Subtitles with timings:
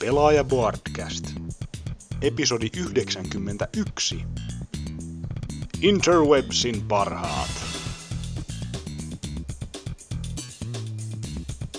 [0.00, 1.24] Pelaaja Broadcast.
[2.22, 4.24] Episodi 91.
[5.80, 7.50] Interwebsin parhaat.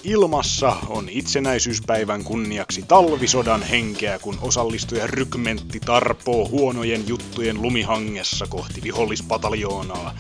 [0.03, 10.15] Ilmassa on itsenäisyyspäivän kunniaksi talvisodan henkeä, kun osallistuja rykmentti tarpoo huonojen juttujen lumihangessa kohti vihollispataljoonaa.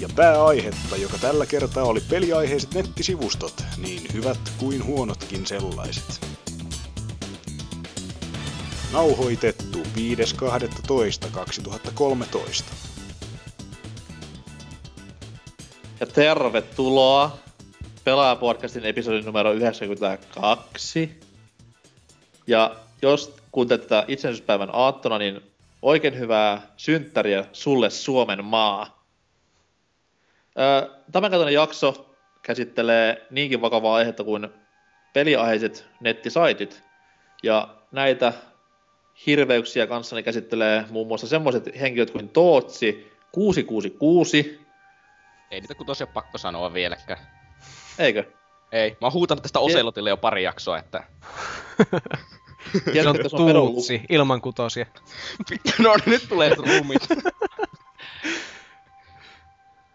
[0.00, 6.27] Ja pääaihetta, joka tällä kertaa oli peliaiheiset nettisivustot, niin hyvät kuin huonotkin sellaiset.
[8.92, 9.84] Nauhoitettu 5.12.2013.
[16.00, 17.38] Ja tervetuloa
[18.04, 21.20] Pelaajapodcastin episodin numero 92.
[22.46, 25.40] Ja jos kuuntelet tätä itsenäisyyspäivän aattona, niin
[25.82, 29.04] oikein hyvää synttäriä sulle Suomen maa.
[31.12, 34.48] Tämänkaltainen jakso käsittelee niinkin vakavaa aihetta kuin
[35.12, 36.82] peliaiheiset nettisaitit.
[37.42, 38.32] Ja näitä
[39.26, 44.60] hirveyksiä kanssani käsittelee muun muassa semmoiset henkilöt kuin Tootsi 666.
[45.50, 47.18] Ei niitä tosiaan pakko sanoa vieläkään.
[47.98, 48.24] Eikö?
[48.72, 51.04] Ei, mä oon huutanut tästä Oselotille jo pari jaksoa, että...
[52.92, 54.86] Se on tuutsi, ilman kutosia.
[55.78, 57.08] no niin, nyt tulee rumit.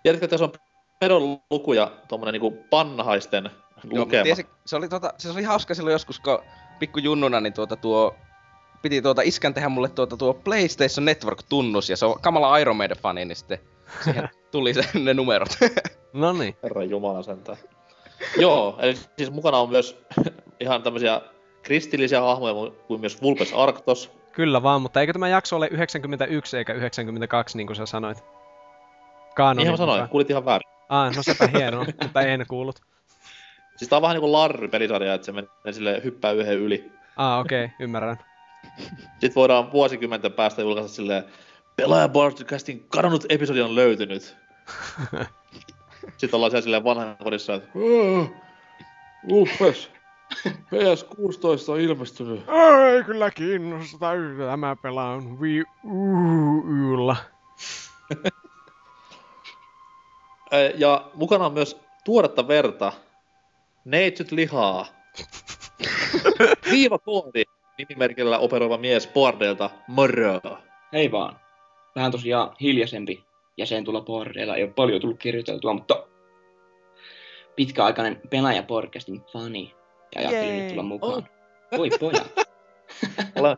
[0.03, 0.53] Tiedätkö, että se on
[0.99, 3.49] pedon lukuja tuommoinen niinku pannahaisten
[3.83, 4.23] lukema?
[4.23, 6.39] Tiesin, se, oli tuota, se oli hauska silloin joskus, kun
[6.79, 8.16] pikku junnuna, niin tuota tuo
[8.83, 13.25] piti tuota iskän tehdä mulle tuota tuo PlayStation Network-tunnus, ja se on kamala Iron Maiden-fani,
[13.25, 13.59] niin sitten
[14.03, 15.49] siihen tuli se, ne numerot.
[16.13, 16.55] no niin.
[16.63, 17.57] Herra Jumala sentään.
[18.37, 19.97] Joo, eli siis mukana on myös
[20.59, 21.21] ihan tämmöisiä
[21.63, 24.11] kristillisiä hahmoja kuin myös Vulpes Arctos.
[24.31, 28.23] Kyllä vaan, mutta eikö tämä jakso ole 91 eikä 92, niin kuin sä sanoit?
[29.35, 30.69] Kaanonin Ihan sanoin, kuulit ihan väärin.
[30.89, 32.81] Ah, no sepä hienoa, mutta en kuullut.
[33.75, 36.91] Siis tää on vähän niinku Larry-pelisarja, että se menee sille hyppää yhden yli.
[37.17, 38.17] Ah, okei, okay, ymmärrän.
[39.11, 41.23] Sitten voidaan vuosikymmenten päästä julkaista silleen,
[41.75, 44.38] Pelaajaboardcastin kadonnut episodi on löytynyt.
[46.18, 47.69] Sitten ollaan siellä silleen vanhan kodissa, että
[49.31, 49.90] Uppes,
[50.47, 52.44] PS16 on ilmestynyt.
[52.94, 54.12] Ei kyllä kiinnosta,
[54.50, 57.16] tämä pelaan Wii Uylla.
[60.75, 62.91] ja mukana on myös tuoretta verta,
[63.85, 64.85] neitsyt lihaa,
[66.72, 67.44] viivakoodi,
[67.78, 70.39] nimimerkillä operoiva mies Boardelta, moro.
[70.94, 71.39] Hei vaan.
[71.95, 73.23] Vähän tosiaan hiljaisempi
[73.57, 74.56] jäsen tulla Boardeilla.
[74.56, 76.07] Ei ole paljon tullut kirjoiteltua, mutta
[77.56, 79.75] pitkäaikainen pelaaja-podcastin fani.
[80.16, 81.13] Ja ajattelin nyt tulla mukaan.
[81.13, 81.23] Oh.
[81.78, 82.31] Voi pojat.
[83.39, 83.57] Olen...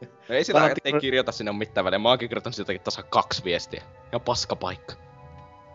[0.00, 1.98] No ei sillä ei kirjoita sinne mitään väliä.
[1.98, 3.82] Mä oonkin kirjoittanut siltäkin tasa kaksi viestiä.
[4.12, 4.94] Ja paska paikka.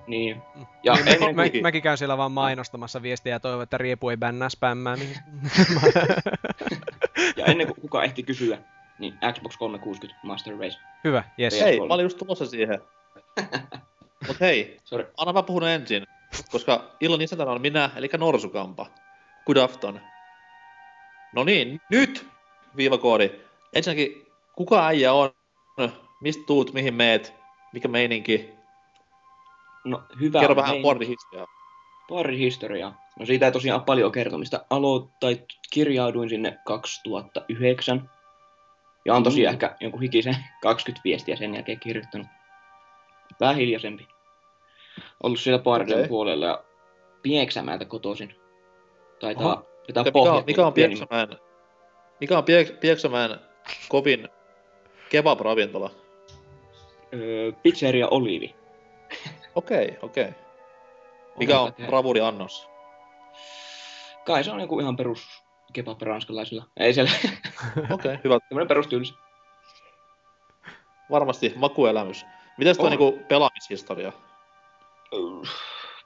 [0.08, 0.42] Niin.
[0.84, 4.18] Ja niin, mä, mä, mäkin käyn siellä vaan mainostamassa viestiä ja toivon, että Riepu ei
[4.18, 4.96] bännää spämmää.
[4.96, 5.18] Niin...
[7.36, 8.58] ja ennen kuin kuka ehti kysyä,
[9.00, 10.80] niin Xbox 360 Master Race.
[11.03, 11.62] Hyvä, yes.
[11.62, 12.80] Hei, mä olin just tulossa siihen.
[14.28, 15.12] Mut hei, Sorry.
[15.18, 16.03] anna mä puhun ensin,
[16.52, 18.85] koska illan isäntänä on minä, eli Norsukampa.
[19.46, 20.02] Good afton.
[21.34, 22.28] No niin, nyt
[22.75, 23.31] viivakoodi.
[23.74, 24.25] Ensinnäkin,
[24.56, 25.31] kuka äijä on?
[26.22, 27.34] Mistä tuut, mihin meet?
[27.74, 28.50] Mikä meininki?
[29.85, 30.40] No hyvä.
[30.40, 31.47] Kerro vähän boardihistoriaa.
[32.08, 33.05] Boardihistoriaa.
[33.20, 34.66] No siitä ei tosiaan ole paljon kertomista.
[34.70, 38.09] Aloit, tai kirjauduin sinne 2009.
[39.06, 39.56] Ja on tosiaan mm.
[39.56, 42.28] ehkä jonkun hikisen 20 viestiä sen jälkeen kirjoittanut.
[43.40, 44.08] Vähän hiljaisempi.
[45.24, 46.08] Ollut siellä Boardin okay.
[46.08, 46.64] puolella ja
[47.22, 48.36] Pieksämäältä kotoisin.
[49.20, 49.68] Taitaa Oho.
[49.88, 50.44] pitää mikä, pohja.
[50.47, 51.28] Mikä on Pieksämään,
[52.22, 53.40] mikä on Piek, Pieksämään
[53.90, 54.30] kovin
[55.09, 55.92] kebab-ravintola?
[57.14, 58.56] Öö, pizzeria Olivi.
[59.56, 60.24] Okei, okay, okei.
[60.24, 60.34] Okay.
[61.38, 62.75] Mikä on bravuri annos?
[64.25, 65.44] Kai se on joku ihan perus
[65.74, 66.66] kebab ranskalaisilla.
[66.78, 67.12] Ei siellä.
[67.78, 68.40] Okei, okay, hyvä.
[68.50, 69.13] Tämmönen perustyylis.
[71.12, 72.25] Varmasti makuelämys.
[72.58, 74.12] Mites tuo niinku pelaamishistoria?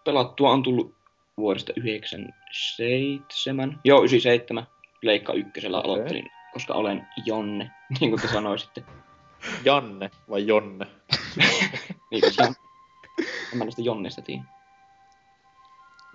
[0.03, 0.95] Pelattua on tullut
[1.37, 3.79] vuodesta 97.
[3.83, 4.67] Joo, 97.
[5.01, 5.91] Leikka ykkösellä okay.
[5.91, 8.83] aloittelin, koska olen Jonne, niin kuin te sanoisitte.
[9.65, 10.87] Janne vai Jonne?
[12.11, 12.55] niin, tosiaan.
[13.51, 14.43] En mä näistä Jonnesta tiedä.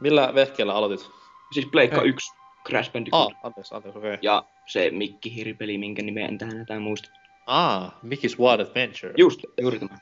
[0.00, 1.10] Millä vehkeellä aloitit?
[1.54, 2.32] Siis Pleikka 1,
[2.68, 3.32] Crash Bandicoot.
[3.32, 4.14] Ah, anteeksi, anteeksi, okei.
[4.14, 4.18] Okay.
[4.22, 7.10] Ja se Mikki Hiripeli, minkä nimeä en tähän jotain muista.
[7.46, 9.14] Ah, Mickey's Wild Adventure.
[9.16, 9.98] Just, juuri tämä.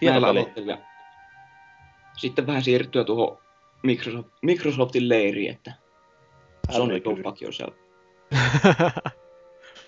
[0.00, 0.20] Hieno
[0.54, 0.76] peli.
[2.16, 3.38] Sitten vähän siirtyä tuohon
[3.82, 5.72] Microsoft, Microsoftin leiriin, että
[6.70, 7.74] Sony go fuck yourself.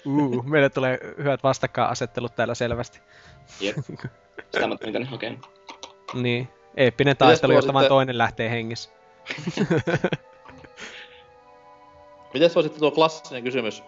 [0.05, 3.01] uh, meille tulee hyvät vastakkainasettelut täällä selvästi.
[3.61, 3.77] Jep.
[4.53, 5.43] Sitä mä tulin tänne hakemaan.
[6.15, 6.49] Niin.
[6.77, 8.91] Eeppinen taistelu, josta vaan toinen lähtee hengissä.
[12.35, 13.83] Miten se on sitten tuo klassinen kysymys?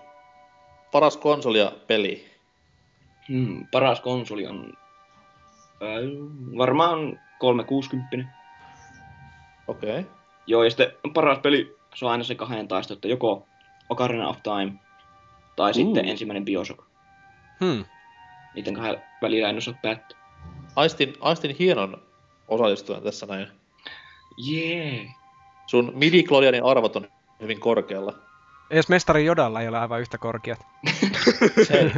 [0.94, 2.24] paras konsoli ja peli?
[3.28, 4.72] Hmm, paras konsoli on
[5.82, 8.28] äh, varmaan 360.
[9.68, 9.90] Okei.
[10.00, 10.04] Okay.
[10.46, 13.46] Joo, ja sitten paras peli, se on aina se kahden taisto, että joko
[13.88, 14.72] Ocarina of Time
[15.56, 15.74] tai uh.
[15.74, 16.80] sitten ensimmäinen Bioshock.
[17.60, 17.84] Hmm.
[18.54, 20.18] Niiden kahden välillä en osaa päättää.
[20.76, 22.02] Aistin, aistin hienon
[22.48, 23.48] osallistujan tässä näin.
[24.36, 24.94] Jee!
[24.94, 25.14] Yeah.
[25.66, 26.24] Sun midi
[26.64, 27.08] arvot on
[27.40, 28.23] hyvin korkealla.
[28.74, 30.58] Edes mestari Jodalla ei ole aivan yhtä korkeat.
[31.68, 31.90] Se,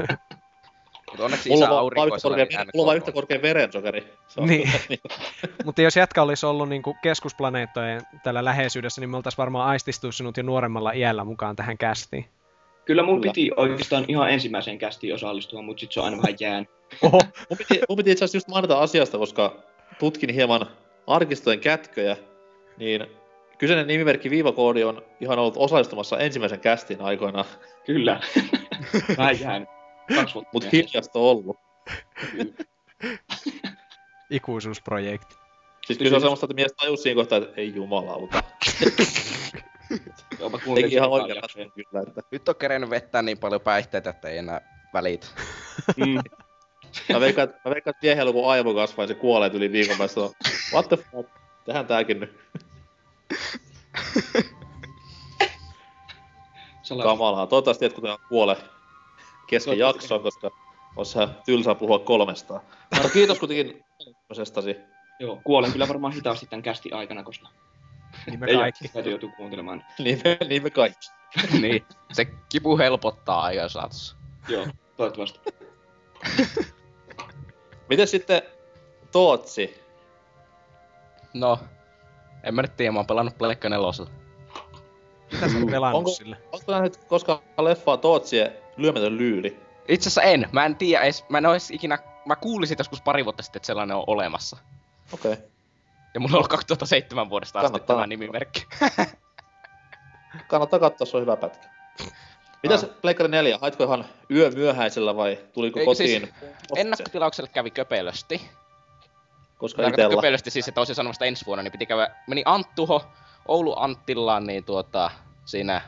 [1.11, 4.13] Mutta onneksi isä aurinkoisella niin mulla on yhtä korkea verensokeri.
[4.29, 4.71] Se on Niin.
[4.89, 5.01] niin.
[5.65, 10.43] Mutta jos jätkä olisi ollut niinku keskusplaneettojen tällä läheisyydessä, niin me oltaisiin varmaan aististunut jo
[10.43, 12.25] nuoremmalla iällä mukaan tähän kästiin.
[12.85, 13.33] Kyllä mun Kyllä.
[13.33, 16.67] piti oikeastaan ihan ensimmäiseen kästiin osallistua, mutta sit se on aina vähän jään.
[17.03, 17.21] Oho,
[17.51, 19.57] mun, piti, mun piti itse asiassa just mainita asiasta, koska
[19.99, 20.67] tutkin hieman
[21.07, 22.17] arkistojen kätköjä,
[22.77, 23.07] niin
[23.59, 27.45] kyseinen nimimerkki viivakoodi on ihan ollut osallistumassa ensimmäisen kästin aikoina,
[27.87, 28.21] Kyllä.
[29.19, 29.69] vähän jään.
[30.53, 31.57] Mutta hiljasta ollut.
[34.31, 35.35] ikuisuusprojekti.
[35.87, 38.43] Siis kyllä se on semmoista, että mies tajus siinä kohtaa, että ei jumalauta.
[40.41, 41.43] Jopa kuuntelin Teki ihan oikein
[41.75, 45.27] kyllä, että Nyt on kerennyt vettää niin paljon päihteitä, että ei enää välitä.
[45.97, 46.19] Mm.
[47.13, 49.99] Mä veikkaan, että- mä veikkaan, että miehellä kun aivo kasvaa ja se kuolee yli viikon
[49.99, 50.21] päästä.
[50.73, 51.31] What the fuck?
[51.65, 52.39] Tehdään tääkin nyt.
[57.03, 57.47] Kamalaa.
[57.47, 58.57] Toivottavasti et kuten kuole
[59.47, 60.51] kesken jaksoon, koska
[60.97, 62.61] olisi ihan tylsää puhua kolmestaan.
[63.03, 64.77] No kiitos kuitenkin tämmöisestäsi.
[65.19, 67.49] Joo, kuolen kyllä varmaan hitaasti tämän kästi aikana, koska
[68.27, 68.89] Niin me ei kaikki.
[68.89, 69.85] täytyy joutua kuuntelemaan.
[69.99, 71.07] Niin me, niin me kaikki.
[71.61, 71.87] niin.
[72.13, 74.17] Se kipu helpottaa ajan saatossa.
[74.49, 74.67] Joo,
[74.97, 75.41] toivottavasti.
[77.89, 78.43] Miten sitten
[79.13, 79.81] Tootsi?
[81.35, 81.59] No,
[82.47, 84.11] en mä nyt tiedä, mä oon pelannut Pleikka nelosella.
[85.33, 86.37] Mitä sä oot pelannut Onko- sille?
[86.53, 89.61] Onko nähnyt koskaan leffaa Tootsien lyömätön lyyli?
[89.89, 90.49] Itse asiassa en.
[90.53, 93.59] Mä en tiedä edes, mä en edes ikinä, mä kuulin siitä joskus pari vuotta sitten,
[93.59, 94.57] että sellainen on olemassa.
[95.13, 95.33] Okei.
[95.33, 95.45] Okay.
[96.15, 97.97] Ja mulla on ollut 2007 vuodesta asti Kannattaa.
[97.97, 98.67] tämä nimimerkki.
[100.49, 101.69] Kannattaa katsoa, se on hyvä pätkä.
[102.63, 102.91] Mitäs Ah.
[103.03, 103.59] Pleikkari 4?
[103.61, 106.21] Haitko ihan yö myöhäisellä vai tuliko Eikö kotiin?
[106.21, 106.53] siis?
[106.77, 108.51] Ennakkotilaukselle kävi köpelösti.
[109.59, 110.21] Koska Tarkoitan itellä.
[110.21, 113.05] köpelösti siis, että olisin sanomassa ensi vuonna, niin piti käydä, meni Anttuho,
[113.49, 115.11] Oulu Anttilaan, niin tuota,
[115.45, 115.81] siinä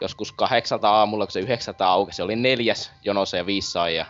[0.00, 4.06] joskus kahdeksalta aamulla, kun se yhdeksältä aukesi, oli neljäs jonossa ja viisi sai, ja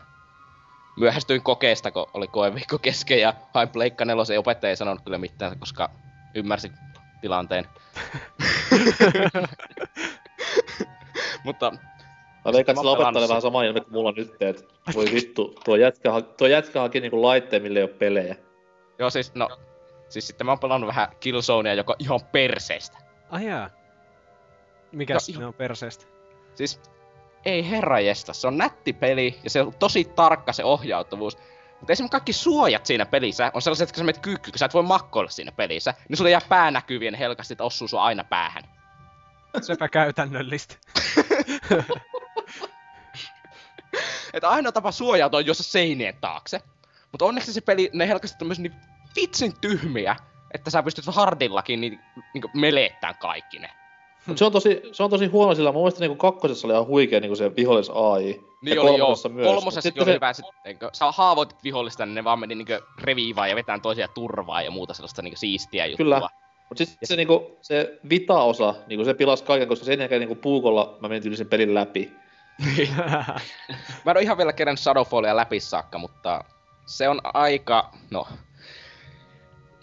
[0.97, 5.19] myöhästyin kokeesta, kun oli koeviikko kesken, ja hain pleikka nelosen, ja opettaja ei sanonut kyllä
[5.19, 5.91] mitään, koska
[6.35, 6.73] ymmärsi
[7.21, 7.69] tilanteen.
[11.45, 11.73] Mutta
[12.45, 14.63] Mä veikkaan, että sillä pelannut vähän sama ilme kuin mulla nyt, että
[14.95, 18.37] voi vittu, tuo jätkä, tuo jätkä haki niinku laitteen, millä ei ole pelejä.
[18.99, 19.49] Joo siis, no,
[20.09, 22.99] siis sitten mä oon pelannut vähän Killzonea, joka ihan perseestä.
[23.31, 23.71] Ai jaa.
[24.93, 26.05] Mikä No, siinä on perseestä?
[26.55, 26.81] Siis
[27.45, 31.39] ei herra jesta, se on nätti peli ja se on tosi tarkka se ohjautuvuus.
[31.81, 34.67] Mutta esimerkiksi kaikki suojat siinä pelissä on sellaiset, että kun sä menet kyykky, kun sä
[34.67, 38.05] et voi makkoilla siinä pelissä, niin sulle jää pää näkyviin ja helkasti, että osuu sua
[38.05, 38.63] aina päähän.
[39.63, 40.77] Sepä käytännöllistä.
[44.35, 46.61] Että ainoa tapa suojautua on juossa seinien taakse.
[47.15, 48.75] Mutta onneksi se peli, ne helkasti on myös niin
[49.17, 50.17] vitsin tyhmiä,
[50.55, 52.01] että sä pystyt hardillakin niin,
[52.35, 53.71] niin meleettään kaikki ne.
[54.27, 56.87] Mut se on tosi, se on tosi huono, sillä mun mielestä niinku kakkosessa oli ihan
[56.87, 58.23] huikea niinku se vihollis AI.
[58.63, 59.47] Niin ja oli joo, kolmosessa myös.
[59.47, 62.83] Kolmosessakin sitten oli se- hyvä sitten, kun sä haavoitit vihollista, niin ne vaan meni niinkö
[63.01, 66.05] reviivaan ja vetään toisia turvaa ja muuta sellaista niinkö siistiä juttua.
[66.05, 66.21] Kyllä.
[66.71, 70.99] Mut sit se niinku, se vita-osa, niinku se pilasi kaiken, koska sen jälkeen niinku puukolla
[71.01, 72.13] mä menin yli sen pelin läpi.
[74.05, 76.45] Mä en oo ihan vielä kerännyt Shadowfallia läpi saakka, mutta
[76.87, 78.27] se on aika, no...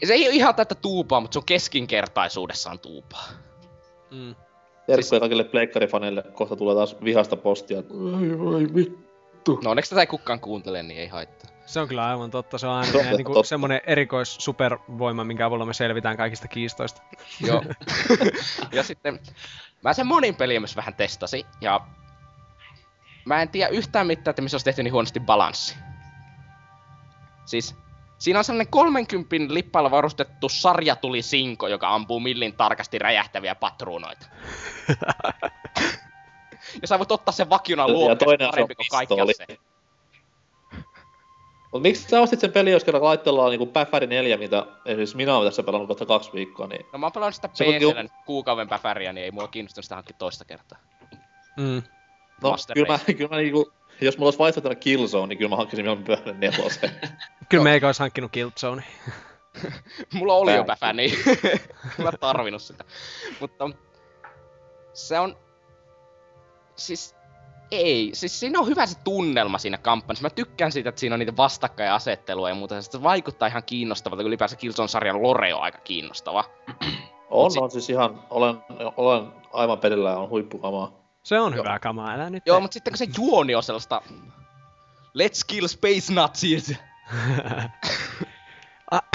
[0.06, 3.26] Se ei ole ihan tätä tuupaa, mutta se on keskinkertaisuudessaan tuupaa.
[4.12, 4.36] mm.
[4.88, 7.78] Terkkuja Siis- kaikille pleikkarifaneille, kohta tulee taas vihasta postia.
[7.78, 9.60] Ai, ai vittu.
[9.64, 11.52] No onneksi tätä ei kukaan kuuntele, niin ei haittaa.
[11.66, 12.58] Se on kyllä aivan totta.
[12.58, 13.48] Se on aina Totta, niinku totta.
[13.50, 17.02] semmonen erikois supervoima, minkä avulla me selvitään kaikista kiistoista.
[17.48, 17.64] Joo.
[18.72, 19.20] ja sitten
[19.84, 21.82] mä sen monin peliä myös vähän testasin, ja
[23.26, 25.76] mä en tiedä yhtään mitään, että missä olisi tehty niin huonosti balanssi.
[27.46, 27.76] Siis
[28.18, 34.26] siinä on sellainen 30 lippailla varustettu sarjatulisinko, joka ampuu millin tarkasti räjähtäviä patruunoita.
[36.82, 38.18] ja sä voit ottaa sen vakiona on
[38.50, 39.62] parempi kuin kaikki aseet.
[41.74, 45.16] Mut miksi sä ostit sen peli, jos kerran laitteella on niinku Päfäri 4, mitä esimerkiksi
[45.16, 48.02] minä oon tässä pelannut kohta kaksi viikkoa, niin No mä oon pelannut sitä Se PCllä
[48.02, 50.80] ju- kuukauden päfäriä, niin ei mua kiinnostanut sitä hankkia toista kertaa.
[51.58, 51.84] Mm.
[52.44, 55.56] No, Master kyllä mä, kyllä mä niinku, jos mulla olisi vaihtoehtona Killzone, niin kyllä mä
[55.56, 56.92] hankkisin mieluummin pyörän nelosen.
[57.50, 58.84] Kyllä meikä olisi hankkinut Killzone.
[60.14, 61.12] Mulla oli jo päfä, niin
[62.04, 62.84] mä tarvinnut sitä.
[63.40, 63.70] Mutta
[64.94, 65.38] se on...
[66.76, 67.16] Siis...
[67.72, 70.26] ei, siis siinä on hyvä se tunnelma siinä kampanjassa.
[70.26, 72.82] Mä tykkään siitä, että siinä on niitä vastakkainasettelua ja muuta.
[72.82, 76.44] Se vaikuttaa ihan kiinnostavalta, kun ylipäänsä Killzone-sarjan lore on aika kiinnostava.
[77.30, 78.56] On, on siis ihan, olen,
[78.98, 81.01] olen aivan perillä ja on huippukamaa.
[81.24, 81.64] Se on Joo.
[81.64, 84.02] hyvää kamaa, älä nyt Joo, mutta sitten kun se juoni on sellaista...
[85.18, 86.74] Let's kill space nazis!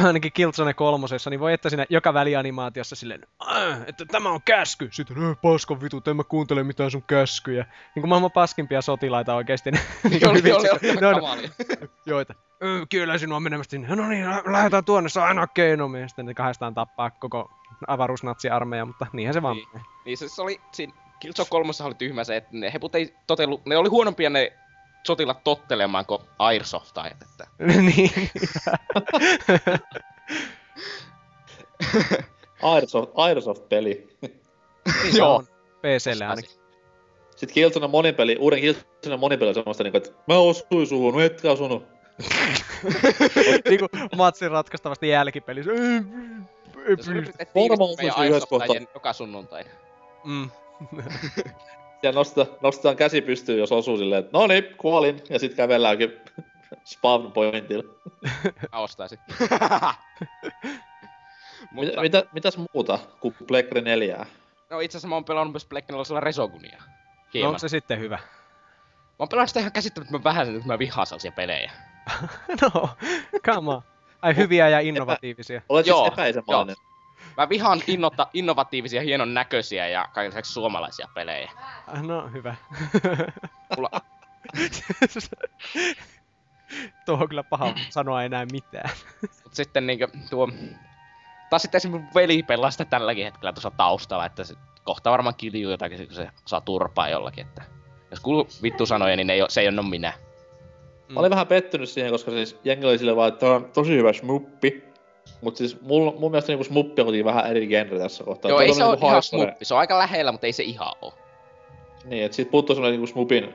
[0.05, 4.89] Ainakin Killzone kolmosessa, niin voi että siinä joka välianimaatiossa silleen, "Äh, että tämä on käsky.
[4.93, 7.65] Sitten, äh, paskon vitut, en mä kuuntele mitään sun käskyjä.
[7.95, 9.71] Niin kuin maailman paskimpia sotilaita oikeesti.
[9.71, 11.51] Niin oli, hyvin- oli, oli, ne on- kamalia.
[12.07, 12.35] joita.
[12.63, 13.97] "Ö, Kyllä sinua menemästä sinne.
[13.97, 15.97] No niin, lä- lähdetään tuonne, se on aina keino.
[15.97, 17.51] Ja sitten ne kahdestaan tappaa koko
[17.87, 19.69] avaruusnatsiarmeija, mutta niinhän se vaan Niin.
[20.05, 23.63] Niin se, se oli, siinä Killzone 3 oli tyhmä se, että ne heput ei totellu,
[23.65, 24.53] ne oli huonompia ne
[25.07, 27.47] sotilat tottelemaan kuin Airsoftajat, että
[27.83, 28.11] niin.
[32.63, 34.09] Airsoft, Airsoft-peli.
[34.23, 34.41] Niin
[35.17, 35.45] Joo.
[35.81, 36.51] PClle ainakin.
[37.31, 41.53] Sitten Killzone monipeli, uuden Killzone monipeli on semmoista niinku, että mä osuin suhun, no etkä
[41.53, 41.85] osunut.
[43.69, 45.71] niinku matsin ratkaistavasti jälkipelissä.
[47.55, 49.65] Varmaan osuisi yhdessä Airsoftajien joka sunnuntai.
[50.25, 50.51] Mm.
[52.03, 55.23] Ja nostetaan, nostetaan käsi pystyyn, jos osuu silleen, että no niin, kuolin.
[55.31, 56.13] Ja sitten kävelläänkin
[56.93, 57.85] spawn pointilla.
[58.73, 59.19] Mä ostaisin.
[61.71, 64.27] Mutta, mitä, mitäs muuta kuin Plekkari 4?
[64.71, 66.79] no itse asiassa mä oon pelannut myös Black Knowledgeilla Resogunia.
[66.79, 66.85] No
[67.35, 67.49] Hieman.
[67.49, 68.17] onko se sitten hyvä?
[68.17, 68.23] Mä
[69.19, 71.73] oon pelannut sitä ihan käsittämättömän vähän, että mä vihaan sellaisia pelejä.
[72.63, 72.89] no,
[73.47, 73.83] come on.
[74.23, 75.63] Ai hyviä ja innovatiivisia.
[75.69, 76.77] Olet Joo, siis epäisämainen.
[77.37, 81.51] Mä vihaan innota, innovatiivisia, hienon näköisiä ja kaiken lisäksi suomalaisia pelejä.
[82.03, 82.55] No, hyvä.
[83.77, 84.01] Mulla-
[87.07, 88.91] Tuohon on kyllä paha sanoa enää mitään.
[89.45, 90.49] Mut sitten niinkö tuo...
[91.51, 95.71] Taas sitten esimerkiksi veli pelaa sitä tälläkin hetkellä tuossa taustalla, että se kohta varmaan kiljuu
[95.71, 97.63] jotakin, kun se saa turpaa jollakin, että...
[98.11, 100.13] Jos kuuluu vittu sanoja, niin ei se ei oo minä.
[101.09, 104.13] Mä olin vähän pettynyt siihen, koska siis jengi oli silleen vaan, että on tosi hyvä
[104.13, 104.85] smuppi.
[105.41, 108.49] Mut siis mul, mun mielestä niinku smuppi on vähän eri genre tässä kohtaa.
[108.51, 109.47] Joo, Tää ei se niinku ihan hardcore.
[109.47, 109.65] smuppi.
[109.65, 111.15] Se on aika lähellä, mutta ei se ihan oo.
[112.05, 113.55] Niin, et siitä puuttuu semmonen niinku smupin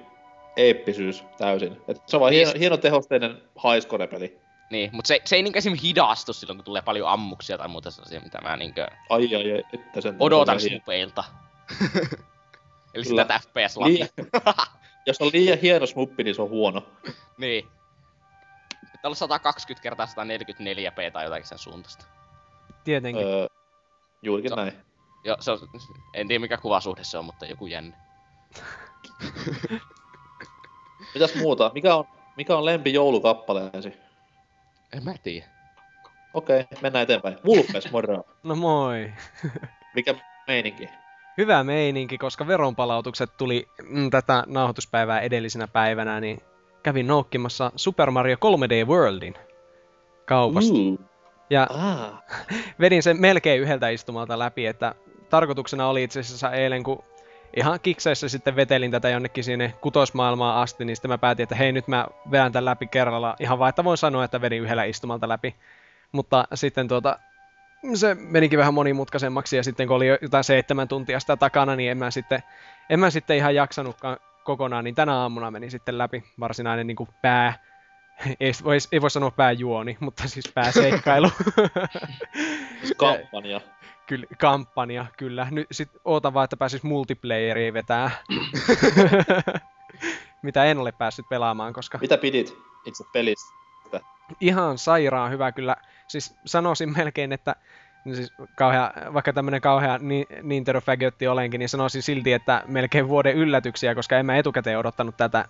[0.58, 1.82] eeppisyys täysin.
[1.88, 4.40] Et se on vaan Niin, hieno, hieno tehosteinen highscore-peli.
[4.72, 7.92] Niin, mutta se, se ei niinkö esimerkiksi hidastu silloin, kun tulee paljon ammuksia tai muuta
[7.92, 10.16] sellaisia, mitä mä niinkö Ai ai ai, että sen...
[10.20, 11.24] odotan smupeilta.
[12.94, 13.24] Eli Kyllä.
[13.24, 14.10] sitä fps liian,
[15.06, 16.84] Jos on liian hieno smuppi, niin se on huono.
[17.38, 17.68] Niin.
[19.02, 22.06] Pitää olla 120 kertaa 144p tai jotakin sen suuntaista.
[22.84, 23.28] Tietenkin.
[23.28, 23.48] Öö,
[24.22, 24.74] juurikin Se- näin.
[25.24, 25.60] Joo, se on,
[26.14, 27.98] en tiedä mikä kuvasuhde se on, mutta joku jännä.
[31.14, 31.72] Mitäs muuta?
[31.74, 32.06] Mikä on,
[32.38, 33.94] mikä on lempi joulukappaleesi?
[34.94, 35.46] En mä tiedä.
[36.34, 37.38] Okei, mennään eteenpäin.
[37.46, 38.24] Vulpes, moro.
[38.44, 39.14] No moi.
[39.96, 40.16] Mikä
[40.48, 40.90] meininki?
[41.38, 46.42] Hyvä meininki, koska veronpalautukset tuli mm, tätä nauhoituspäivää edellisenä päivänä, niin
[46.84, 49.36] kävin noukkimassa Super Mario 3D Worldin
[50.26, 50.74] kaupasta.
[50.74, 51.00] Uh.
[51.50, 52.24] Ja Ah.
[52.80, 54.96] vedin sen melkein yhdeltä istumalta läpi, että
[55.30, 57.04] tarkoituksena oli itse asiassa eilen, kun
[57.56, 61.72] ihan kikseissä sitten vetelin tätä jonnekin sinne kutosmaailmaan asti, niin sitten mä päätin, että hei
[61.72, 65.30] nyt mä vedän tämän läpi kerralla, ihan vaan, että voin sanoa, että vedin yhdellä istumalta
[65.30, 65.56] läpi.
[66.12, 67.20] Mutta sitten tuota,
[67.94, 71.92] se menikin vähän monimutkaisemmaksi ja sitten kun oli jo jotain seitsemän tuntia sitä takana, niin
[71.92, 72.44] en mä sitten,
[72.90, 77.10] en mä sitten ihan jaksanutkaan kokonaan, niin tänä aamuna meni sitten läpi varsinainen niin kuin
[77.22, 77.54] pää,
[78.40, 81.32] ei voi, ei voi sanoa pääjuoni, mutta siis pääseikkailu.
[82.82, 83.62] Siis kampanja.
[84.08, 85.48] Kyllä, kampanja, kyllä.
[85.52, 88.12] Nyt sit ootan vaan, että pääsis multiplayeriin vetää.
[90.42, 93.62] Mitä en ole päässyt pelaamaan, koska Mitä pidit itse pelistä?
[94.42, 95.76] ihan sairaan hyvä kyllä.
[96.08, 97.56] Siis sanoisin melkein, että
[98.14, 103.96] siis kauhea, vaikka tämmönen kauhea ni- Nintendo-fagötti olenkin, niin sanoisin silti, että melkein vuoden yllätyksiä,
[103.96, 105.46] koska en mä etukäteen odottanut tätä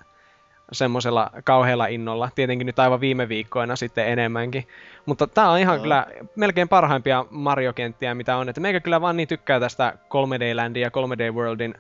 [0.72, 2.30] semmoisella kauhealla innolla.
[2.36, 4.68] Tietenkin nyt aivan viime viikkoina sitten enemmänkin.
[5.06, 5.82] Mutta tää on ihan Joo.
[5.82, 8.50] kyllä melkein parhaimpia Mario-kenttiä, mitä on.
[8.50, 11.76] Että meikä kyllä vaan niin tykkää tästä 3D Landin ja 3D Worldin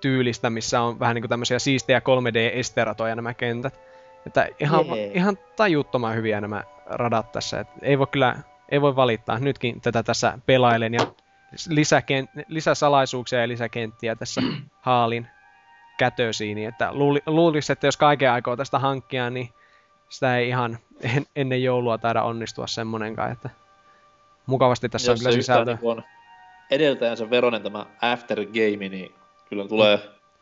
[0.00, 3.80] tyylistä, missä on vähän niinku tämmöisiä siistejä 3D-esteratoja nämä kentät.
[4.26, 5.10] Että ihan, Jee.
[5.14, 7.60] ihan tajuttoman hyviä nämä radat tässä.
[7.60, 8.36] Et ei voi kyllä,
[8.68, 9.38] ei voi valittaa.
[9.38, 11.06] Nytkin tätä tässä pelailen ja
[11.68, 14.40] lisäken, lisäsalaisuuksia ja lisäkenttiä tässä
[14.80, 15.26] haalin
[15.98, 16.54] kätösiin.
[16.54, 19.48] Niin että luuli, luulisi, että jos kaiken aikoo tästä hankkia, niin
[20.08, 23.50] sitä ei ihan en, ennen joulua taida onnistua semmonenkaan, että
[24.46, 25.74] mukavasti tässä on Jos kyllä se yhtään sisältöä.
[25.74, 26.02] niinku on
[26.70, 29.14] edeltäjänsä veronen tämä After Game, niin
[29.48, 29.98] kyllä tulee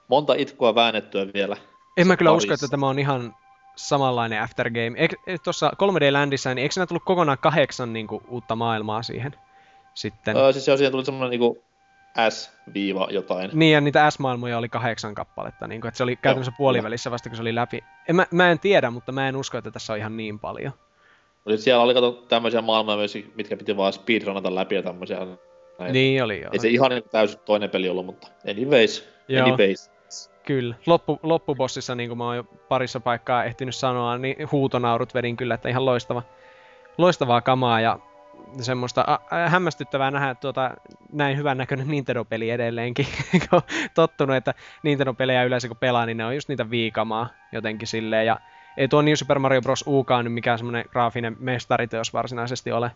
[0.08, 1.56] monta itkua väännettyä vielä.
[1.96, 2.66] En mä kyllä usko, parissa.
[2.66, 3.34] että tämä on ihan
[3.76, 4.92] samanlainen Aftergame.
[4.96, 9.02] Eikö e, tuossa 3D Landissa, niin eikö siinä tullut kokonaan kahdeksan niin kuin, uutta maailmaa
[9.02, 9.34] siihen
[9.94, 10.36] sitten?
[10.36, 11.64] Öö, siis joo, siihen tuli semmonen niinku
[12.28, 13.50] S-jotain.
[13.52, 17.28] Niin, ja niitä S-maailmoja oli kahdeksan kappaletta, niin kuin, että se oli käytännössä puolivälissä vasta,
[17.28, 17.84] kun se oli läpi.
[18.08, 20.72] En, mä, mä en tiedä, mutta mä en usko, että tässä on ihan niin paljon.
[21.44, 25.18] Mutta siellä oli kato tämmöisiä maailmoja myös, mitkä piti vaan speedrunata läpi ja tämmöisiä.
[25.78, 25.92] Näin.
[25.92, 26.50] Niin oli joo.
[26.52, 29.08] Ei se ihan niin täysin toinen peli ollut, mutta anyways.
[29.28, 29.46] Joo.
[29.46, 29.90] Anyways.
[30.46, 30.74] Kyllä.
[30.86, 35.54] Loppu, loppubossissa, niin kuin mä oon jo parissa paikkaa ehtinyt sanoa, niin huutonaurut vedin kyllä,
[35.54, 36.22] että ihan loistava,
[36.98, 37.98] loistavaa kamaa ja
[38.60, 40.70] semmoista a, a, hämmästyttävää nähdä tuota,
[41.12, 43.06] näin hyvän näköinen Nintendo-peli edelleenkin.
[43.50, 43.62] kun
[43.94, 48.26] tottunut, että Nintendo-pelejä yleensä kun pelaa, niin ne on just niitä viikamaa jotenkin silleen.
[48.26, 48.40] Ja
[48.76, 49.84] ei tuo New Super Mario Bros.
[49.86, 52.90] Ukaan nyt mikään semmoinen graafinen mestariteos varsinaisesti ole.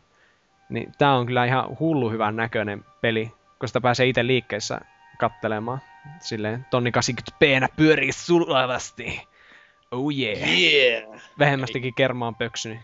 [0.69, 4.80] Niin tää on kyllä ihan hullu hyvän näköinen peli, kun sitä pääsee itse liikkeessä
[5.19, 5.80] kattelemaan.
[6.21, 9.28] Silleen tonni 80p pyörii sulavasti.
[9.90, 10.49] Oh yeah.
[10.49, 11.21] Yeah!
[11.38, 12.80] Vähemmästikin kermaan pöksyni.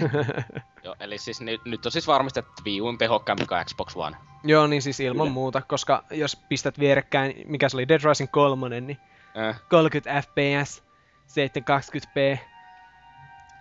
[0.84, 3.96] Joo, eli siis nyt, nyt on siis varmistettu, että Wii U on tehokkaampi kuin Xbox
[3.96, 4.16] One.
[4.44, 5.34] Joo, niin siis ilman Kyllä.
[5.34, 8.98] muuta, koska jos pistät vierekkäin, mikä se oli Dead Rising 3, niin
[9.36, 10.82] Äh, 30 fps,
[11.26, 12.38] 720p.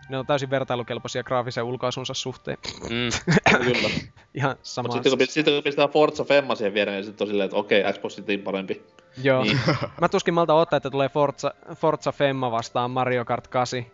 [0.09, 2.57] Ne on täysin vertailukelpoisia graafisen ulkoasunsa suhteen.
[2.83, 3.89] mm, Kyllä.
[4.33, 4.87] Ihan sama.
[4.87, 7.57] Mutta sitten kun, sitten kun pistää Forza Femma siihen viereen, niin sitten on silleen, että
[7.57, 8.81] okei, Xbox sitten parempi.
[9.23, 9.43] Joo.
[9.43, 9.59] Niin.
[10.01, 13.85] Mä tuskin malta ottaa, että tulee Forza, Forza Femma vastaan Mario Kart 8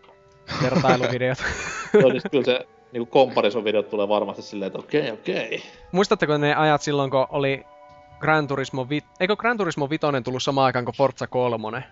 [0.64, 1.38] vertailuvideot.
[2.02, 5.64] Joo, niin kyllä se niinku comparison-videot tulee varmasti silleen, että okei, okei.
[5.92, 7.66] Muistatteko ne ajat silloin, kun oli
[8.20, 11.84] Gran Turismo, vi- eikö Gran Turismo 5 tullut samaan aikaan kuin Forza 3?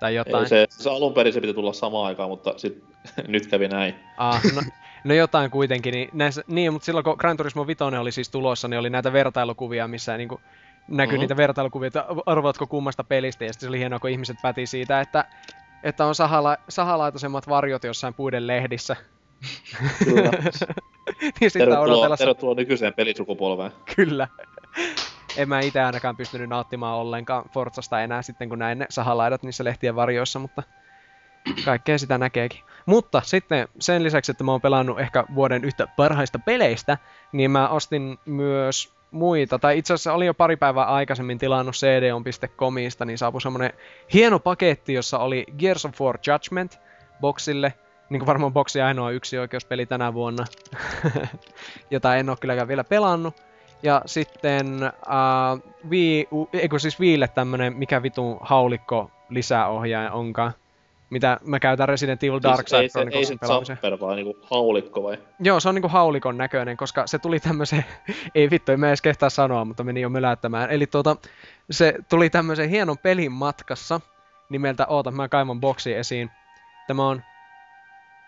[0.00, 0.42] Tai jotain.
[0.42, 2.84] Ei, se, se alun perin se piti tulla samaan aikaan, mutta sit,
[3.28, 3.94] nyt kävi näin.
[4.16, 4.62] Ah, no,
[5.04, 5.92] no jotain kuitenkin.
[5.94, 9.12] Niin, näissä, niin, mutta silloin kun Gran Turismo 5 oli siis tulossa, niin oli näitä
[9.12, 10.40] vertailukuvia, missä niin kuin,
[10.88, 11.20] näkyi Mhm.
[11.20, 13.44] niitä vertailukuvia, että arvaatko kummasta pelistä.
[13.44, 15.24] Ja sitten se oli hienoa, kun ihmiset päti siitä, että,
[15.82, 18.96] että on sahala, sahalaitoisemmat varjot jossain puiden lehdissä.
[20.04, 20.30] Kyllä.
[21.40, 23.72] niin Tervetuloa, odotella tervetuloa nykyiseen pelisukupolveen.
[23.96, 24.28] Kyllä.
[25.36, 29.64] En mä itse ainakaan pystynyt nauttimaan ollenkaan Forzasta enää sitten, kun näin ne sahalaidat niissä
[29.64, 30.62] lehtien varjoissa, mutta
[31.64, 32.60] kaikkea sitä näkeekin.
[32.86, 36.98] Mutta sitten sen lisäksi, että mä oon pelannut ehkä vuoden yhtä parhaista peleistä,
[37.32, 43.04] niin mä ostin myös muita, tai itse asiassa olin jo pari päivää aikaisemmin tilannut cdon.comista,
[43.04, 43.72] niin saapui semmonen
[44.12, 46.80] hieno paketti, jossa oli Gears of War Judgment
[47.20, 47.74] boksille,
[48.10, 50.44] niin kuin varmaan boksi ainoa yksi oikeuspeli tänä vuonna,
[51.90, 53.49] jota en ole kylläkään vielä pelannut.
[53.82, 60.52] Ja sitten uh, Wii, eikö siis Wiille tämmönen, mikä vitun haulikko lisäohjaaja onkaan.
[61.10, 63.76] Mitä mä käytän Resident Evil Dark siis ei Side se, ei se Chroniclesin pelaamiseen.
[63.76, 65.18] zapper, vaan niinku haulikko vai?
[65.40, 67.84] Joo, se on niinku haulikon näköinen, koska se tuli tämmöiseen,
[68.34, 70.70] ei vittu, en mä edes kehtaa sanoa, mutta meni jo möläyttämään.
[70.70, 71.16] Eli tuota,
[71.70, 74.00] se tuli tämmöisen hienon pelin matkassa,
[74.48, 76.30] nimeltä, oota, mä kaivan boksi esiin.
[76.86, 77.22] Tämä on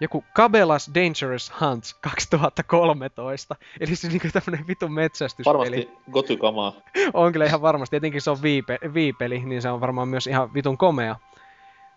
[0.02, 3.56] joku Cabela's Dangerous Hunts 2013.
[3.80, 5.58] Eli se niinku tämmönen vitun metsästyspeli.
[5.58, 6.72] Varmasti gotykamaa.
[7.14, 10.54] On kyllä ihan varmasti, etenkin se on Wii-pe- Wii-peli, niin se on varmaan myös ihan
[10.54, 11.16] vitun komea.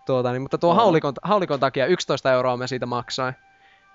[0.05, 0.81] Tuota, niin, mutta tuo Aha.
[0.81, 3.33] haulikon, haulikon takia 11 euroa me siitä maksain.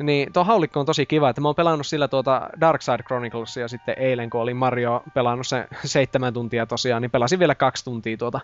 [0.03, 3.69] Niin tuo haulikko on tosi kiva, että mä oon pelannut sillä tuota Dark Side Chroniclesia
[3.69, 8.17] sitten eilen, kun oli Mario pelannut se seitsemän tuntia tosiaan, niin pelasin vielä kaksi tuntia
[8.17, 8.41] tuota,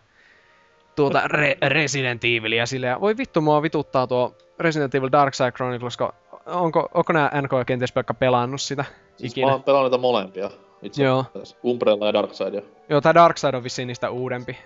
[0.96, 3.00] tuota Re- Resident Evilia sille.
[3.00, 6.12] Voi vittu, mua vituttaa tuo Resident Evil Dark Side Chronicles, kun
[6.46, 8.84] onko, onko nämä NK kenties pelkkä pelannut sitä
[9.16, 9.46] Siis ikinä?
[9.46, 10.50] mä oon pelannut niitä molempia.
[10.82, 11.24] Itse Joo.
[11.64, 12.62] Umbrella ja Darkseid.
[12.88, 14.56] Joo, tää Dark Side on vissiin niistä uudempi.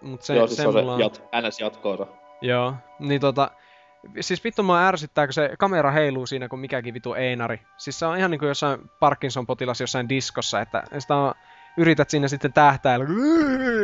[0.00, 2.06] Mut se, Joo, siis se, se on se jat, NS-jatkoosa.
[2.40, 3.50] Joo, niin tota...
[4.20, 7.60] Siis vittu mua ärsyttää, kun se kamera heiluu siinä kuin mikäkin vitu einari.
[7.76, 11.34] Siis se on ihan niinku jossain Parkinson-potilas jossain diskossa, että sitä on,
[11.76, 13.04] yrität siinä sitten tähtäillä,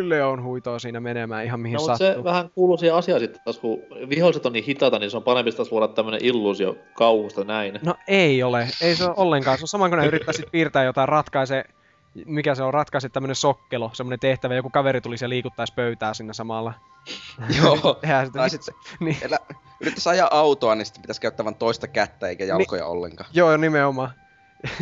[0.09, 2.07] Leon huitoo siinä menemään ihan mihin No, sattuu.
[2.07, 5.23] se vähän kuuluu siihen asiaan sitten taas, kun viholliset on niin hitaita, niin se on
[5.23, 7.81] parempi taas luoda tämmönen illuusio kauhusta näin.
[7.85, 9.59] No ei ole, ei se ole ollenkaan.
[9.59, 11.65] Se on sama kuin ne yrittäisit piirtää jotain ratkaise,
[12.27, 16.33] mikä se on, ratkaise tämmönen sokkelo, semmonen tehtävä, joku kaveri tulisi ja liikuttaisi pöytää sinne
[16.33, 16.73] samalla.
[17.63, 17.77] Joo.
[17.77, 19.17] Sitä Tai vittu- sit niin.
[19.23, 19.39] Elä,
[19.81, 23.31] yrittäisi ajaa autoa, niin sitten pitäisi käyttää vain toista kättä eikä jalkoja ollenkaan.
[23.33, 24.11] Joo, nimenomaan.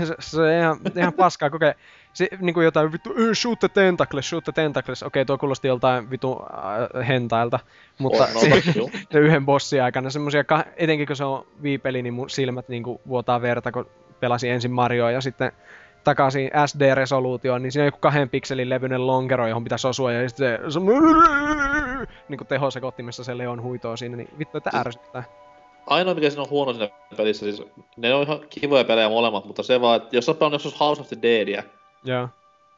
[0.07, 1.75] se, se on ihan, ihan paskaa kokea.
[2.13, 5.03] Se, niin kuin jotain vittu, "Eh, shoot the tentacles, shoot the tentacles.
[5.03, 7.59] Okei, tuo kuulosti joltain vittu äh, hentailta.
[7.99, 10.45] Mutta On, no, se, yhden bossin aikana semmosia,
[10.77, 13.87] etenkin kun se on viipeli, niin mun silmät niin kuin vuotaa verta, kun
[14.21, 15.53] pelasin ensin Marioa ja sitten
[16.05, 20.59] takaisin SD-resoluutioon, niin siinä on joku kahden pikselin levyinen lonkero, johon pitäisi osua, ja sitten
[20.63, 20.81] se, se
[22.29, 25.25] niin kuin tehosekottimessa se Leon huitoo siinä, niin vittu, että ärsyttää.
[25.87, 27.63] Ainoa mikä siinä on huono siinä pelissä, siis
[27.97, 31.01] ne on ihan kivoja pelejä molemmat, mutta se vaan, että jos sä pelannut joskus House
[31.01, 31.63] of the Deadia,
[32.05, 32.29] Joo.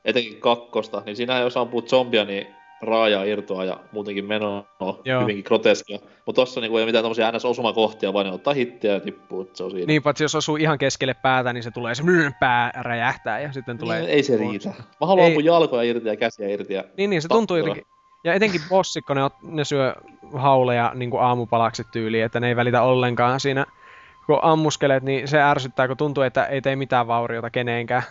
[0.05, 2.47] etenkin kakkosta, niin siinä jos ampuu zombia, niin
[2.83, 4.65] raajaa irtoa ja muutenkin menoa
[5.05, 5.21] Joo.
[5.21, 5.99] hyvinkin groteskia.
[6.27, 9.65] Mutta tossa niinku ei ole mitään tommosia NS-osumakohtia, vaan ne ottaa hittiä ja tippuu, se
[9.65, 9.87] on siinä.
[9.87, 13.53] Niin, paitsi jos osuu ihan keskelle päätä, niin se tulee se myrn pää räjähtää ja
[13.53, 14.01] sitten tulee...
[14.01, 14.69] Niin, ei se riitä.
[15.01, 15.33] Mä haluan Ei.
[15.33, 17.85] ampua jalkoja irti ja käsiä irti ja Niin, niin se tuntuu jotenkin...
[18.25, 19.95] Ja etenkin bossikko, ne, ot- ne syö
[20.33, 23.67] hauleja niin kuin aamupalaksi tyyliin, että ne ei välitä ollenkaan siinä,
[24.27, 28.03] kun ammuskelet, niin se ärsyttää, kun tuntuu, että ei tee mitään vauriota keneenkään.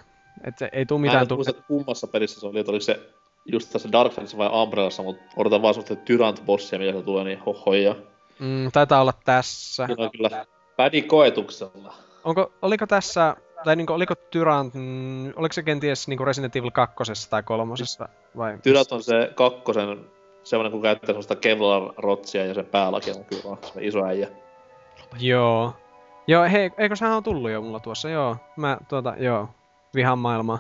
[0.44, 2.84] Että se ei tule Mä mitään en muista, että kummassa pelissä se oli, että oliko
[2.84, 3.00] se
[3.46, 7.40] just tässä Dark Souls vai Umbrellassa, mutta odotan vaan semmoista Tyrant-bossia, mitä se tulee, niin
[7.40, 7.96] hohoja.
[8.40, 9.88] Mm, taitaa olla tässä.
[9.98, 10.46] On kyllä
[10.78, 11.94] pädi koetuksella.
[12.24, 16.56] Onko, oliko tässä, tai niin kuin, oliko Tyrant, mm, oliko se kenties niin kuin Resident
[16.56, 17.74] Evil 2 tai 3
[18.38, 18.58] vai?
[18.64, 20.06] Tyrant on se kakkosen,
[20.44, 24.28] semmoinen kun käyttää semmoista Kevlar-rotsia ja sen päälaki on kyllä se iso äijä.
[25.20, 25.74] Joo.
[26.28, 28.38] Joo, hei, eikö sehän on tullut jo mulla tuossa, joo.
[28.58, 29.50] Mä tuota, joo,
[29.96, 30.60] vihan maailmaa.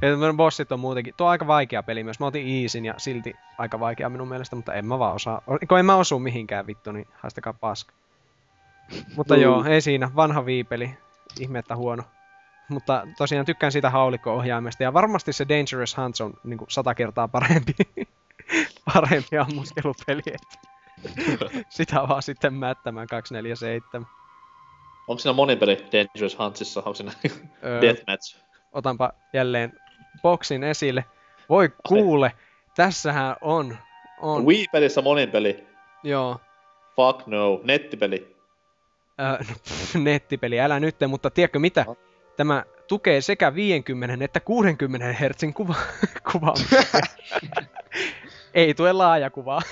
[0.02, 2.20] nämä bossit on muutenkin, tuo on aika vaikea peli myös.
[2.20, 5.42] Mä otin Easin ja silti aika vaikea minun mielestä, mutta en mä vaan osaa.
[5.68, 7.92] Kun en mä osu mihinkään vittu, niin haistakaa paska.
[9.16, 9.42] Mutta Mm.
[9.42, 10.10] joo, ei siinä.
[10.16, 10.98] Vanha viipeli.
[11.40, 12.02] Ihme, että huono.
[12.68, 14.82] Mutta tosiaan tykkään siitä haulikko-ohjaimesta.
[14.82, 17.72] Ja varmasti se Dangerous Hunts on niin kuin sata kertaa parempi,
[18.94, 20.22] parempi ammuskelupeli.
[21.68, 24.06] Sitä vaan sitten mättämään 247.
[25.08, 26.80] Onko siinä monin peli Dangerous Huntsissa?
[26.80, 27.12] Onko siinä
[27.64, 28.36] Öö, Deathmatch?
[28.72, 29.72] otanpa jälleen
[30.22, 31.04] boksin esille.
[31.48, 32.32] Voi kuule,
[32.76, 33.76] tässähän on.
[34.20, 35.66] on Wii-pelissä monin peli.
[36.04, 36.40] joo,
[36.96, 37.60] Fuck no.
[37.64, 38.36] Nettipeli.
[39.20, 41.84] öö, no, pff, nettipeli, älä nyt, mutta tiedätkö mitä?
[42.36, 45.74] Tämä tukee sekä 50 että 60 hertsin kuva,
[46.32, 46.76] kuvaamista.
[48.54, 49.60] Ei tue laajakuvaa.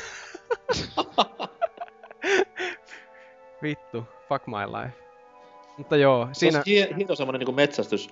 [3.63, 5.04] Vittu, fuck my life.
[5.79, 6.63] Mutta joo, Siinä...
[6.65, 8.11] Siinä hieno semmonen niinku metsästys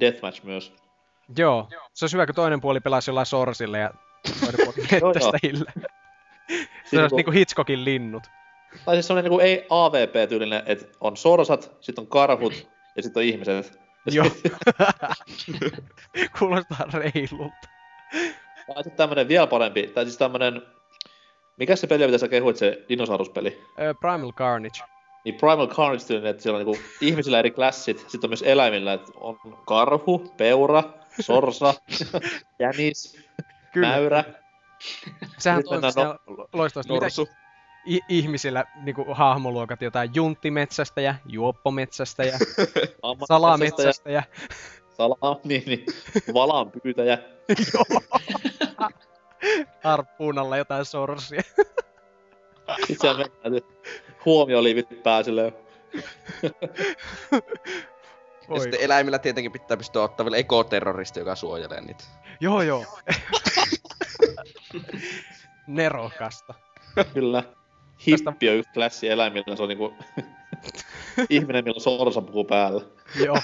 [0.00, 0.72] Deathmatch myös.
[1.38, 3.90] joo, se olisi hyvä, kun toinen puoli pelasi jollain sorsille ja
[4.40, 5.72] toinen puoli mettästäjillä.
[5.76, 5.82] Se
[6.48, 8.22] Siinä olisi niinku- niinku Hitchcockin linnut.
[8.84, 13.24] Tai siis semmonen niinku ei AVP-tyylinen, että on sorsat, sitten on karhut ja sitten on
[13.24, 13.80] ihmiset.
[14.10, 14.26] Joo.
[16.38, 17.68] Kuulostaa reilulta.
[18.66, 20.62] Tai sitten tämmönen vielä parempi, tai siis tämmönen...
[21.56, 23.62] Mikä se peli, mitä sä kehuit, se dinosauruspeli?
[24.00, 24.80] Primal Carnage.
[25.24, 28.92] Niin Primal Carnage tyylinen, että siellä on niinku ihmisillä eri klassit, sitten on myös eläimillä,
[28.92, 30.82] että on karhu, peura,
[31.20, 31.74] sorsa,
[32.58, 33.18] jänis,
[33.72, 33.88] Kyllä.
[33.88, 34.24] mäyrä.
[35.38, 36.16] Sehän mennään siellä
[36.52, 36.92] loistavasti.
[36.92, 37.06] Mitä
[37.86, 42.32] i- ihmisillä niinku hahmoluokat jotain junttimetsästäjä, juoppometsästäjä,
[43.02, 44.22] ammattimetsästäjä, salametsästäjä.
[44.96, 45.86] Sala, niin, niin,
[46.34, 47.18] valaan pyytäjä.
[49.84, 51.42] harppuunalla jotain sorsia.
[52.88, 53.68] Että
[54.24, 55.52] huomioliivit pää silleen.
[58.54, 62.04] Ja sitten eläimillä tietenkin pitää pystyä ottaa vielä ekoterroristi, joka suojelee niitä.
[62.40, 62.84] Joo joo.
[65.66, 66.54] Nerokasta.
[67.14, 67.42] Kyllä.
[68.06, 69.94] Hippi on yksi klassi eläimillä, se on niinku
[71.30, 72.80] ihminen, millä on sorsapuku päällä.
[73.24, 73.38] Joo.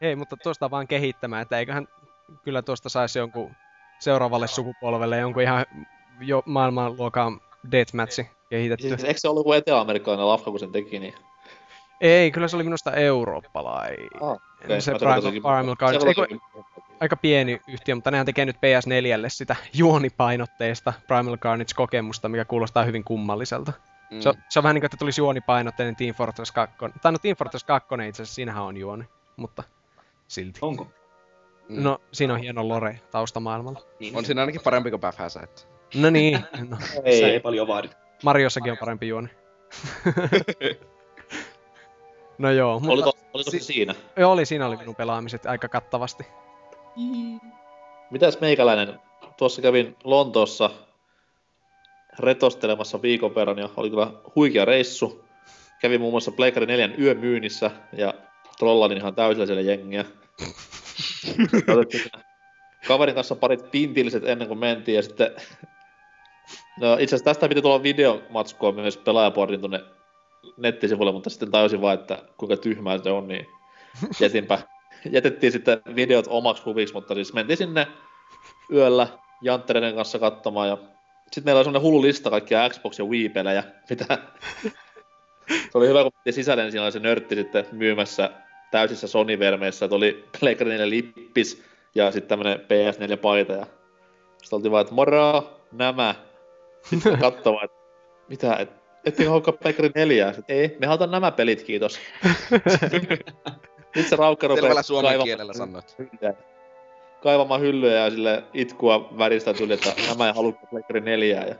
[0.00, 1.88] Ei, mutta tuosta vaan kehittämään, että eiköhän
[2.42, 3.50] kyllä tuosta saisi jonkun
[3.98, 5.66] seuraavalle sukupolvelle jonkun ihan
[6.20, 7.40] jo maailmanluokan
[7.72, 8.88] deathmatchi kehitetty.
[8.88, 11.14] Siis, eikö se ollut joku etelä-amerikkalainen lafka, kun sen teki, niin...
[12.00, 14.08] Ei, kyllä se oli minusta eurooppalainen.
[14.20, 16.00] Ah, okei, se Primal, Primal Carnage.
[16.00, 16.26] se Eikö,
[17.00, 23.04] aika pieni yhtiö, mutta nehän tekee nyt PS4 sitä juonipainotteista Primal Carnage-kokemusta, mikä kuulostaa hyvin
[23.04, 23.72] kummalliselta.
[24.10, 24.20] Mm.
[24.20, 26.76] Se, on, se on vähän niin kuin, että tulisi juonipainotteinen Team Fortress 2.
[27.02, 29.04] Tai no Team Fortress 2 itse asiassa, siinähän on juoni,
[29.36, 29.62] mutta
[30.28, 30.58] silti.
[30.62, 30.86] Onko?
[31.68, 31.82] Mm.
[31.82, 33.80] No, siinä on hieno lore taustamaailmalla.
[34.00, 35.62] Niin, On siinä ainakin parempi kuin Päfhäsä, että...
[35.94, 37.96] No niin, no, Se ei Ei, paljon vaadita.
[38.22, 39.28] Mariossakin on parempi juoni.
[42.38, 43.94] no joo, mutta oliko, oliko se si- siinä?
[44.16, 46.24] joo, oli, siinä oli minun pelaamiset aika kattavasti.
[48.10, 49.00] Mitäs meikäläinen?
[49.36, 50.70] Tuossa kävin Lontoossa
[52.18, 55.24] retostelemassa viikon verran ja oli kyllä huikea reissu.
[55.80, 58.14] Kävin muun muassa Pleikari 4 yömyynnissä ja
[58.58, 60.04] trollailin ihan täysillä siellä jengiä.
[62.88, 65.30] Kaverin kanssa parit pintilliset ennen kuin mentiin ja sitten...
[66.80, 69.80] No itse asiassa tästä piti tulla videomatskua myös pelaajaportin tuonne
[70.56, 73.46] nettisivuille, mutta sitten tajusin vaan, että kuinka tyhmää se on, niin
[74.20, 74.58] jätinpä,
[75.10, 77.86] jätettiin sitten videot omaksi huviksi, mutta siis mentiin sinne
[78.72, 79.08] yöllä
[79.42, 80.78] Janttereiden kanssa katsomaan ja
[81.32, 84.04] sitten meillä oli semmonen hullu lista kaikkia Xbox- ja Wii-pelejä, mitä...
[85.70, 88.30] se oli hyvä, kun mentiin sisälle, niin siinä oli se nörtti sitten myymässä
[88.70, 91.62] täysissä Sony-vermeissä, että oli Playground 4 lippis
[91.94, 93.66] ja sitten tämmönen PS4-paita ja
[94.42, 96.14] sitten oltiin vaan, että moro, nämä.
[96.90, 97.76] Sitten katsomaan, että
[98.28, 98.70] mitä, et,
[99.04, 100.32] ettekö haukkaa Playground 4?
[100.32, 102.00] Sitten, ei, me halutaan nämä pelit, kiitos.
[103.96, 105.96] Nyt se raukka rupeaa Selvällä suomen kaivamaan- kielellä sanoit.
[107.22, 111.44] Kaivamaan hyllyjä ja sille itkua väristä tuli, että nämä ei halua Pleikkari neljää.
[111.46, 111.54] Ja...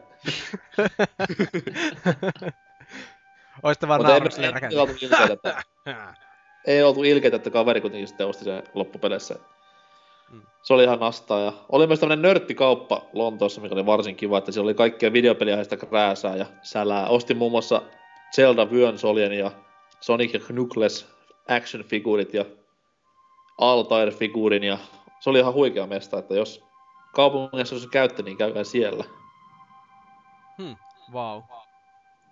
[3.62, 4.82] Oisitte vaan naurannut sille rakentaa.
[4.82, 5.62] oltu ilkeitä, että,
[6.66, 9.38] ei oltu ilkeitä, että kaveri kuitenkin sitten osti sen loppupeleissä.
[10.30, 10.42] Mm.
[10.62, 14.52] Se oli ihan nastaa ja oli myös tämmönen nörttikauppa Lontoossa, mikä oli varsin kiva, että
[14.52, 17.08] siellä oli kaikkea videopeliaiheista krääsää ja sälää.
[17.08, 17.82] Ostin muun muassa
[18.34, 19.50] Zelda Vyön Solien ja
[20.00, 21.16] Sonic ja Knuckles
[21.48, 22.44] action-figuurit ja
[23.58, 24.78] Altair-figuurin ja
[25.20, 26.64] se oli ihan huikea mesta, että jos
[27.14, 29.04] kaupungissa olisi käyttö, niin käykää siellä.
[31.12, 31.42] Vau.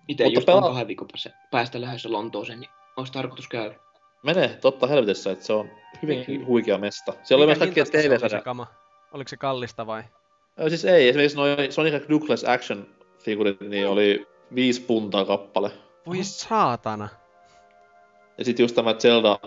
[0.08, 3.74] Itse Mutta just on pelaa- kahden viikon päästä, päästä lähdössä Lontooseen, niin olisi tarkoitus käydä.
[4.24, 5.70] Mene totta helvetissä, että se on
[6.02, 7.12] hyvin huikea mesta.
[7.22, 8.42] Siellä oli myös Mikä kaikkia hintaista se oli se TV-sarja.
[8.42, 8.66] kama?
[9.12, 10.02] Oliko se kallista vai?
[10.60, 12.86] Ö, Siis ei, esimerkiksi noin Sonic Knuckles action
[13.18, 15.70] figuurit, niin oli viisi puntaa kappale.
[16.06, 17.08] Voi saatana.
[18.38, 19.38] Ja sitten just tämä Zelda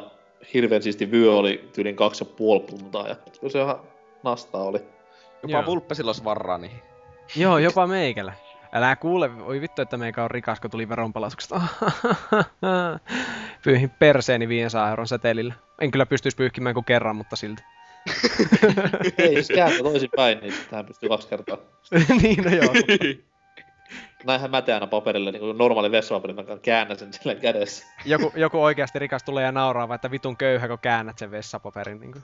[0.53, 3.07] hirveän siisti vyö oli tyylin kaksi ja puoli puntaa.
[3.07, 3.15] Ja
[3.49, 3.79] se ihan
[4.23, 4.79] nastaa oli.
[5.43, 5.65] Jopa Joo.
[5.65, 6.79] Vulppesilla olisi varaa niihin.
[7.35, 8.33] Joo, jopa meikälä.
[8.73, 11.61] Älä kuule, oi vittu, että meikä on rikas, kun tuli veronpalautuksesta.
[13.63, 15.53] Pyyhin perseeni 500 euron setelillä.
[15.81, 17.63] En kyllä pystyisi pyyhkimään kuin kerran, mutta silti.
[19.17, 21.57] ei, jos kääntää toisinpäin, niin tähän pystyy kaksi kertaa.
[22.21, 22.73] niin, no joo.
[24.25, 27.85] Näinhän mä teen aina paperille, niin kuin normaali vessapaperi, mä käännän sen silleen kädessä.
[28.05, 31.99] Joku, joku oikeasti rikas tulee ja nauraa, että vitun köyhä, kun käännät sen vessapaperin.
[31.99, 32.23] Niin kuin.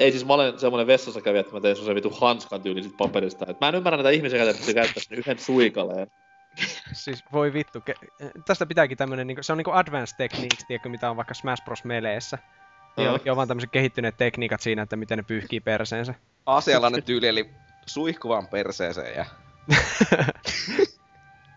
[0.00, 3.46] Ei siis mä olen semmonen vessassa kävijä, että mä teen semmosen vitu hanskan tyylisit paperista.
[3.48, 6.06] Et mä en ymmärrä näitä ihmisiä, jotka käyttämään sen yhden suikaleen.
[6.92, 7.78] Siis voi vittu.
[7.78, 11.64] Ke- tästä pitääkin tämmönen, niin se on niinku advanced techniques, tiedätkö, mitä on vaikka Smash
[11.64, 11.84] Bros.
[11.84, 12.38] Meleessä.
[12.96, 16.14] Joillekin on vaan tämmöiset kehittyneet tekniikat siinä, että miten ne pyyhkii perseensä.
[16.46, 17.50] Aasialainen tyyli, eli
[17.86, 19.26] suihkuvan perseeseen ja...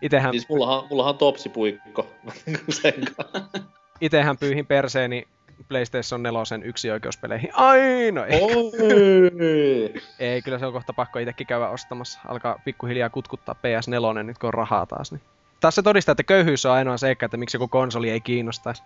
[0.02, 2.06] Itehän, Siis mullahan, mullahan on topsipuikko.
[2.82, 3.68] sen kanssa.
[4.00, 5.28] itehän pyyhin perseeni
[5.68, 7.50] PlayStation 4 yksi oikeuspeleihin.
[7.54, 8.42] Ai, no ei.
[8.42, 10.02] Oi!
[10.18, 12.20] Ei, kyllä se on kohta pakko itsekin käydä ostamassa.
[12.28, 15.12] Alkaa pikkuhiljaa kutkuttaa PS4 nyt kun on rahaa taas.
[15.12, 15.20] Niin.
[15.60, 18.82] Taas se todistaa, että köyhyys on ainoa seikka, että miksi joku konsoli ei kiinnostaisi.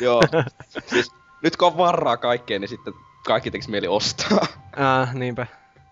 [0.00, 0.22] Joo.
[0.86, 1.12] siis
[1.42, 2.94] nyt kun on varaa kaikkeen, niin sitten
[3.26, 4.46] kaikki tekis mieli ostaa.
[4.76, 5.46] Ah, niinpä.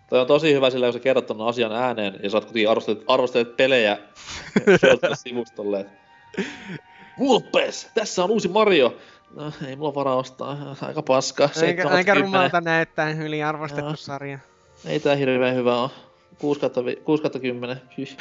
[0.08, 2.70] Toi on tosi hyvä sillä, kun sä kerrot ton asian ääneen ja sä oot kuitenkin
[2.70, 3.98] arvostelet, arvostelet pelejä
[5.24, 5.86] sivustolle.
[7.18, 8.96] Vulpes, tässä on uusi Mario.
[9.34, 11.44] No, ei mulla varaa ostaa, aika paska.
[11.44, 12.32] Eikä, 7 eikä 10.
[12.32, 13.96] rumalta näyttää yliarvostettu Joo.
[13.96, 14.38] sarja.
[14.86, 15.90] Ei tää hirveän hyvä oo.
[16.38, 17.80] 6 kautta, vi- 6 kautta 10.
[17.98, 18.16] Hyh.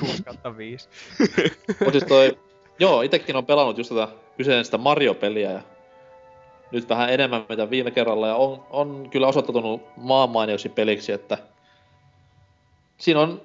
[0.00, 0.88] 6 kautta 5.
[1.84, 2.38] Mut siis toi,
[2.78, 5.60] joo, itekin on pelannut just tätä kyseinen sitä Mario-peliä ja
[6.70, 11.38] nyt vähän enemmän mitä viime kerralla ja on, on kyllä osoittautunut maanmainioksi peliksi, että
[12.98, 13.42] siinä on,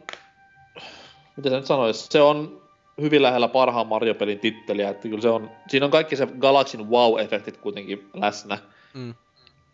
[1.37, 2.61] miten se nyt sanois, se on
[3.01, 7.57] hyvin lähellä parhaan Mario-pelin titteliä, että kyllä se on, siinä on kaikki se Galaxin wow-efektit
[7.61, 8.57] kuitenkin läsnä
[8.93, 9.13] Mm.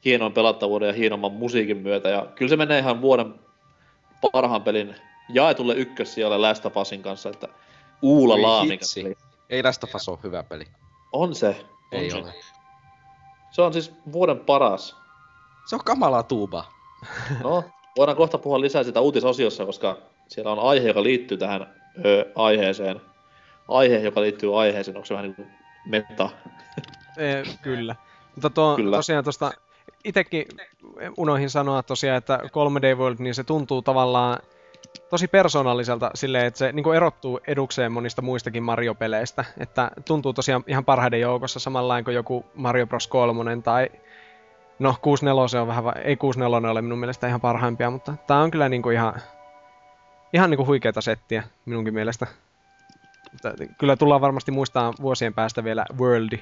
[0.06, 3.34] hienon pelattavuuden ja hienomman musiikin myötä ja kyllä se menee ihan vuoden
[4.32, 4.96] parhaan pelin
[5.30, 7.48] jaetulle ykkössijalle Last of Usin kanssa, että
[8.02, 9.04] uula Oi laa, mikä hitsi.
[9.04, 9.16] peli.
[9.50, 10.66] Ei Last of Us ole hyvä peli.
[11.12, 11.48] On se.
[11.94, 12.18] On Ei se.
[12.18, 12.34] ole.
[13.52, 14.96] Se on siis vuoden paras.
[15.66, 16.72] Se on kamalaa tuubaa.
[17.44, 17.64] No,
[17.98, 21.74] voidaan kohta puhua lisää sitä uutisosiossa, koska siellä on aihe, joka liittyy tähän
[22.06, 23.02] ö, aiheeseen.
[23.68, 25.48] Aihe, joka liittyy aiheeseen, onko se vähän niin kuin
[25.86, 26.30] meta?
[27.18, 27.96] E, kyllä.
[28.36, 28.98] Mutta tuo, Kyllä.
[28.98, 29.52] tosiaan tuosta
[30.04, 30.46] itekin
[31.18, 34.40] unohin sanoa tosiaan, että 3D World, niin se tuntuu tavallaan
[35.10, 39.46] tosi persoonalliselta silleen, että se niin erottuu edukseen monista muistakin Mario-peleistä.
[39.60, 43.08] Että tuntuu tosiaan ihan parhaiden joukossa samalla kuin joku Mario Bros.
[43.08, 43.90] 3 tai
[44.80, 48.70] No, 64 on vähän, ei 64 ole minun mielestä ihan parhaimpia, mutta tää on kyllä
[48.70, 49.14] niinku ihan,
[50.34, 52.28] ihan niinku huikeeta settiä minunkin mielestä.
[53.32, 56.40] Mutta kyllä tullaan varmasti muistaa vuosien päästä vielä Worldi.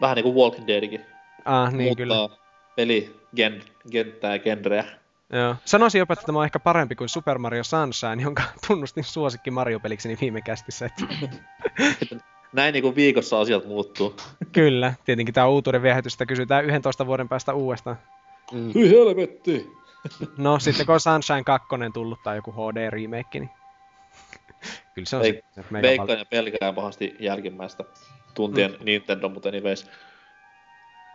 [0.00, 1.00] Vähän niin kuin Walking Deadikin.
[1.44, 2.28] Ah, niin Muuttaa kyllä.
[2.76, 4.84] peli gen, kenttää ja genreä.
[5.32, 5.56] Joo.
[5.64, 10.18] Sanoisin jopa, että tämä on ehkä parempi kuin Super Mario Sunshine, jonka tunnustin suosikki Mario-pelikseni
[10.20, 10.86] viime kästissä.
[10.86, 11.04] Että
[12.52, 14.16] Näin niin kuin viikossa asiat muuttuu.
[14.52, 17.98] kyllä, tietenkin tämä uutuuden viehätystä kysytään 11 vuoden päästä uudestaan.
[18.52, 18.70] Mm.
[18.74, 19.70] Hyi helvetti!
[20.38, 23.50] No, sitten kun on Sunshine 2 tullut tai joku HD-remake, niin
[24.94, 27.84] kyllä se on Veik- se Veikkaan ja pelkään pahasti jälkimmäistä
[28.34, 28.84] tuntien mm.
[28.84, 29.86] Nintendo, mutta anyways.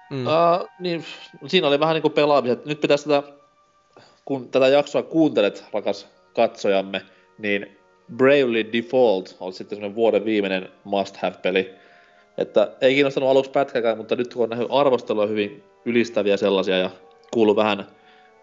[0.10, 0.26] Mm.
[0.28, 1.06] Uh, niin,
[1.48, 2.66] siinä oli vähän niinku pelaamiset.
[2.66, 3.24] Nyt pitäisi tätä,
[4.26, 7.02] kun tätä jaksoa kuuntelet, rakas katsojamme,
[7.38, 7.78] niin
[8.16, 11.74] Bravely Default on sitten semmoinen vuoden viimeinen must-have-peli.
[12.38, 16.90] Että ei kiinnostanut aluksi pätkäkään, mutta nyt kun on nähnyt arvostelua hyvin ylistäviä sellaisia ja
[17.34, 17.88] kuullut vähän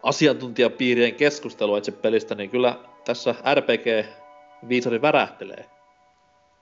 [0.03, 3.87] asiantuntijapiirien keskustelua itse pelistä, niin kyllä tässä RPG
[4.69, 5.71] viisari värähtelee.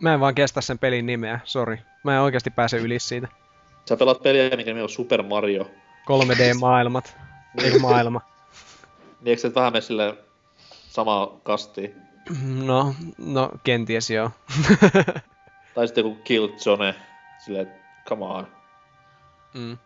[0.02, 1.78] Mä en vaan kestä sen pelin nimeä, sori.
[2.04, 3.28] Mä en oikeasti pääse yli siitä.
[3.88, 5.70] Sä pelaat peliä, mikä nimi on Super Mario.
[6.11, 7.16] 3D-maailmat.
[7.64, 8.20] Eiku maailma.
[9.20, 10.14] Niin eikö se vähän mene silleen
[10.88, 11.94] samaa kastiin?
[12.64, 14.30] No, no kenties joo.
[15.74, 16.94] Tai sitten joku Killzone.
[17.38, 17.72] Silleen,
[18.09, 18.46] come on.
[19.54, 19.78] mm.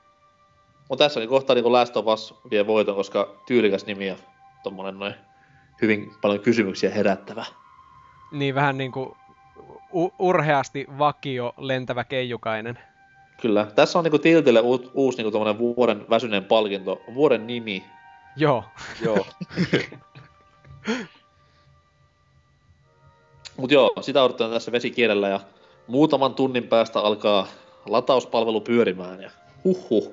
[0.89, 4.17] Mut tässä niin kohtaa niin Last of Us vie voiton, koska tyylikäs nimi ja
[4.63, 5.15] tommonen noin
[5.83, 7.45] hyvin paljon kysymyksiä herättävä.
[8.33, 9.17] Niin vähän niinku
[9.95, 12.79] u- urheasti vakio lentävä keijukainen.
[13.41, 13.67] Kyllä.
[13.75, 15.39] Tässä on niinku Tiltille u- uusi niinku
[15.77, 17.01] vuoden väsyneen palkinto.
[17.15, 17.85] Vuoden nimi.
[18.37, 18.65] Joo.
[19.05, 19.27] Joo.
[23.57, 25.41] Mut joo, sitä odotetaan tässä vesikierellä ja
[25.87, 27.47] muutaman tunnin päästä alkaa
[27.87, 29.31] latauspalvelu pyörimään ja
[29.65, 30.13] huhhuh.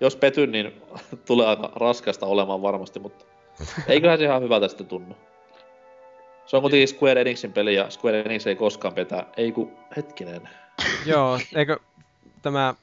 [0.00, 0.82] Jos petyn, niin
[1.26, 3.24] tulee aika raskasta olemaan varmasti, mutta
[3.88, 5.16] eiköhän se ihan hyvältä sitten tunnu.
[6.46, 9.26] Se on kuitenkin Square Enixin peli ja Square Enix ei koskaan petä.
[9.36, 10.48] Ei ku, hetkinen.
[11.06, 11.78] Joo, eikö
[12.42, 12.74] tämä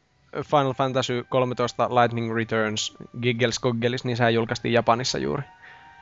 [0.42, 5.44] Final Fantasy 13 Lightning Returns Giggles Goggelis, niin sehän julkaistiin Japanissa juuri.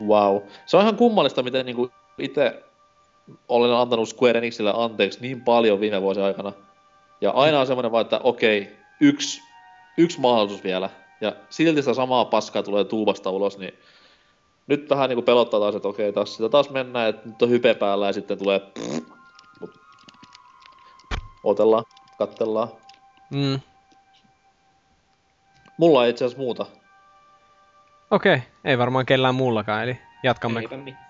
[0.07, 0.37] Wow.
[0.65, 2.63] Se on ihan kummallista, miten niinku itse
[3.47, 6.53] olen antanut Square Enixille anteeksi niin paljon viime vuosien aikana.
[7.21, 9.41] Ja aina on semmoinen vaan, että okei, yksi,
[9.97, 10.89] yksi mahdollisuus vielä.
[11.21, 13.73] Ja silti sitä samaa paskaa tulee tuubasta ulos, niin
[14.71, 17.73] nyt vähän niinku pelottaa taas, että okei, taas sitä taas mennään, että nyt on hype
[17.73, 18.61] päällä ja sitten tulee
[19.59, 19.71] Mut
[21.43, 21.83] Otellaan,
[22.17, 22.67] kattellaan.
[23.29, 23.59] Mm.
[25.77, 26.65] Mulla ei itse asiassa muuta.
[28.11, 28.47] Okei, okay.
[28.65, 30.59] ei varmaan kellään muullakaan, eli jatkamme.
[30.59, 31.07] Eipä mitään.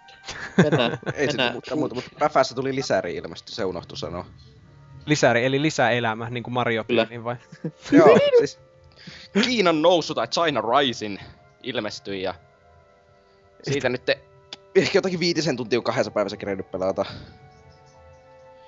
[0.58, 1.52] Mennään, Ei sitten mennään.
[1.54, 4.26] muuta, muuta, mutta Päfässä tuli lisäri ilmeisesti, se unohtui sanoa.
[5.06, 7.08] Lisäri, eli lisäelämä, niin kuin Mario Kyllä.
[7.10, 7.36] niin vai?
[7.92, 8.60] Joo, siis
[9.44, 11.18] Kiinan nousu tai China Rising
[11.64, 12.34] ilmestyi ja
[13.64, 14.20] siitä nyt te,
[14.76, 17.06] ehkä jotakin viitisen tuntia on kahdessa päivässä kerennyt pelata.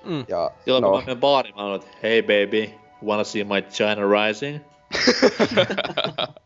[0.05, 0.25] Mm.
[0.27, 0.89] Ja Silloin no.
[0.89, 2.69] kun mä menen baariin, mä olen, että hei baby,
[3.05, 4.59] wanna see my China Rising?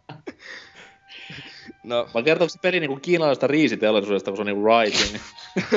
[1.83, 5.21] no Mä kertooko se peli niinku kiinalaisesta riisiteollisuudesta, kun se on niinku rising?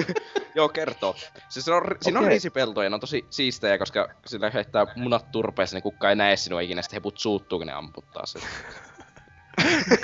[0.55, 1.17] joo kertoo.
[1.49, 5.77] Siis se on, siinä on riisipeltoja, ne on tosi siistejä, koska sillä heittää munat turpeeseen,
[5.77, 8.43] niin kukaan ei näe sinua ikinä, sitten heput suuttuu, kun ne amputtaa sen.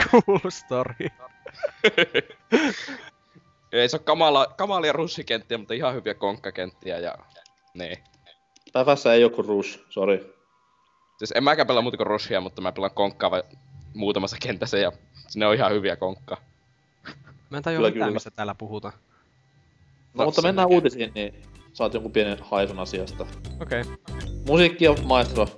[0.10, 1.08] cool story.
[3.72, 7.14] Ei se ole kamala, kamalia russikenttiä, mutta ihan hyviä konkkakenttiä ja
[7.74, 7.98] niin.
[8.72, 10.34] Päivässä ei joku rush, sorry.
[11.18, 13.42] Siis en mäkään pelaa muuta kuin rushia, mutta mä pelaan konkkaa vai
[13.94, 14.92] muutamassa kentässä ja
[15.36, 16.36] ne on ihan hyviä konkkaa.
[17.50, 18.14] Mä en tajua Kyllä, mitään, kyllä.
[18.14, 18.94] mistä täällä puhutaan.
[20.14, 20.74] No, mutta mennään näkee.
[20.74, 21.42] uutisiin, niin
[21.72, 23.26] saat jonkun pienen haisun asiasta.
[23.60, 23.80] Okei.
[23.80, 23.96] Okay.
[24.46, 25.48] Musiikki on maestro.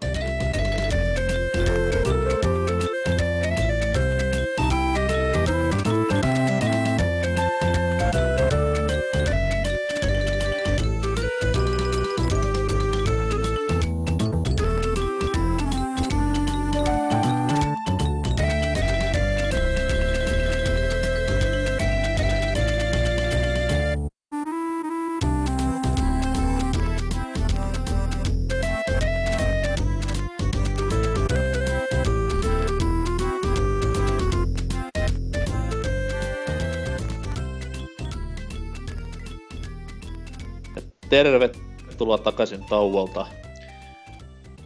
[41.18, 43.26] Tervetuloa takaisin tauolta.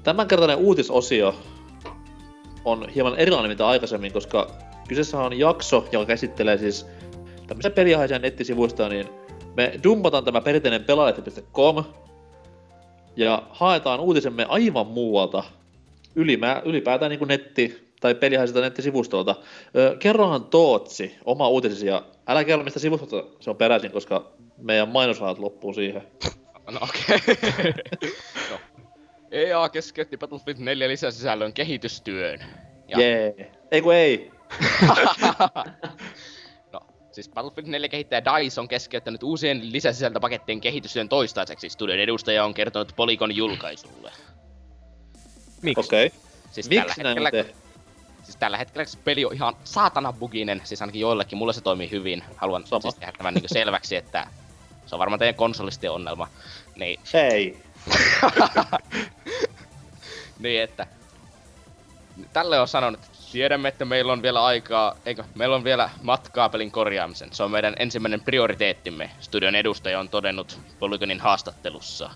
[0.03, 1.35] Tämänkertainen uutisosio
[2.65, 4.51] on hieman erilainen mitä aikaisemmin, koska
[4.89, 6.87] kyseessä on jakso, joka käsittelee siis
[7.47, 9.09] tämmöisiä peliaiheisia nettisivuista, niin
[9.57, 11.85] me dumpataan tämä perinteinen pelaajalehti.com
[13.17, 15.45] ja haetaan uutisemme aivan muualta,
[16.17, 19.37] ylimää, ylipäätään niin kuin netti- tai pelihaisilta nettisivustoilta.
[19.77, 24.89] Ö, kerrohan Tootsi oma uutisesi ja älä kerro mistä sivustolta se on peräisin, koska meidän
[24.89, 26.03] mainosrahat loppuu siihen.
[26.71, 27.17] No okei.
[27.17, 27.73] Okay.
[28.51, 28.59] no.
[29.31, 32.45] EA keskeytti Battlefield 4 lisäsisällön kehitystyön.
[32.89, 33.35] Ja, Jee.
[33.39, 33.53] Yeah.
[33.71, 34.31] Ei kun ei.
[36.73, 36.81] no,
[37.13, 41.69] siis Battlefield 4 kehittäjä DICE on keskeyttänyt uusien lisäsisältöpakettien kehitystyön toistaiseksi.
[41.69, 44.13] Studion edustaja on kertonut Polygon julkaisulle.
[45.63, 45.81] Miksi?
[45.81, 46.07] Okei.
[46.07, 46.19] Okay.
[46.51, 47.55] Siis Miksi tällä näin hetkellä, tehty?
[48.23, 51.91] siis tällä hetkellä se peli on ihan saatana buginen, siis ainakin joillekin, mulle se toimii
[51.91, 52.25] hyvin.
[52.37, 52.81] Haluan Sama.
[52.81, 54.27] siis tehdä tämän niin selväksi, että
[54.87, 56.29] se on varmaan teidän konsolistien ongelma.
[56.77, 57.63] Niin, Hei.
[60.39, 60.87] niin että
[62.33, 66.49] tälle on sanonut, että tiedämme, että meillä on vielä aikaa, eikö, meillä on vielä matkaa
[66.49, 67.33] pelin korjaamisen.
[67.33, 72.11] Se on meidän ensimmäinen prioriteettimme, studion edustaja on todennut Polygonin haastattelussa.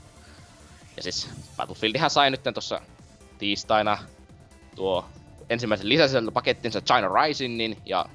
[0.97, 2.81] Ja siis Battlefieldihän sai nyt tuossa
[3.39, 3.99] tiistaina
[4.75, 5.05] tuo
[5.51, 8.07] ensimmäisen lisäsisältöpakettinsa China Risingin, ja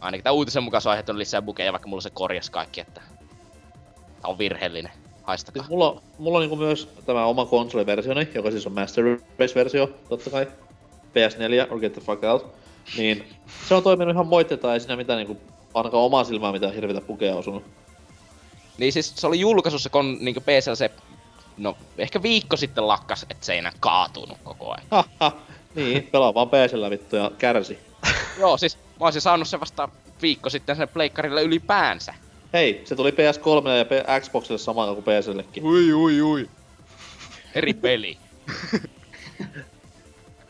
[0.00, 3.00] ainakin tämän uutisen mukaan se on aiheuttanut lisää bukeja, vaikka mulla se korjas kaikki, että
[4.22, 4.92] tää on virheellinen.
[5.22, 5.62] Haistakaa.
[5.62, 9.04] Siis mulla, mulla on niinku myös tämä oma konsoliversioni, joka siis on Master
[9.38, 10.46] Race-versio, totta kai.
[11.12, 12.54] PS4, or get the fuck out.
[12.96, 13.24] Niin
[13.68, 15.36] se on toiminut ihan moitteita, ei siinä mitään niinku,
[15.74, 17.64] ainakaan omaa silmää mitään hirveitä pukeja osunut.
[18.78, 20.90] Niin siis se oli julkaisussa, kun niinku PCllä se,
[21.58, 25.04] no ehkä viikko sitten lakkas, että se ei enää kaatunut koko ajan.
[25.74, 27.78] Niin, pelaa vaan PCllä vittu ja kärsi.
[28.38, 29.88] Joo, siis mä olisin saanut se vasta
[30.22, 32.14] viikko sitten sen pleikkarille ylipäänsä.
[32.52, 35.64] Hei, se tuli PS3 ja P- Xboxille samaan kuin PCllekin.
[35.64, 36.50] Ui, ui, ui.
[37.54, 38.18] Eri peli.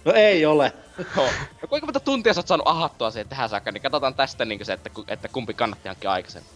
[0.04, 0.72] No ei ole.
[1.16, 1.26] Joo.
[1.62, 4.64] Ja kuinka monta tuntia sä oot saanut ahattua siihen tähän saakka, niin katsotaan tästä niin
[4.64, 6.50] se, että, ku- että kumpi kannatti hankkia aikaisemmin.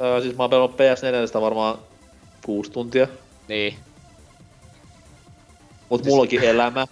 [0.00, 1.78] Öö, siis mä oon pelannut PS4 varmaan
[2.44, 3.08] kuusi tuntia.
[3.48, 3.76] Niin.
[5.88, 6.86] Mut mullakin elämä.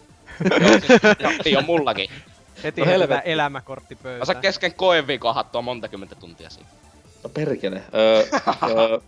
[0.61, 2.11] Joo, siis, joo, niin on mullakin.
[2.63, 3.31] Heti No no helvetti.
[3.31, 4.27] elämäkortti Mä pöytään.
[4.27, 6.69] saan kesken koeviikon ahattua monta kymmentä tuntia siinä.
[7.27, 7.83] No perkele.
[7.95, 8.25] Öö,
[8.63, 8.99] öö,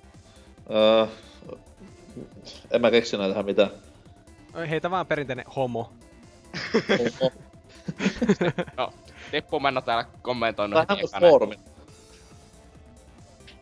[0.70, 1.06] öö,
[2.70, 3.70] en mä keksi tähän mitään.
[4.54, 5.92] Oi, Heitä vaan perinteinen homo.
[8.76, 8.92] Joo.
[9.30, 11.28] Teppo Männo täällä kommentoinut Vähän heti kuin ekana.
[11.28, 11.58] foorumi.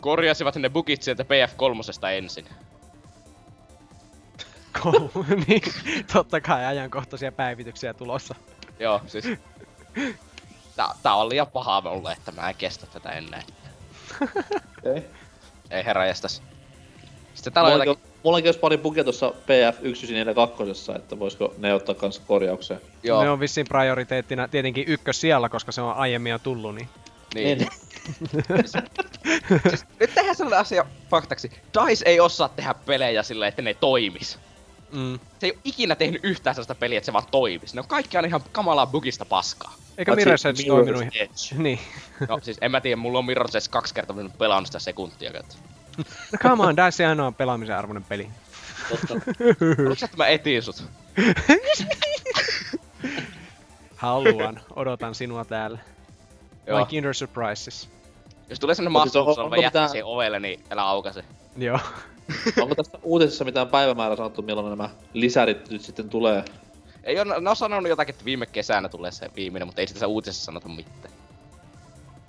[0.01, 2.47] Korjasivat ne bugit sieltä PF3 ensin.
[5.47, 5.63] Niin,
[6.13, 8.35] totta kai ajankohtaisia päivityksiä tulossa.
[8.79, 9.25] Joo, siis...
[10.77, 13.43] Tää, tää on liian pahaa mulle, että mä en kestä tätä enää.
[14.23, 15.03] Okay.
[15.71, 16.43] Ei herra jästäs.
[17.35, 17.91] Sitten täällä on jotakin...
[17.91, 22.81] on- mullakin olisi pari bugia tuossa PF 1942, että voisiko ne ottaa kanssa korjaukseen.
[23.03, 26.89] Joo, Ne on vissiin prioriteettina tietenkin ykkös siellä, koska se on aiemmin jo tullut, niin
[27.35, 27.59] niin.
[29.69, 31.51] siis, nyt tehdään sellainen asia faktaksi.
[31.51, 34.39] DICE ei osaa tehdä pelejä silleen, että ne toimis.
[34.93, 35.19] Mm.
[35.39, 37.75] Se ei ole ikinä tehnyt yhtään sellaista peliä, että se vaan toimis.
[37.75, 39.75] Ne on kaikki aina ihan kamalaa bugista paskaa.
[39.99, 41.01] Eikä Mirror's Edge toiminut.
[41.03, 41.33] ihan- Edge.
[41.63, 41.79] Niin.
[42.29, 45.31] No siis en mä tiedä, mulla on Mirror's Edge kaksi kertaa minun pelannut sitä sekuntia.
[45.41, 45.55] Että.
[46.33, 48.29] No come on, Dice on pelaamisen arvoinen peli.
[48.91, 49.15] Totta.
[49.87, 50.85] Oliko se, että mä etin sut?
[53.97, 55.79] Haluan, odotan sinua täällä.
[56.67, 56.79] Joo.
[56.81, 57.89] My Kinder Surprises.
[58.51, 58.93] Jos tulee sellainen
[59.51, 61.25] mä jättää mitään- siihen ovelle, niin älä aukase.
[61.57, 61.79] Joo.
[62.63, 66.45] Onko tästä uutisessa mitään päivämäärää sanottu, milloin nämä lisärit nyt sitten tulee?
[67.05, 69.95] Ei ole, ne on sanonut jotakin, että viime kesänä tulee se viimeinen, mutta ei sitä
[69.95, 71.15] tässä uutisessa sanota mitään.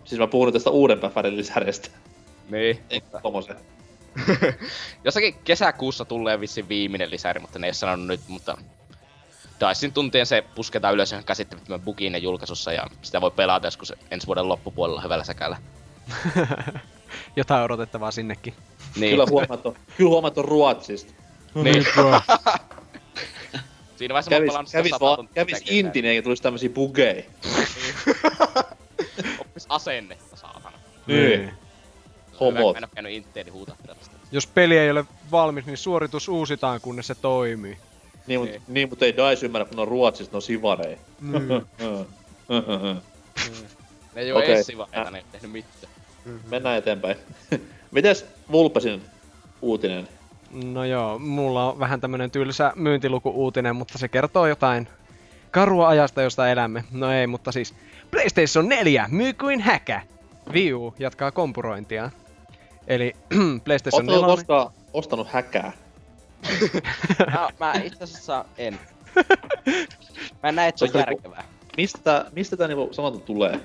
[0.05, 1.89] Siis mä puhun tästä uuden päfärin lisäreistä.
[2.49, 2.79] Niin.
[2.89, 3.57] Ei tommosen.
[5.05, 8.57] Jossakin kesäkuussa tulee vissiin viimeinen lisäri, mutta ne ei ole sanonut nyt, mutta...
[9.59, 13.93] Dicein tuntien se pusketaan ylös ihan käsittämättömän bugiin ja julkaisussa ja sitä voi pelata joskus
[14.11, 15.57] ensi vuoden loppupuolella hyvällä säkällä.
[17.35, 18.53] Jotain odotettavaa sinnekin.
[18.95, 21.13] Niin, Kyllä huomaat on, kyllä huomaat on Ruotsista.
[21.55, 21.85] niin.
[23.97, 25.63] Siinä vaiheessa mä Kävis, sitä kävis, sata vaan, kävis.
[25.69, 27.23] Intinen ja tulisi tämmösiä bugeja.
[29.39, 30.77] Oppis asennetta, saatana.
[31.07, 31.51] Niin.
[32.39, 32.73] Homot.
[32.73, 34.15] Mä en oo käynyt Inteeni huutaa tällaista.
[34.31, 37.77] Jos peli ei ole valmis, niin suoritus uusitaan, kunnes se toimii.
[38.27, 38.61] Niin, mut, Niin.
[38.67, 40.97] niin, mutta ei DICE ymmärrä, kun ne on Ruotsista, ne on sivarei.
[41.21, 41.47] Niin.
[44.15, 44.51] Ne ei oo Okei.
[44.53, 45.93] edes sivareita, ne ei tehnyt mitään.
[46.49, 47.17] Mennään eteenpäin.
[47.91, 49.01] Mites Vulpesin
[49.61, 50.07] uutinen?
[50.51, 54.87] No joo, mulla on vähän tämmönen tylsä myyntiluku-uutinen, mutta se kertoo jotain
[55.51, 56.83] karua ajasta, josta elämme.
[56.91, 57.73] No ei, mutta siis
[58.11, 60.01] PlayStation 4 myy kuin häkä.
[60.53, 62.11] Wii U jatkaa kompurointia.
[62.87, 63.15] Eli
[63.65, 64.35] PlayStation Oletko 4...
[64.35, 65.71] koskaan ostanut häkää?
[67.31, 68.79] Mä, mä itse asiassa en.
[70.43, 71.43] Mä en näe, että se on Koska- järkevää.
[71.77, 73.59] Mistä mistä tää niinku sanonta tulee?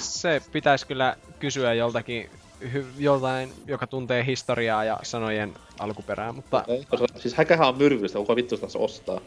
[0.00, 2.30] Se pitäisi kyllä kysyä joltakin,
[2.64, 6.84] hy- joltain, joka tuntee historiaa ja sanojen alkuperää, mutta Okay.
[6.88, 9.20] Koska siis häkähän on myrkyllistä, kuka vittu sitä ostaa?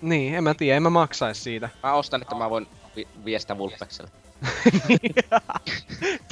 [0.00, 1.68] niin, en mä tiedä, en mä maksais siitä.
[1.82, 4.10] Mä ostan, että mä voin vi- viestää Vulpekselle.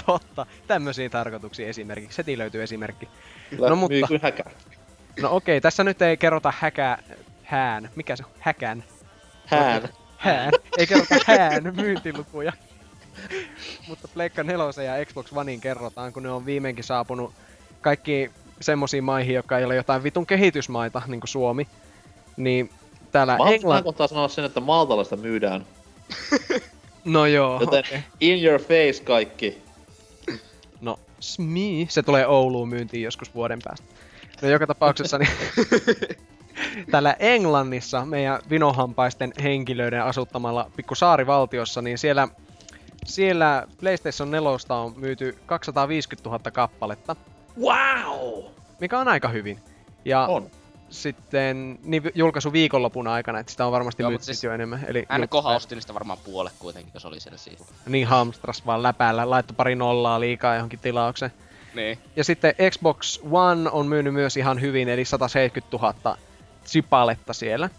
[0.06, 2.18] Totta, tämmöisiä tarkoituksia esimerkiksi.
[2.18, 3.08] Heti löytyy esimerkki.
[3.50, 4.50] Kyllä No myy mutta- kuin häkää.
[5.20, 7.02] No okei, tässä nyt ei kerrota häkää,
[7.42, 8.84] hään, mikä se on, häkän,
[9.46, 9.88] Hään.
[10.16, 12.52] hään, ei kerrota hään myyntilukuja.
[13.88, 17.32] Mutta Pleikka 4 ja Xbox Onein kerrotaan, kun ne on viimeinkin saapunut
[17.80, 21.68] kaikki semmosiin maihin, jotka ei ole jotain vitun kehitysmaita, niin kuin Suomi.
[22.36, 22.70] Niin
[23.12, 23.84] täällä tähän Englanti...
[23.84, 25.66] kohtaa sanoa sen, että Maltalaista myydään.
[27.04, 28.00] No joo, Joten okei.
[28.20, 29.62] in your face kaikki.
[30.80, 33.86] No, smi, se tulee Ouluun myyntiin joskus vuoden päästä.
[34.42, 35.30] No joka tapauksessa niin
[36.90, 42.28] täällä Englannissa meidän vinohampaisten henkilöiden asuttamalla pikku saarivaltiossa, niin siellä,
[43.10, 47.16] siellä PlayStation 4 on myyty 250 000 kappaletta,
[47.60, 48.44] Wow!
[48.80, 49.58] mikä on aika hyvin.
[50.04, 50.50] Ja On.
[50.90, 54.84] sitten niin julkaisu viikonlopun aikana, että sitä on varmasti Joo, myyty siis jo enemmän.
[54.88, 57.64] Eli NK julkaisu- osti niistä varmaan puolet kuitenkin, jos oli siellä siitä.
[57.86, 61.32] niin hamstras vaan läpäällä, laittoi pari nollaa liikaa johonkin tilaukseen.
[61.74, 61.98] Niin.
[62.16, 66.16] Ja sitten Xbox One on myynyt myös ihan hyvin, eli 170 000
[66.64, 67.70] sipaletta siellä.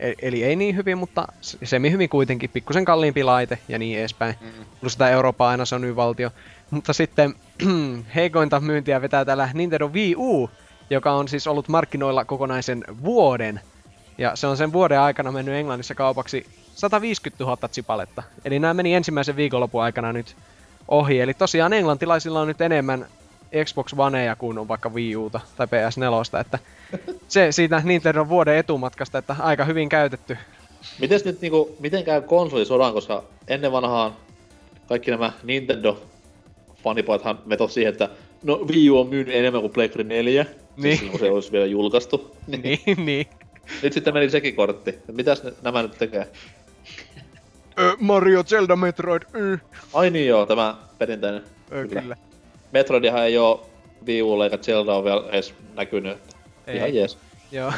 [0.00, 4.34] E- Eli ei niin hyvin, mutta semi hyvin kuitenkin, pikkusen kalliimpi laite ja niin edespäin.
[4.40, 4.64] Mm.
[4.80, 6.30] Plus sitä Eurooppaa aina se on valtio.
[6.70, 7.34] Mutta sitten
[8.14, 10.50] heikointa myyntiä vetää täällä Nintendo Wii U,
[10.90, 13.60] joka on siis ollut markkinoilla kokonaisen vuoden.
[14.18, 18.22] Ja se on sen vuoden aikana mennyt Englannissa kaupaksi 150 000 sipaletta.
[18.44, 20.36] Eli nämä meni ensimmäisen viikonlopun aikana nyt
[20.88, 21.20] ohi.
[21.20, 23.06] Eli tosiaan englantilaisilla on nyt enemmän
[23.64, 26.58] Xbox Oneja kuin on vaikka Wii Uta tai PS4, että
[27.28, 30.36] se siitä Nintendo vuoden etumatkasta, että aika hyvin käytetty.
[31.00, 34.16] Mites nyt niinku, miten käy konsolisodan, koska ennen vanhaan
[34.88, 36.02] kaikki nämä Nintendo
[36.84, 38.08] fanipojathan veto siihen, että
[38.42, 40.46] no Wii U on myynyt enemmän kuin Playcard 4,
[40.76, 40.96] Niin.
[40.96, 42.36] silloin kun se olisi vielä julkaistu.
[42.46, 42.62] Niin.
[42.86, 43.26] niin, niin.
[43.82, 44.98] Nyt sitten meni sekin kortti.
[45.12, 46.26] Mitäs ne, nämä nyt tekee?
[47.78, 49.58] Ö, Mario, Zelda, Metroid, y.
[49.92, 51.42] Ai niin joo, tämä perinteinen.
[51.72, 52.00] Ö, Kyllä.
[52.02, 52.16] kyllä.
[52.72, 53.66] Metroidihan ei oo
[54.06, 56.18] Wii Ulla eikä Zelda on vielä edes näkynyt.
[56.66, 56.76] Ei.
[56.76, 57.18] Ihan jees.
[57.52, 57.72] Joo.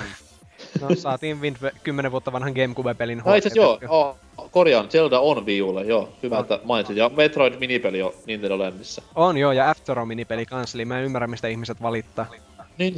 [0.80, 4.16] No saatiin Wind 10 vuotta vanhan Gamecube-pelin No itse joo, oh,
[4.50, 6.08] korjaan, Zelda on Wii Ulle, joo.
[6.22, 6.40] Hyvä, On.
[6.42, 6.96] että mainitsit.
[6.96, 9.02] Ja Metroid minipeli on Nintendo Landissä.
[9.14, 12.26] On joo, ja After minipeli kans, eli mä en ymmärrä mistä ihmiset valittaa.
[12.78, 12.94] Niin.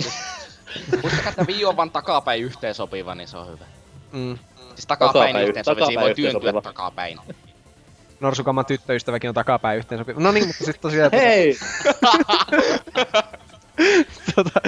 [1.03, 3.65] Muistakaa, että Wii on vaan takapäin yhteensopiva, niin se on hyvä.
[4.13, 4.39] Mm.
[4.75, 7.19] Siis takapäin, Takapäin- yhteensopiva, siinä voi työntyä takapäin.
[8.25, 10.21] Norsukaman tyttöystäväkin on takapäin yhteen sopiva.
[10.21, 11.11] No niin, mutta sitten tosiaan...
[11.13, 11.57] Hei!
[14.35, 14.61] tota,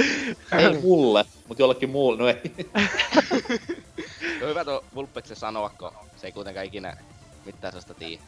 [0.58, 2.18] ei mulle, mut jollekin muulle.
[2.18, 2.52] No ei.
[4.42, 6.96] On hyvä tuo Vulpeksen sanoa, kun se ei kuitenkaan ikinä
[7.44, 8.20] mitään sellaista tii.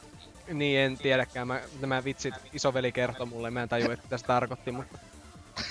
[0.53, 4.27] niin en tiedäkään, mä, nämä vitsit isoveli kertoi mulle, mä en tajua, että mitä se
[4.27, 4.99] tarkoitti, mutta...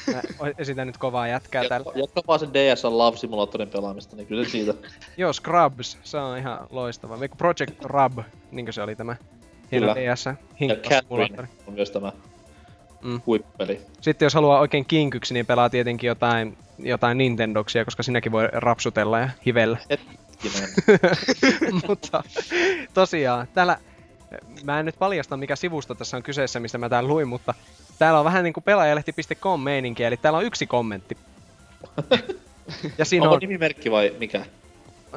[0.08, 0.22] Mä
[0.58, 1.92] esitän nyt kovaa jätkää täällä.
[1.96, 4.74] Jatka, vaan sen DSL Love Simulatorin pelaamista, niin kyllä se siitä.
[5.18, 7.18] Joo, Scrubs, se on ihan loistava.
[7.38, 8.20] Project Rub,
[8.52, 9.16] niinkö se oli tämä
[9.72, 10.14] hieno Kyllä.
[10.14, 10.36] DS Ja.
[10.76, 12.12] Catherine on myös tämä
[13.02, 13.22] Mm.
[13.26, 13.82] huippeli.
[14.02, 19.20] Sitten jos haluaa oikein kinkyksi, niin pelaa tietenkin jotain, jotain Nintendoksia, koska sinäkin voi rapsutella
[19.20, 19.78] ja hivellä.
[21.88, 22.24] Mutta
[22.94, 23.78] tosiaan, täällä,
[24.64, 27.54] mä en nyt paljasta mikä sivusto tässä on kyseessä, mistä mä täällä luin, mutta
[28.00, 31.18] täällä on vähän niinku pelaajalehti.com meininki, eli täällä on yksi kommentti.
[32.98, 34.46] Ja siinä Onko on, nimimerkki vai mikä?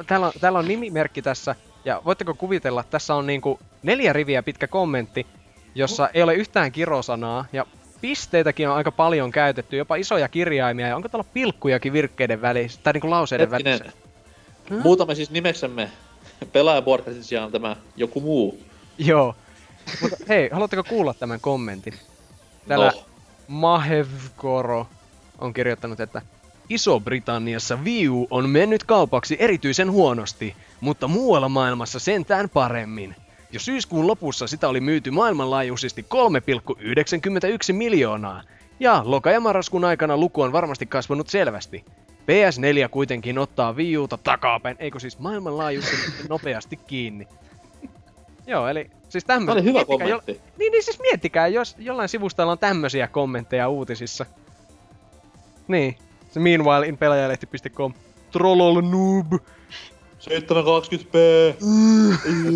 [0.07, 4.67] täällä, on, täällä on nimimerkki tässä, ja voitteko kuvitella, tässä on niinku neljä riviä pitkä
[4.67, 5.27] kommentti,
[5.75, 7.65] jossa ei ole yhtään kirosanaa, ja
[8.01, 12.93] pisteitäkin on aika paljon käytetty, jopa isoja kirjaimia, ja onko täällä pilkkujakin virkkeiden välissä, tai
[12.93, 13.79] niinku lauseiden Hetkinen.
[13.79, 13.97] välissä?
[14.83, 15.91] Muutamme siis nimeksemme
[16.51, 18.59] pelaajaportrestin sijaan tämä joku muu.
[18.97, 19.35] Joo.
[20.01, 21.93] Mutta hei, haluatteko kuulla tämän kommentin?
[22.67, 23.03] Täällä No.
[23.47, 24.87] Mahevkoro
[25.39, 26.21] on kirjoittanut, että
[26.69, 33.15] Iso-Britanniassa Wii U on mennyt kaupaksi erityisen huonosti, mutta muualla maailmassa sentään paremmin.
[33.53, 38.43] Jo syyskuun lopussa sitä oli myyty maailmanlaajuisesti 3,91 miljoonaa,
[38.79, 41.85] ja loka- ja marraskuun aikana luku on varmasti kasvanut selvästi.
[42.11, 47.27] PS4 kuitenkin ottaa Wii Uta takapäin, eikö siis maailmanlaajuisesti nopeasti kiinni.
[48.47, 49.63] Joo, eli siis Tämä tämmöinen.
[49.63, 50.41] oli hyvä kommentti.
[50.59, 54.25] Niin, niin siis miettikää, jos jollain sivustalla on tämmösiä kommentteja uutisissa.
[55.67, 55.97] Niin.
[56.31, 57.93] Se meanwhile in pelaajalehti.com.
[58.31, 59.33] Trollol noob.
[60.21, 61.15] 720p!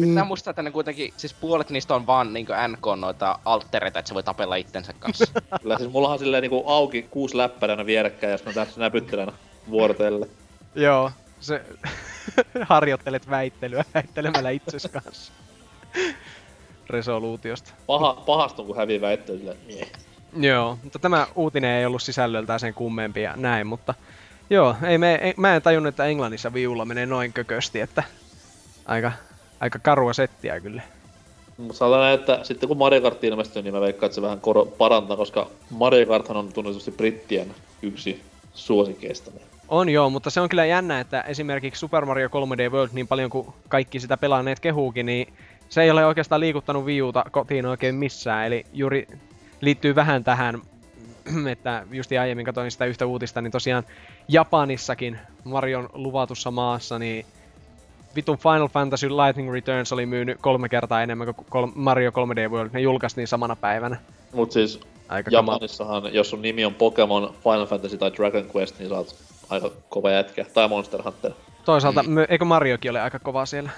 [0.01, 4.09] Pitää muistaa, että ne kuitenkin, siis puolet niistä on vaan niinku NK noita alttereita, että
[4.09, 5.25] se voi tapella itsensä kanssa.
[5.61, 9.31] Kyllä siis mullahan silleen niinku auki kuusi läppäränä vierekkäin ja sitten mä tässä näpyttelen
[9.69, 10.27] vuorotelle.
[10.75, 11.11] Joo.
[11.39, 11.61] Se
[12.69, 15.33] harjoittelet väittelyä väittelemällä itses kanssa.
[16.89, 17.73] Resoluutiosta.
[17.87, 19.87] Paha, pahastun kun hävii väittely silleen, mie.
[20.37, 23.93] Joo, mutta tämä uutinen ei ollut sisällöltään sen kummempi ja näin, mutta
[24.49, 28.03] joo, ei me, ei, mä en tajunnut, että Englannissa viulla menee noin kökösti, että
[28.85, 29.11] aika,
[29.59, 30.81] aika karua settiä kyllä.
[31.57, 34.65] Mutta sanotaan, että sitten kun Mario Kart ilmestyy, niin mä veikkaan, että se vähän koro-
[34.65, 38.21] parantaa, koska Mario Karthan on tunnetusti brittien yksi
[38.53, 39.31] suosikeista.
[39.67, 43.29] On joo, mutta se on kyllä jännä, että esimerkiksi Super Mario 3D World, niin paljon
[43.29, 45.33] kuin kaikki sitä pelaaneet kehuukin, niin
[45.69, 49.07] se ei ole oikeastaan liikuttanut viuta kotiin oikein missään, eli juuri
[49.61, 50.61] liittyy vähän tähän,
[51.51, 53.83] että just aiemmin katsoin sitä yhtä uutista, niin tosiaan
[54.27, 57.25] Japanissakin Marion luvatussa maassa, niin
[58.15, 62.69] vitun Final Fantasy Lightning Returns oli myynyt kolme kertaa enemmän kuin kol- Mario 3D World.
[62.73, 63.97] Ne julkaistiin samana päivänä.
[64.33, 65.55] Mut siis Aika kamala.
[65.55, 69.15] Japanissahan, jos sun nimi on Pokemon, Final Fantasy tai Dragon Quest, niin sä oot
[69.49, 70.45] aika kova jätkä.
[70.53, 71.31] Tai Monster Hunter.
[71.65, 72.17] Toisaalta, Mm.
[72.29, 73.69] eikö Mariokin ole aika kova siellä?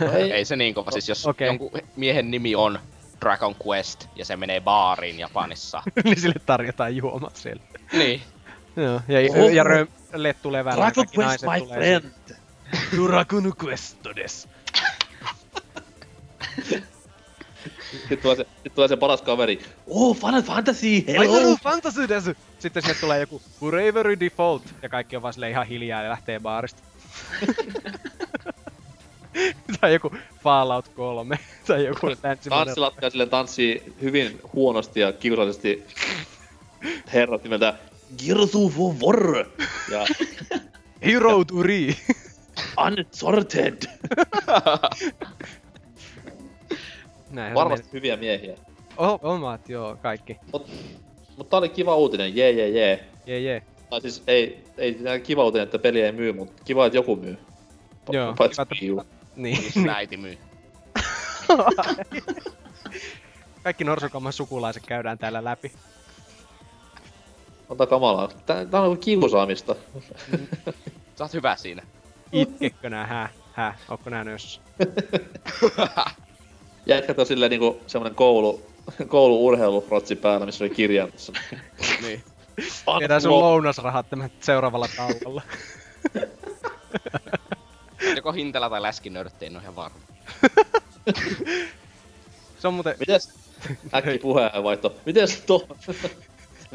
[0.00, 1.46] No ei, Ei se niin kova, siis jos okay.
[1.46, 2.78] jonkun miehen nimi on
[3.22, 5.82] Dragon Quest ja se menee baariin Japanissa.
[6.04, 7.62] niin sille tarjotaan juomat siellä.
[7.92, 8.22] niin.
[8.76, 9.48] Joo, ja, Oho.
[9.48, 10.76] ja rö, lettu levällä.
[10.76, 12.12] Dragon Quest, naiset my tulee friend!
[12.26, 13.08] sinne.
[13.08, 14.48] Dragon Quest todes.
[17.92, 19.62] Sitten tulee se, sit tulee se paras kaveri.
[19.86, 21.38] Oh, Final Fantasy, Ai hello!
[21.38, 22.32] Final Fantasy desu!
[22.58, 26.82] Sitten sinne tulee joku Bravery Default, ja kaikki on vaan ihan hiljaa ja lähtee baarista.
[29.80, 30.10] tai joku
[30.42, 32.06] Fallout 3, tai joku.
[32.48, 35.84] Tanssilatka silleen tanssii hyvin huonosti ja kiusallisesti
[37.12, 37.74] herrat nimeltä
[38.24, 39.46] Gears of War
[39.90, 40.06] ja
[41.06, 41.96] Hero to Re.
[42.86, 43.82] Unsorted.
[47.30, 48.56] Näinhän Varmasti hyviä miehiä.
[48.96, 50.36] O- omat, joo, kaikki.
[50.52, 50.70] Mut,
[51.36, 53.08] mut tää oli kiva uutinen, jee jee jee.
[53.26, 53.62] Jee jee.
[53.90, 57.38] Tai siis ei, ei kiva uutinen, että peli ei myy, mutta kiva, että joku myy.
[58.12, 59.04] Joo, Paitsi kiva.
[59.36, 59.72] Niin.
[59.72, 60.38] Sun äiti myy.
[63.62, 65.72] Kaikki norsukamman sukulaiset käydään täällä läpi.
[67.68, 68.28] Ota kamalaa.
[68.46, 69.76] Tää, tää on niinku kiusaamista.
[71.16, 71.82] Sä oot hyvä siinä.
[72.32, 73.28] Itkekö nää, hää?
[73.52, 73.78] Hää?
[73.88, 74.60] Ootko nää nössä?
[76.86, 78.62] Jätkät on silleen niinku semmonen koulu,
[79.08, 81.32] kouluurheilurotsi päällä, missä oli kirjan tässä.
[82.02, 82.22] niin.
[82.98, 85.42] Viedään sun lounasrahat tämän seuraavalla tauolla.
[88.16, 89.98] Joko hintela tai läskinörtti, en oo ihan varma.
[92.58, 92.94] Se on muuten...
[92.98, 93.34] Mites,
[93.94, 95.68] äkki puheenvaihto, mites tuo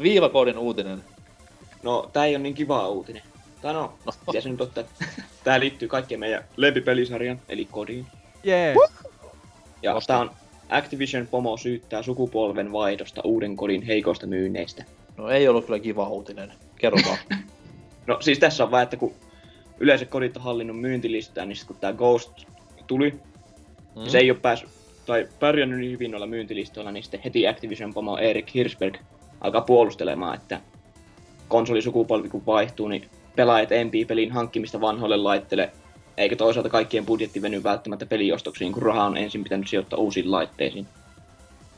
[0.02, 1.04] viivakoodin uutinen?
[1.82, 3.22] No, tää ei ole niin kiva uutinen.
[3.62, 4.40] Tai no, no.
[4.40, 4.84] se nyt ottaa,
[5.44, 8.06] tää liittyy kaikkien meidän lempipelisarjan, eli kodiin.
[8.44, 8.74] Jee!
[9.82, 10.06] Ja Losti.
[10.06, 10.30] tää on
[10.68, 14.84] Activision Pomo syyttää sukupolven vaihdosta uuden kodin heikoista myynneistä.
[15.16, 16.52] No ei ollut kyllä kiva uutinen.
[16.76, 17.18] Kerro vaan.
[18.06, 19.14] No siis tässä on vaan, että kun
[19.80, 22.32] yleensä kodit on hallinnut myyntilistaa, niin sit kun tää Ghost
[22.86, 23.10] tuli,
[23.96, 24.06] Mm.
[24.06, 24.70] se ei ole päässyt,
[25.06, 28.96] tai pärjännyt niin hyvin noilla myyntilistoilla, niin sitten heti Activision Pomo Erik Hirschberg
[29.40, 30.60] alkaa puolustelemaan, että
[31.48, 35.70] konsolisukupolvi kun vaihtuu, niin pelaajat empii pelin hankkimista vanhoille laitteille,
[36.16, 40.86] eikä toisaalta kaikkien budjetti veny välttämättä peliostoksiin, kun rahaa on ensin pitänyt sijoittaa uusiin laitteisiin.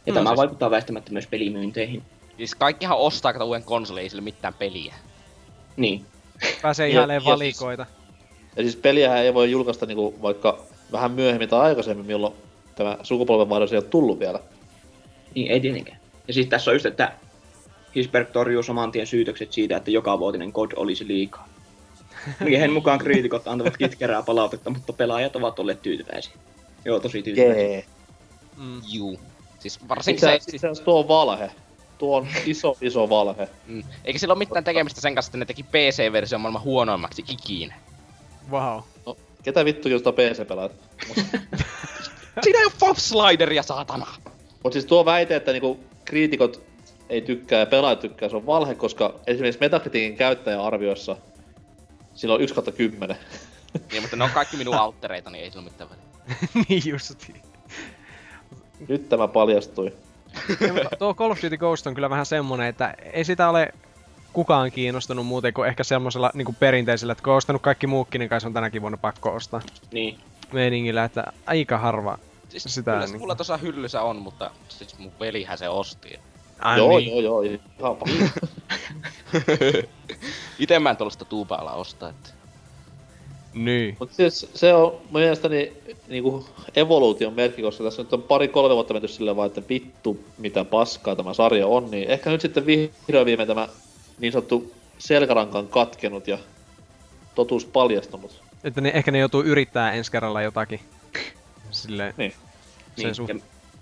[0.07, 2.03] Ja No tämä siis- vaikuttaa väistämättä myös pelimyynteihin.
[2.37, 4.95] Siis kaikkihan ostaa kato uuden konsolin, ei sille mitään peliä.
[5.77, 6.05] Niin,
[6.63, 7.87] Pääsee Ja- ihailemaan ja valikoita.
[8.57, 10.59] Ja siis peliähän ei voi julkaista niinku vaikka
[10.93, 12.35] vähän myöhemmin tai aikaisemmin, milloin
[12.75, 14.41] tämä sukupolvenvaihdos ei ole tullut vielä.
[15.35, 15.99] Niin, ei tietenkään.
[16.29, 17.13] Ja siis tässä on just, että
[17.95, 21.49] Hisberg torjuu saman tien syytökset siitä, että joka vuotinen kod olisi liikaa.
[22.41, 26.33] Miehen mukaan kriitikot antavat kitkerää palautetta, mutta pelaajat ovat olleet tyytyväisiä.
[26.85, 27.83] Joo, tosi tyytyväisiä.
[28.57, 28.81] Mm.
[28.93, 29.21] Juu.
[29.59, 31.51] Siis varsinkin Itse se, asiassa itse asiassa tuo on valhe.
[32.01, 33.49] Tuo on iso, iso valhe.
[33.67, 37.75] mm, eikä sillä ole mitään tekemistä sen kanssa, että ne teki PC-version maailman huonoimmaksi ikinä.
[38.51, 38.81] Wow.
[39.07, 40.73] No, ketä vittu kiinnostaa PC-pelaajat?
[42.43, 44.07] Siinä ei oo Fox Slideria, saatana!
[44.65, 46.63] Mut siis tuo väite, että niinku kriitikot
[47.09, 51.17] ei tykkää ja pelaajat tykkää, se on valhe, koska esimerkiksi Metacriticin käyttäjäarvioissa
[52.15, 53.17] sillä on 1 kautta 10.
[53.91, 56.05] Niin, mutta ne on kaikki minun alttereita, niin ei sillä mitään väliä.
[56.69, 57.43] niin justiin.
[58.89, 59.93] Nyt tämä paljastui.
[60.67, 63.69] Ja, mutta tuo Call of Duty Ghost on kyllä vähän semmonen, että ei sitä ole
[64.33, 68.29] kukaan kiinnostunut muuten kuin ehkä semmoisella niin perinteisellä, että kun on ostanut kaikki muukin, niin
[68.29, 69.61] kai se on tänäkin vuonna pakko ostaa
[69.93, 70.19] Niin.
[70.53, 72.19] meiningillä, että aika harva.
[72.49, 76.19] Siis Sitä kyllä se niinku- mulla tuossa hyllyssä on, mutta siis mun velihän se osti.
[76.59, 77.25] Ai joo, niin.
[77.25, 78.41] joo, joo, ihan pakko.
[80.59, 82.31] Ite mä en tuollaista tuupaalla ostaa, että...
[83.55, 83.97] Niin.
[84.01, 85.73] Mut siis se on mun mielestäni
[86.09, 86.47] niinku
[86.77, 91.17] evoluution merkki, koska tässä nyt on pari-kolme vuotta menty silleen vaan, että vittu mitä paskaa
[91.17, 93.69] tämä sarja on, niin ehkä nyt sitten vihdoin viimein tämä
[94.19, 96.39] niin sanottu selkäranka on katkenut ja
[97.35, 98.43] totuus paljastunut.
[98.65, 100.81] Että ne, ehkä ne joutuu yrittää ensi kerralla jotakin.
[101.71, 102.15] Silleen.
[102.17, 102.33] Niin.
[102.97, 103.15] Sen niin.
[103.15, 103.41] suht- Ja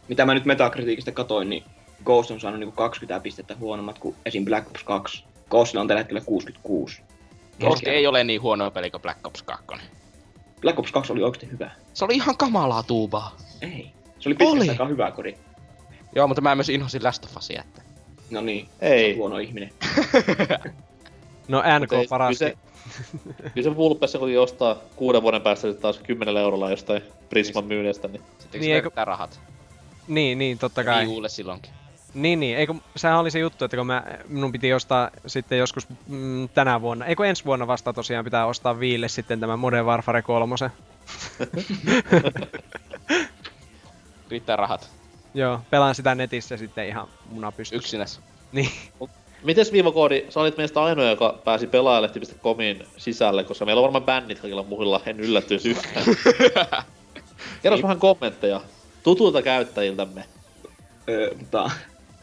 [0.09, 1.65] mitä mä nyt Metacriticistä katoin, niin
[2.05, 4.45] Ghost on saanut niinku 20 pistettä huonommat kuin esim.
[4.45, 5.25] Black Ops 2.
[5.51, 7.03] Ghostilla on tällä hetkellä 66.
[7.61, 9.67] Ghost ei ole niin huono peli kuin Black Ops 2.
[10.61, 11.71] Black Ops 2 oli oikeesti hyvä.
[11.95, 13.37] Se oli ihan kamalaa tuubaa.
[13.63, 13.91] Ei.
[14.19, 15.35] Se oli pitkästä aikaa hyvä kodi.
[16.15, 17.83] Joo, mutta mä myös inhosin Last of Usia, että...
[18.31, 19.17] No niin, Ei.
[19.17, 19.71] huono ihminen.
[21.49, 22.45] No NK parasti.
[22.45, 27.03] Kyllä se, kyllä se Vulpessa kun ostaa kuuden vuoden päästä sitten taas 10 eurolla jostain
[27.29, 29.41] Prisman myynnistä, niin Sitten Niin, niin, eikö- se rahat.
[30.09, 31.07] Niin, niin, totta kai.
[31.07, 31.71] Viulle silloinkin.
[32.23, 32.59] Niin, niin.
[32.59, 36.81] Eikö, sehän oli se juttu, että kun mä, minun piti ostaa sitten joskus mm, tänä
[36.81, 40.55] vuonna, eikö ensi vuonna vasta tosiaan pitää ostaa Viille sitten tämä Modern Warfare 3.
[44.31, 44.91] Riittää rahat.
[45.35, 47.77] Joo, pelaan sitä netissä sitten ihan muna pystyssä.
[47.77, 48.21] Yksinäs.
[48.53, 48.71] Niin.
[49.43, 54.41] Mites Viivakoodi, sä olit meistä ainoa, joka pääsi pelaajalehti.comin sisälle, koska meillä on varmaan bännit
[54.41, 56.07] kaikilla muilla, en yllättyisi yhtään.
[57.63, 58.61] Kerros vähän kommentteja
[59.03, 60.25] tutulta käyttäjiltämme.
[61.09, 61.71] Öö, mutta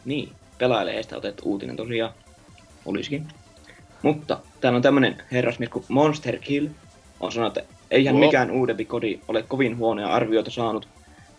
[0.06, 2.14] niin, pelaajalehdestä otettu uutinen tosiaan.
[2.84, 3.28] Olisikin.
[4.02, 6.66] Mutta täällä on tämmönen herrasmies kuin Monster Kill.
[7.20, 8.26] On sanonut, että eihän Joo.
[8.26, 10.88] mikään uudempi kodi ole kovin huonoja arvioita saanut.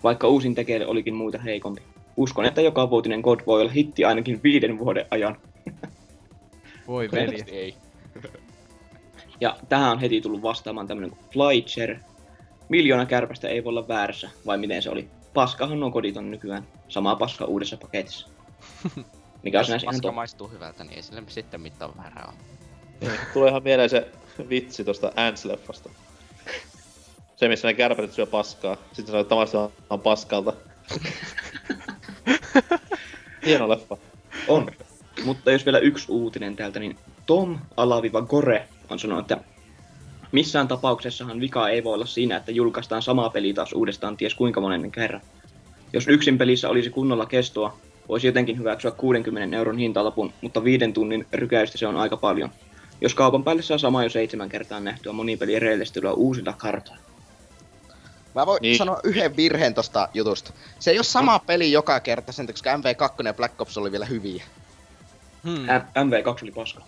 [0.03, 1.81] vaikka uusin tekele olikin muita heikompi.
[2.17, 5.37] Uskon, että joka vuotinen God voi olla hitti ainakin viiden vuoden ajan.
[6.87, 7.43] Voi veli.
[7.47, 7.75] Ei.
[9.41, 11.95] Ja tähän on heti tullut vastaamaan tämmönen kuin Flycher.
[12.69, 15.07] Miljoona kärpästä ei voi olla väärässä, vai miten se oli?
[15.33, 16.67] Paskahan on kodit on nykyään.
[16.87, 18.27] Sama paska uudessa paketissa.
[19.43, 22.35] Mikä on Jos sinänsä ihan paska maistuu hyvältä, niin ei sille sitten mitään väärää ole.
[23.01, 24.11] Niin, tulee ihan mieleen se
[24.49, 25.89] vitsi tosta Ants-leffasta.
[27.35, 28.75] Se, missä ne kärpäset syö paskaa.
[28.75, 30.53] Sitten sanoo, että tavallaan on paskalta.
[33.45, 33.97] Hieno leffa.
[34.47, 34.71] On.
[35.25, 39.43] Mutta jos vielä yksi uutinen täältä, niin Tom Alaviva Gore on sanonut, että
[40.31, 44.61] missään tapauksessahan vika ei voi olla siinä, että julkaistaan sama peli taas uudestaan ties kuinka
[44.61, 45.21] monen kerran.
[45.93, 47.77] Jos yksin pelissä olisi kunnolla kestoa,
[48.09, 52.49] voisi jotenkin hyväksyä 60 euron hintalapun, mutta viiden tunnin rykäystä se on aika paljon.
[53.01, 57.01] Jos kaupan päälle saa sama jo seitsemän kertaa nähtyä monipelien reellistelyä uusilla kartoilla.
[58.35, 58.77] Mä voin Niin.
[58.77, 60.53] sanoa yhden virheen tosta jutusta.
[60.79, 63.91] Se ei ole sama peli joka kerta, sen takia, koska MV2 ja Black Ops oli
[63.91, 64.43] vielä hyviä.
[65.43, 65.53] Hmm.
[65.61, 66.83] M- MV2 oli paska.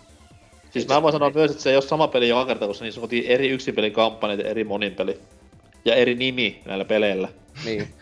[0.70, 3.00] Siis mä voin sanoa myös, että se ei ole sama peli joka kerta, koska niissä
[3.00, 5.20] on eri yksinpelin kampanjat ja eri moninpeli.
[5.84, 7.28] Ja eri nimi näillä peleillä.
[7.64, 7.94] Niin.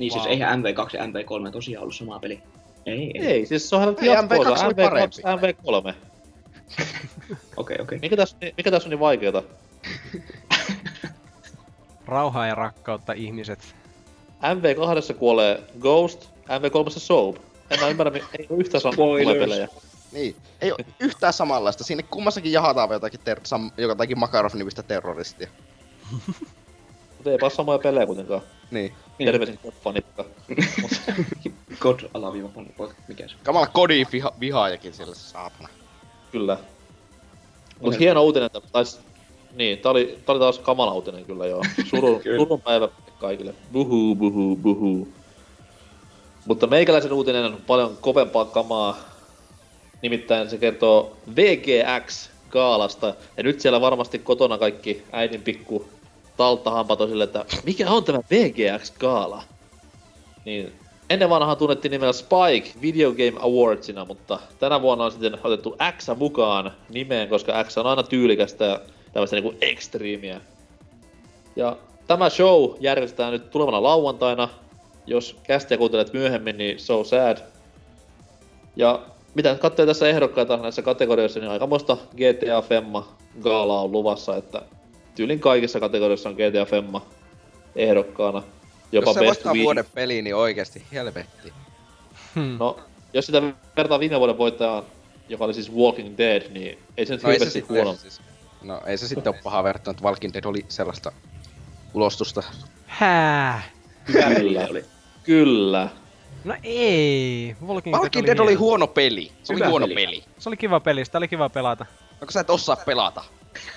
[0.00, 0.20] Niin wow.
[0.22, 2.40] siis eihän MV2 ja MV3 tosiaan ollut sama peli.
[2.86, 3.26] Ei, ei.
[3.26, 4.54] Ei, siis se on Ei, jatkoosa.
[4.54, 5.16] MV2 oli parempi.
[5.16, 5.94] MV3.
[7.56, 7.98] Okei, okei.
[7.98, 9.42] Mikä tässä, mikä tässä on niin vaikeeta?
[12.06, 13.74] Rauhaa ja rakkautta ihmiset.
[14.42, 17.36] MV2 kuolee Ghost, MV3 Soap.
[17.70, 19.38] En mä ymmärrä, ei ole yhtään samaa Spoilers.
[19.38, 19.68] pelejä.
[20.12, 20.36] Niin.
[20.60, 21.84] Ei oo yhtään samanlaista.
[21.84, 25.48] Siinä kummassakin jahataan jotakin, ter- sam- jotakin Makarov-nimistä terroristia.
[27.16, 28.42] Mutta eipä ole samoja pelejä kuitenkaan.
[28.70, 28.92] Niin.
[29.18, 30.24] Terveisin fanikka.
[31.78, 33.34] God alaviiva poika, mikä se?
[33.42, 35.68] Kamala kodin viha- vihaajakin sille saatana.
[36.32, 36.58] Kyllä.
[37.80, 39.00] Mut hieno uutinen, tais...
[39.54, 41.62] Niin, tää oli, tää oli taas kamala uutinen kyllä joo.
[41.90, 42.38] Surun, Kyllä.
[42.38, 43.54] surun päivä kaikille.
[43.72, 45.08] Buhu, buhu, buhu.
[46.46, 48.96] Mutta meikäläisen uutinen on paljon kovempaa kamaa.
[50.02, 53.14] Nimittäin se kertoo VGX-gaalasta.
[53.36, 55.88] Ja nyt siellä varmasti kotona kaikki äidin pikku
[56.40, 59.42] talttahampat on sille, että mikä on tämä VGX-gaala?
[60.44, 60.72] Niin
[61.10, 66.08] ennen vanhaa tunnettiin nimellä Spike Video Game Awardsina, mutta tänä vuonna on sitten otettu X
[66.16, 68.80] mukaan nimeen, koska X on aina tyylikästä ja
[69.12, 70.40] tämmöistä niinku ekstriimiä.
[71.56, 71.76] Ja
[72.06, 74.48] tämä show järjestetään nyt tulevana lauantaina.
[75.06, 77.38] Jos kästiä kuuntelet myöhemmin, niin so sad.
[78.76, 79.02] Ja
[79.34, 83.08] mitä katsoo tässä ehdokkaita näissä kategorioissa, niin aikamoista GTA Femma
[83.40, 84.62] gaalaa on luvassa, että
[85.20, 87.06] tyylin kaikissa kategorioissa on GTA Femma
[87.76, 88.42] ehdokkaana.
[88.92, 91.52] Jopa Jos se voittaa vuoden peli, niin oikeesti helvetti.
[92.34, 92.56] Hmm.
[92.58, 92.78] No,
[93.12, 93.42] jos sitä
[93.76, 94.82] vertaa viime vuoden voittajaan,
[95.28, 97.94] joka oli siis Walking Dead, niin ei se nyt No hirveästi huono.
[97.94, 98.20] siis,
[98.62, 101.12] no ei se sitten ole paha verrattuna, että Walking Dead oli sellaista
[101.94, 102.42] ulostusta.
[102.86, 103.62] Hää?
[104.08, 104.66] Hyvä peli Kyllä.
[104.70, 104.84] oli.
[105.22, 105.88] Kyllä.
[106.44, 107.56] No ei.
[107.66, 108.60] Walking, Walking Dead oli hieno.
[108.60, 109.32] huono peli.
[109.42, 110.06] Se oli Hyvä huono peli.
[110.06, 110.24] peli.
[110.38, 111.86] Se oli kiva peli, sitä oli kiva pelata.
[112.20, 113.24] Onko sä et osaa pelata?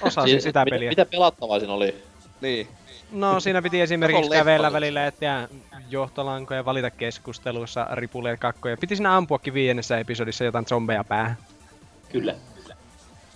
[0.01, 0.89] Osasin Siis, sitä mitä, peliä.
[0.89, 1.95] mitä pelattavaa siinä oli?
[2.41, 2.67] Niin.
[3.11, 5.47] No siinä piti esimerkiksi kävellä välillä etsiä
[5.89, 8.77] johtolankoja, valita keskusteluissa, ripuleet kakkoja.
[8.77, 11.37] Piti siinä ampuakin viidennessä episodissa jotain zombeja päähän.
[12.11, 12.35] Kyllä.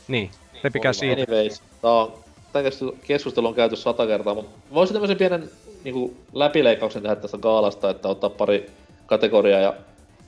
[0.08, 0.32] Niin,
[0.64, 1.22] repikää siitä.
[1.22, 2.14] Anyways, tää on,
[2.54, 2.62] tää
[3.08, 5.50] keskustelu- on käyty sata kertaa, mutta voisin tämmöisen pienen
[5.84, 8.72] niinku, läpileikkauksen tehdä tästä gaalasta, että ottaa pari
[9.06, 9.74] kategoriaa ja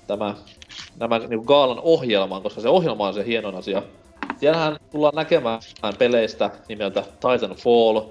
[0.07, 0.35] tämä,
[0.99, 3.83] nämä niinku, gaalan ohjelman, koska se ohjelma on se hieno asia.
[4.39, 5.61] Siellähän tullaan näkemään
[5.97, 8.01] peleistä nimeltä Titanfall,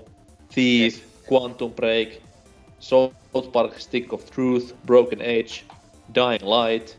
[0.55, 0.97] Thief,
[1.33, 2.09] Quantum Break,
[2.81, 3.15] South
[3.53, 5.65] Park Stick of Truth, Broken Age,
[6.15, 6.97] Dying Light.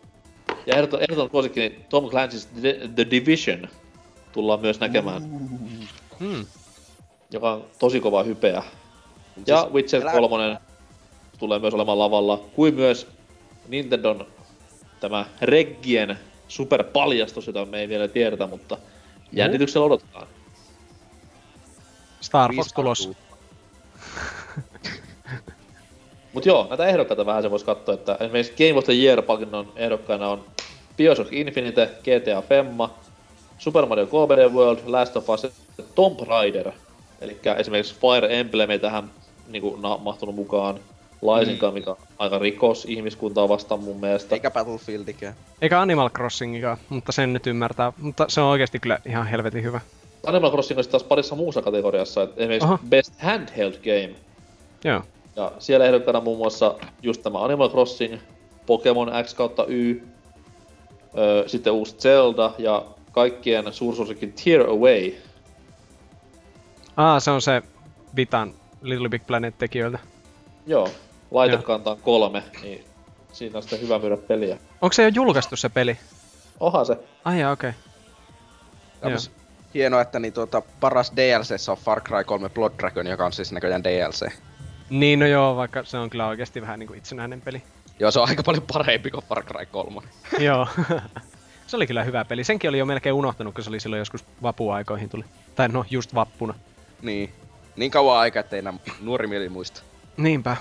[0.65, 3.67] Ja ehdoton, ehdoton suosikki, niin Tom Clancy's The, The Division
[4.32, 5.23] tullaan myös näkemään,
[6.19, 6.45] Hmm.
[7.32, 8.63] joka on tosi kova hypeä.
[9.47, 10.57] Ja Siis Witcher älä- 3
[11.39, 13.07] tulee myös olemaan lavalla, kuin myös
[13.67, 14.27] Nintendon
[14.99, 18.77] tämä Reggien superpaljastus, jota me ei vielä tiedetä, mutta
[19.32, 20.27] jännityksellä odotetaan.
[22.21, 23.09] Star Fox tulos.
[26.34, 30.30] Mut joo, näitä ehdokkaita vähän se voisi katsoa, että esimerkiksi Game of the Year-palkinnon ehdokkaina
[30.30, 30.45] on
[30.97, 32.99] Bioshock Infinite, GTA Femma,
[33.57, 35.49] Super Mario 3D World, Last of Us ja
[35.95, 36.71] Tomb Raider.
[37.21, 39.11] Eli esimerkiksi Fire Emblem ei tähän
[39.47, 40.80] niinku, na- mahtunut mukaan
[41.22, 44.36] laisinkaan, mikä on aika rikos ihmiskuntaa vastaan mun mielestä.
[44.36, 45.36] Eikä Battlefieldikään.
[45.61, 47.93] Eikä Animal Crossingikaan, mutta sen nyt ymmärtää.
[47.97, 49.82] Mutta se on oikeasti kyllä ihan helvetin hyvä.
[50.26, 52.80] Animal Crossing on sit taas parissa muussa kategoriassa, että esimerkiksi Aha.
[52.89, 54.15] Best Handheld Game.
[54.84, 55.01] Joo.
[55.36, 58.17] Ja siellä ehdokkaana muun muassa just tämä Animal Crossing,
[58.65, 60.01] Pokemon X kautta Y,
[61.17, 65.11] öö, sitten uusi Zelda ja kaikkien suursuosikki Tear Away.
[66.97, 67.61] Aa, se on se
[68.15, 69.99] Vitan Little Big Planet tekijöiltä.
[70.67, 70.89] Joo,
[71.32, 72.86] laitekantaan kolme, niin
[73.32, 74.57] siinä on sitten hyvä myydä peliä.
[74.82, 75.97] Onko se jo julkaistu se peli?
[76.59, 76.97] Oha se.
[77.25, 77.69] Ai jaa, okei.
[77.69, 77.82] Okay.
[79.01, 79.32] Tämmös
[79.73, 83.51] hienoa, että niin tuota, paras DLC on Far Cry 3 Blood Dragon, joka on siis
[83.51, 84.32] näköjään DLC.
[84.89, 87.63] Niin, no joo, vaikka se on kyllä oikeasti vähän niinku itsenäinen peli.
[87.99, 90.01] Joo, se on aika paljon parempi kuin Far Cry 3.
[90.39, 90.67] joo.
[91.67, 92.43] se oli kyllä hyvä peli.
[92.43, 95.23] Senkin oli jo melkein unohtanut, kun se oli silloin joskus vapuaikoihin tuli.
[95.55, 96.53] Tai no, just vappuna.
[97.01, 97.34] Niin.
[97.75, 99.82] Niin kauan aikaa, ettei enää nuori mieli muista.
[100.17, 100.57] Niinpä.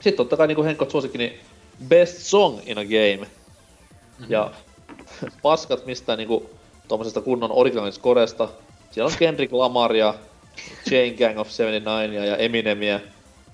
[0.00, 1.40] Sitten totta kai niinku Henkot suosikki, niin
[1.88, 3.26] Best Song in a Game.
[3.26, 4.26] Mm-hmm.
[4.28, 4.50] Ja
[5.42, 6.50] paskat mistään niinku
[6.88, 8.48] tuommoisesta kunnon original scoresta.
[8.90, 10.14] Siellä on Kendrick Lamaria,
[10.88, 13.00] Chain Gang of 79 ja Eminemia.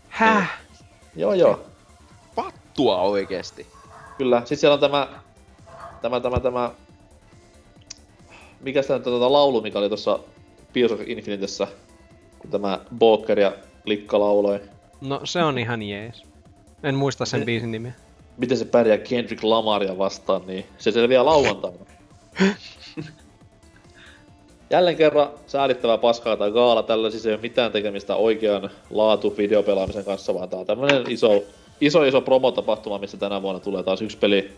[0.09, 0.59] Häh?
[1.17, 1.61] Joo joo.
[2.35, 3.67] Pattua oikeesti.
[4.19, 4.39] Kyllä.
[4.41, 5.09] Sitten siellä on tämä,
[6.03, 6.71] tämä, tämä, tämä,
[8.61, 10.19] mikä tämä tuota laulu, mikä oli tuossa
[10.73, 11.67] Bioshock Infinitessä,
[12.39, 13.53] kun tämä Boker ja
[13.85, 14.61] Likka lauloi.
[15.01, 16.34] No se on ihan jees.
[16.85, 17.93] En muista sen Ne- biisin nimeä.
[18.37, 21.79] Miten se pärjää Kendrick Lamaria vastaan, niin se selviää lauantaina.
[24.71, 30.05] Jälleen kerran säälittävää paskaa tai gaala, tällä siis ei ole mitään tekemistä oikean laatu videopelaamisen
[30.05, 31.43] kanssa, vaan tää on tämmönen iso,
[31.81, 34.51] iso, iso promotapahtuma, missä tänä vuonna tulee taas yksi peli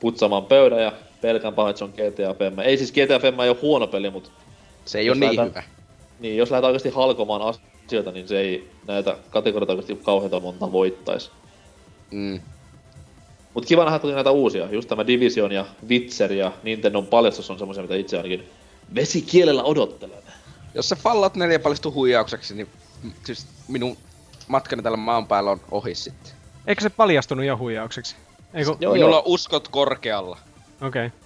[0.00, 2.60] putsamaan pöydän ja pelkän pahoin, että se on GTA 5.
[2.68, 4.30] Ei siis GTA 5 ei ole huono peli, mutta
[4.84, 5.62] Se ei ole niin lähdetään- hyvä.
[6.20, 7.42] niin, jos lähdetään oikeasti halkomaan
[7.86, 11.30] asioita, niin se ei näitä kategorioita oikeasti kauheita monta voittais.
[12.12, 12.40] Mm.
[13.54, 14.68] Mut kiva nähdä, tuli näitä uusia.
[14.70, 18.48] Just tämä Division ja Witcher ja Nintendon paljastus on semmoisia, mitä itse ainakin
[18.94, 20.18] vesikielellä odottelen.
[20.74, 22.68] Jos se Fallout 4 paljastuu huijaukseksi, niin
[23.24, 23.96] siis minun
[24.48, 26.32] matkani tällä maan päällä on ohi sitten.
[26.66, 28.16] Eikö se paljastunut jo huijaukseksi?
[28.54, 29.22] Joo, Joo, Minulla joo.
[29.22, 30.38] on uskot korkealla.
[30.82, 31.06] Okei.
[31.06, 31.18] Okay.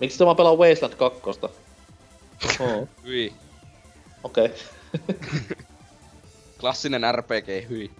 [0.00, 1.20] Miksi tämä pelaa Wasteland 2?
[2.60, 3.32] Oh, Hyi.
[4.24, 5.16] Okei, okay.
[6.60, 7.90] Klassinen RPG, hyi.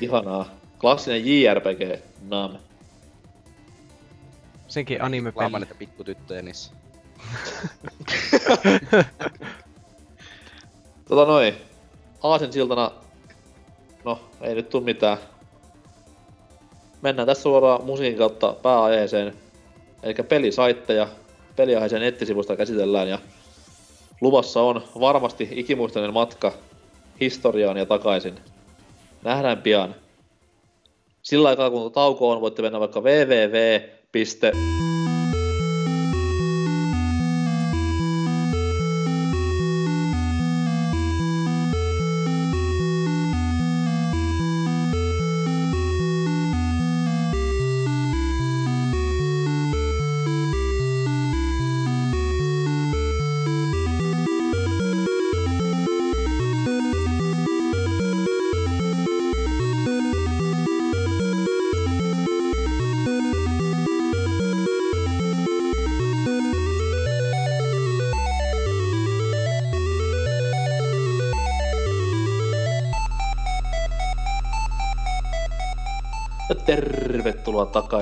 [0.00, 0.61] ihanaa.
[0.82, 2.56] Klassinen JRPG, nam.
[4.68, 5.64] Senkin anime Laamaan peli.
[5.64, 6.72] niitä pikkutyttöjä niissä.
[11.08, 11.54] Tota noin.
[12.22, 12.92] Aasin siltana.
[14.04, 15.18] No, ei nyt tuu mitään.
[17.02, 19.34] Mennään tässä suoraan musiikin kautta pääaiheeseen.
[20.02, 21.08] Eli pelisaitteja,
[21.56, 23.18] peliaiheeseen nettisivusta käsitellään ja
[24.20, 26.52] luvassa on varmasti ikimuistainen matka
[27.20, 28.34] historiaan ja takaisin.
[29.24, 29.94] Nähdään pian.
[31.22, 34.71] Sillä aikaa kun tauko on, voitte mennä vaikka www.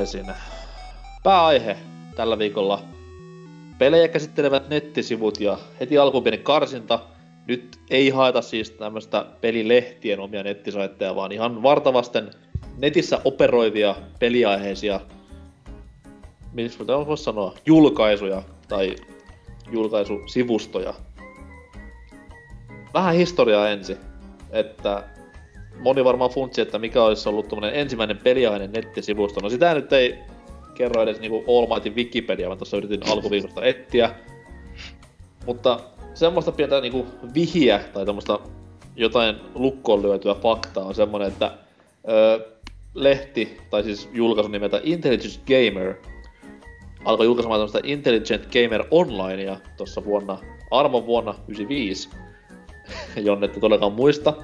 [0.00, 0.26] Takaisin.
[1.22, 1.76] Pääaihe
[2.16, 2.82] tällä viikolla.
[3.78, 7.00] Pelejä käsittelevät nettisivut ja heti alkuun pieni karsinta.
[7.46, 12.30] Nyt ei haeta siis tämmöistä pelilehtien omia nettisaitteja, vaan ihan vartavasten
[12.78, 15.00] netissä operoivia peliaiheisia,
[16.52, 18.96] miksi mä voisi sanoa, julkaisuja tai
[19.70, 20.94] julkaisusivustoja.
[22.94, 23.96] Vähän historiaa ensin,
[24.50, 25.04] että
[25.80, 29.40] moni varmaan funtsi, että mikä olisi ollut tuommoinen ensimmäinen peliaiheinen nettisivusto.
[29.40, 30.18] No sitä nyt ei
[30.74, 34.14] kerro edes niinku Almighty Wikipedia, vaan tuossa yritin alkuviikosta etsiä.
[35.46, 35.80] Mutta
[36.14, 38.38] semmoista pientä niinku vihiä tai tämmöistä
[38.96, 41.50] jotain lukkoon lyötyä faktaa on semmoinen, että
[42.08, 42.38] öö,
[42.94, 45.94] lehti, tai siis julkaisun nimeltä Intelligent Gamer,
[47.04, 50.38] alkoi julkaisemaan tämmöistä Intelligent Gamer Onlinea tuossa vuonna,
[50.70, 52.08] arvon vuonna 95,
[53.16, 54.34] jonne ette todellakaan muista.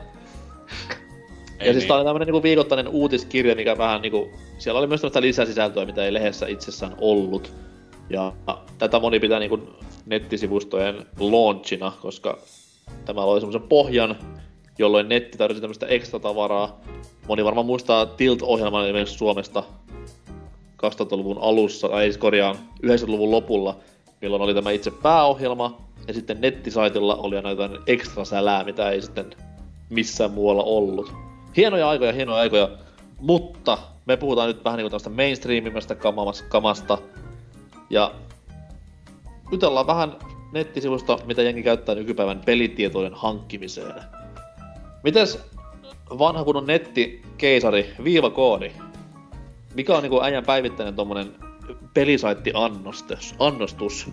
[1.60, 1.88] Ei ja siis niin.
[1.88, 6.04] tää oli tämmönen niinku viikoittainen uutiskirja, mikä vähän niinku, siellä oli myös tämmöistä lisäsisältöä, mitä
[6.04, 7.52] ei lehdessä itsessään ollut.
[8.10, 8.32] Ja
[8.78, 9.60] tätä moni pitää niinku
[10.06, 12.38] nettisivustojen launchina, koska
[13.04, 14.16] tämä loi semmoisen pohjan,
[14.78, 16.80] jolloin netti tarjosi tämmöistä ekstra tavaraa.
[17.28, 19.62] Moni varmaan muistaa Tilt-ohjelman esimerkiksi Suomesta
[20.86, 23.76] 2000-luvun alussa, tai siis korjaan 90-luvun lopulla,
[24.20, 29.02] milloin oli tämä itse pääohjelma, ja sitten nettisaitilla oli aina jotain ekstra sälää, mitä ei
[29.02, 29.26] sitten
[29.90, 31.12] missään muualla ollut.
[31.56, 32.68] Hienoja aikoja, hienoja aikoja,
[33.20, 35.96] mutta me puhutaan nyt vähän niinku tästä mainstreamimmästä
[36.48, 36.98] kamasta,
[37.90, 38.14] ja
[39.52, 40.16] jutellaan vähän
[40.52, 43.94] nettisivusta, mitä jengi käyttää nykypäivän pelitietojen hankkimiseen.
[45.02, 45.38] Mites
[46.10, 48.72] vanha kunnon nettikeisari, viivakoodi.
[49.74, 51.34] Mikä on niinku äijän päivittäinen tommonen
[51.94, 53.34] pelisaitti-annostus?
[53.38, 54.10] Annostus.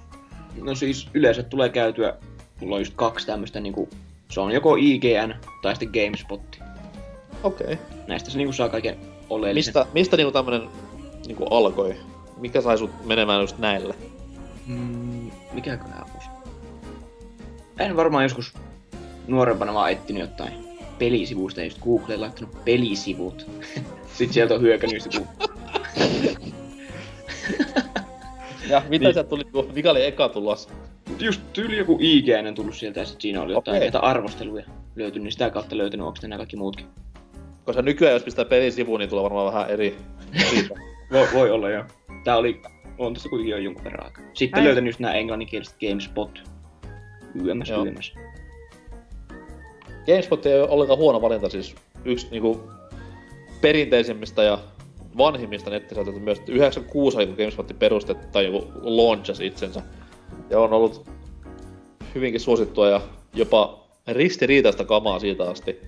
[0.61, 2.15] No siis yleensä tulee käytyä,
[2.61, 3.89] mulla on just kaksi tämmöstä niinku,
[4.29, 6.72] se on joko IGN tai sitten GameSpot.
[7.43, 7.73] Okei.
[7.73, 7.85] Okay.
[8.07, 8.97] Näistä se niinku saa kaiken
[9.29, 9.73] oleellisen.
[9.73, 10.69] Mistä, mistä niinku tämmönen
[11.27, 11.95] niinku alkoi?
[12.37, 13.95] Mikä sai sut menemään just näille?
[14.67, 16.29] Mm, mikäköhän olisi?
[17.79, 18.53] En varmaan joskus
[19.27, 20.53] nuorempana vaan etsinyt jotain
[20.99, 23.45] pelisivuista ja just Googleen laittanut pelisivut.
[24.17, 25.27] Sitten sieltä on hyökännyt joku
[28.69, 29.13] Ja mitä Niin.
[29.13, 30.69] sieltä tuli, tuo- mikä oli eka tulos?
[31.19, 34.01] just tyyli joku IGN tullut sieltä ja sit siinä oli jotain okay.
[34.01, 34.65] arvosteluja
[34.95, 36.85] löytynyt, niin sitä kautta löytynyt, onko nämä kaikki muutkin.
[37.65, 39.97] Koska nykyään jos pistää pelisivuun, niin tulee varmaan vähän eri.
[41.11, 41.83] Voi, voi olla joo.
[42.23, 42.61] Tää oli,
[42.97, 44.23] on tässä kuitenkin jo jonkun verran aikaa.
[44.33, 44.65] Sitten Ai.
[44.65, 46.43] löytänyt just nää englanninkieliset GameSpot.
[47.35, 47.85] YMS, Joo.
[47.85, 48.13] YMS.
[50.05, 52.71] GameSpot ei ole ollenkaan huono valinta, siis yksi niinku
[53.61, 54.59] perinteisimmistä ja
[55.17, 59.81] vanhimmista nettisältöistä myös 96 oli kun GameSpot perustettu tai joku launchas itsensä.
[60.49, 61.07] Ja on ollut
[62.15, 63.01] hyvinkin suosittua ja
[63.33, 65.79] jopa ristiriitaista kamaa siitä asti.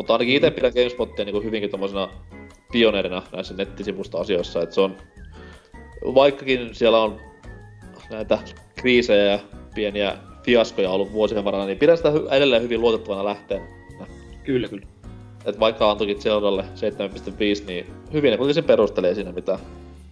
[0.00, 2.08] Mutta ainakin itse pidän GameSpotia niinku hyvinkin tommosena
[2.72, 4.96] pioneerina näissä nettisivusta asioissa, että se on
[6.04, 7.20] vaikkakin siellä on
[8.10, 8.38] näitä
[8.76, 9.38] kriisejä ja
[9.74, 13.66] pieniä fiaskoja ollut vuosien varrella, niin pidän sitä edelleen hyvin luotettavana lähteenä.
[14.44, 14.86] Kyllä, kyllä.
[15.44, 16.62] Et vaikka antoikin Zeldalle
[17.60, 19.58] 7.5, niin hyvin ne kuitenkin sen perustelee siinä mitä.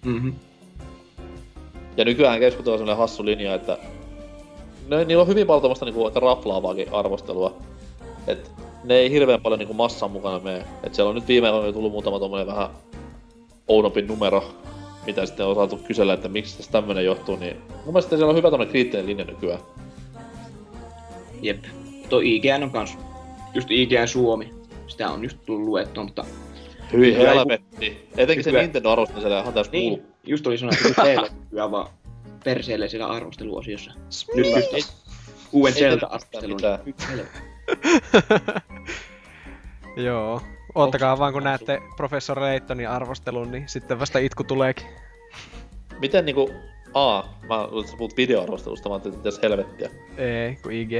[0.05, 0.33] Mm-hmm.
[1.97, 3.79] Ja nykyään GameSpot on sellainen hassu linja, että
[4.89, 7.57] ne, niillä on hyvin paljon tommoista niinku aika raflaavaakin arvostelua.
[8.27, 8.51] Et
[8.89, 10.65] ne ei hirveän paljon niinku massan mukana mene.
[10.83, 12.69] Et siellä on nyt viime aikoina tullut muutama tommonen vähän
[13.69, 14.45] oudompi numero,
[15.07, 18.37] mitä sitten on saatu kysellä, että miksi tässä tämmönen johtuu, niin mun mielestä siellä on
[18.37, 19.61] hyvä tommonen kriittinen linja nykyään.
[21.43, 21.65] Jep.
[22.09, 22.99] Tuo IGN on kans,
[23.55, 24.51] just IGN Suomi.
[24.87, 26.25] Sitä on just tullut luettua, mutta
[26.93, 28.09] Hyi Hyvä, helvetti.
[28.17, 28.53] Etenkin se.
[28.53, 31.91] Nintendo arvostelu siellä ihan täys niin, just oli sanottu, että teille kyllä vaan
[32.45, 33.93] perseelle siellä arvosteluosiossa.
[34.35, 34.93] Nyt just
[35.53, 36.61] uuden Zelda-arvostelun.
[39.97, 40.41] Joo.
[40.75, 44.87] Oottakaa vaan kun näette Professor Laytonin arvostelun, niin sitten vasta itku tuleekin.
[46.01, 46.51] Miten niinku...
[46.95, 49.91] A, mä luulen, että sä puhut videoarvostelusta, mä ajattelin, että mitäs helvettiä.
[50.17, 50.91] Ei, kun IG.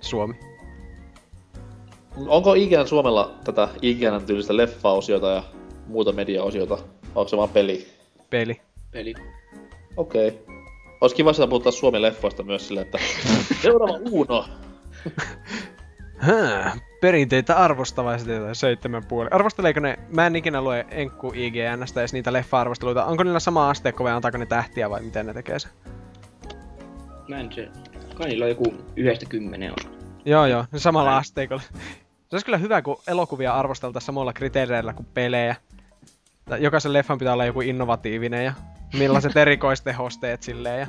[0.00, 0.34] Suomi.
[2.26, 5.42] Onko IGN Suomella tätä IGN tyylistä leffa-osiota ja
[5.86, 6.78] muuta media-osiota?
[7.14, 7.86] Onko se vaan peli?
[8.30, 8.60] Peli.
[8.90, 9.14] Peli.
[9.96, 10.28] Okei.
[10.28, 10.40] Okay.
[11.00, 12.98] Olisi kiva sitä puhuttaa Suomen leffoista myös sillä, että
[13.62, 14.44] seuraava Uno.
[16.18, 19.28] Hää, perinteitä arvostavaiset seitsemän puoli.
[19.30, 23.04] Arvosteleeko ne, mä en ikinä lue Enkku IGNstä edes niitä leffa-arvosteluita.
[23.04, 25.68] Onko niillä sama asteekko vai antaako ne tähtiä vai miten ne tekee se?
[27.28, 27.68] Mä en se...
[28.14, 29.88] Kai niillä on joku yhdestä kymmeneen osa.
[30.24, 31.62] Joo joo, samalla asteikolla.
[31.62, 35.56] Se olisi kyllä hyvä, kun elokuvia arvosteltaisiin samoilla kriteereillä kuin pelejä.
[36.58, 38.52] Jokaisen leffan pitää olla joku innovatiivinen ja
[38.98, 40.86] millaiset erikoistehosteet silleen ja...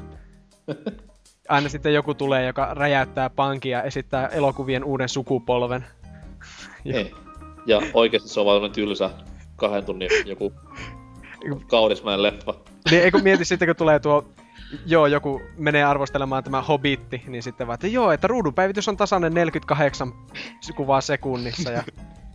[1.48, 5.86] Aina sitten joku tulee, joka räjäyttää pankin ja esittää elokuvien uuden sukupolven.
[6.84, 7.12] Niin.
[7.66, 9.10] Ja oikeesti se on vaan tylsä
[9.56, 10.54] kahden tunnin joku
[11.68, 12.54] kaudismäinen leffa.
[12.92, 14.26] Niin eikö mieti sitten, kun tulee tuo,
[14.86, 19.34] joo, joku menee arvostelemaan tämä Hobbitti, niin sitten vaan, että joo, että ruudunpäivitys on tasainen
[19.34, 20.12] 48
[20.76, 21.84] kuvaa sekunnissa ja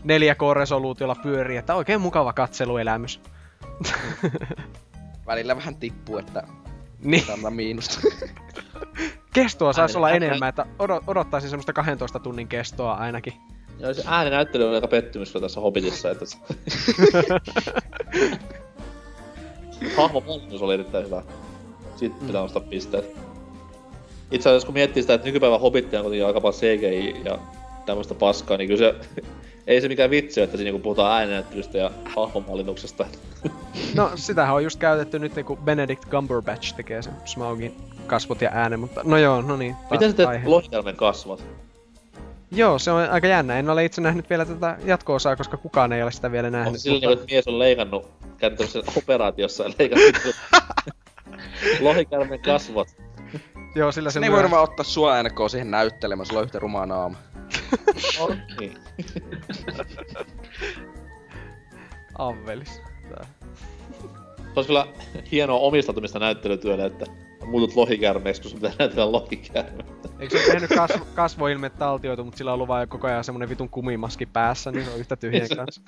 [0.05, 3.21] 4K-resoluutiolla pyörii, että oikein mukava katseluelämys.
[5.27, 6.43] Välillä vähän tippuu, että
[7.03, 8.01] Niin, tämä miinusta.
[9.35, 13.33] kestoa saisi olla enemmän, että odot- odottaisin semmoista 12 tunnin kestoa ainakin.
[13.79, 16.39] Ja se ääninäyttely on aika pettymys tässä Hobbitissa, että se...
[19.97, 21.23] Hahmomallinnus oli erittäin hyvä.
[21.97, 23.17] Siitä pitää nostaa pisteet.
[24.31, 27.39] Itse asiassa kun miettii sitä, että nykypäivän Hobbittia on kuitenkin aika paljon CGI ja
[27.87, 28.95] tämmöistä paskaa, niin kyllä se...
[29.67, 33.07] ei se mikään vitsi, ole, että siinä niinku puhutaan ääninäyttelystä ja hahmomallinnuksesta.
[33.95, 38.81] No, sitähän on just käytetty nyt, kun Benedict Cumberbatch tekee sen Smaugin kasvot ja äänen,
[38.81, 39.77] mutta no joo, no niin.
[39.91, 41.45] Miten sitten lohikäärmeen kasvot?
[42.51, 43.59] Joo, se on aika jännä.
[43.59, 46.81] En ole itse nähnyt vielä tätä jatko-osaa, koska kukaan ei ole sitä vielä nähnyt.
[46.81, 48.07] sillä niinku, että mies on leikannut,
[48.39, 50.35] käynyt tämmösen operaatiossa ja leikannut
[51.81, 52.89] lohikäärmeen kasvot?
[53.75, 56.87] Joo, sillä se Ne voi vaan ottaa sua ennakkoon siihen näyttelemään, sulla on yhtä rumaa
[56.87, 57.17] naama.
[58.21, 58.79] On niin.
[62.19, 62.81] Avvelis.
[64.53, 64.87] Se olisi kyllä
[65.33, 67.07] hienoa omistautumista näyttelytyölle, että
[67.47, 69.85] muutut lohikäärmeeksi, kun sun pitää näytellä lohikäärme.
[70.19, 73.69] Eikö se tehnyt kasvo, kasvoilmeet taltioitu, mutta sillä on ollut vaan koko ajan semmonen vitun
[73.69, 75.83] kumimaski päässä, niin se on yhtä tyhjän kanssa.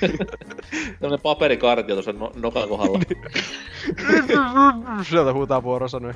[1.00, 3.00] Tämmönen paperikartio tuossa no- nokan kohdalla.
[5.10, 6.14] Sieltä huutaa vuorosanoja.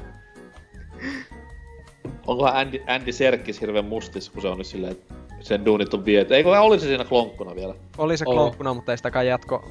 [2.27, 6.05] Onkohan Andy, Andy Serkis hirveän mustis, kun se on nyt silleen, että sen duunit on
[6.05, 6.35] viety.
[6.35, 7.75] Eikö oli se siinä klonkkuna vielä?
[7.99, 9.65] Oli se klonkkuna, mutta ei sitäkään jatko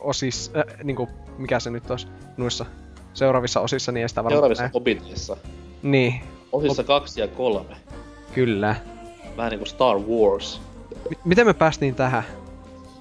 [0.00, 1.08] osis, äh, niinku,
[1.38, 2.06] mikä se nyt olisi,
[2.36, 2.66] noissa
[3.14, 4.70] seuraavissa osissa, niin ei sitä varmaan Seuraavissa.
[4.74, 5.36] Hobbitissa.
[5.82, 6.14] Niin,
[6.52, 7.76] Osissa kaksi ja kolme.
[8.34, 8.76] kyllä.
[9.36, 10.60] Vähän niinku Star Wars.
[11.10, 12.22] M- miten me päästiin tähän?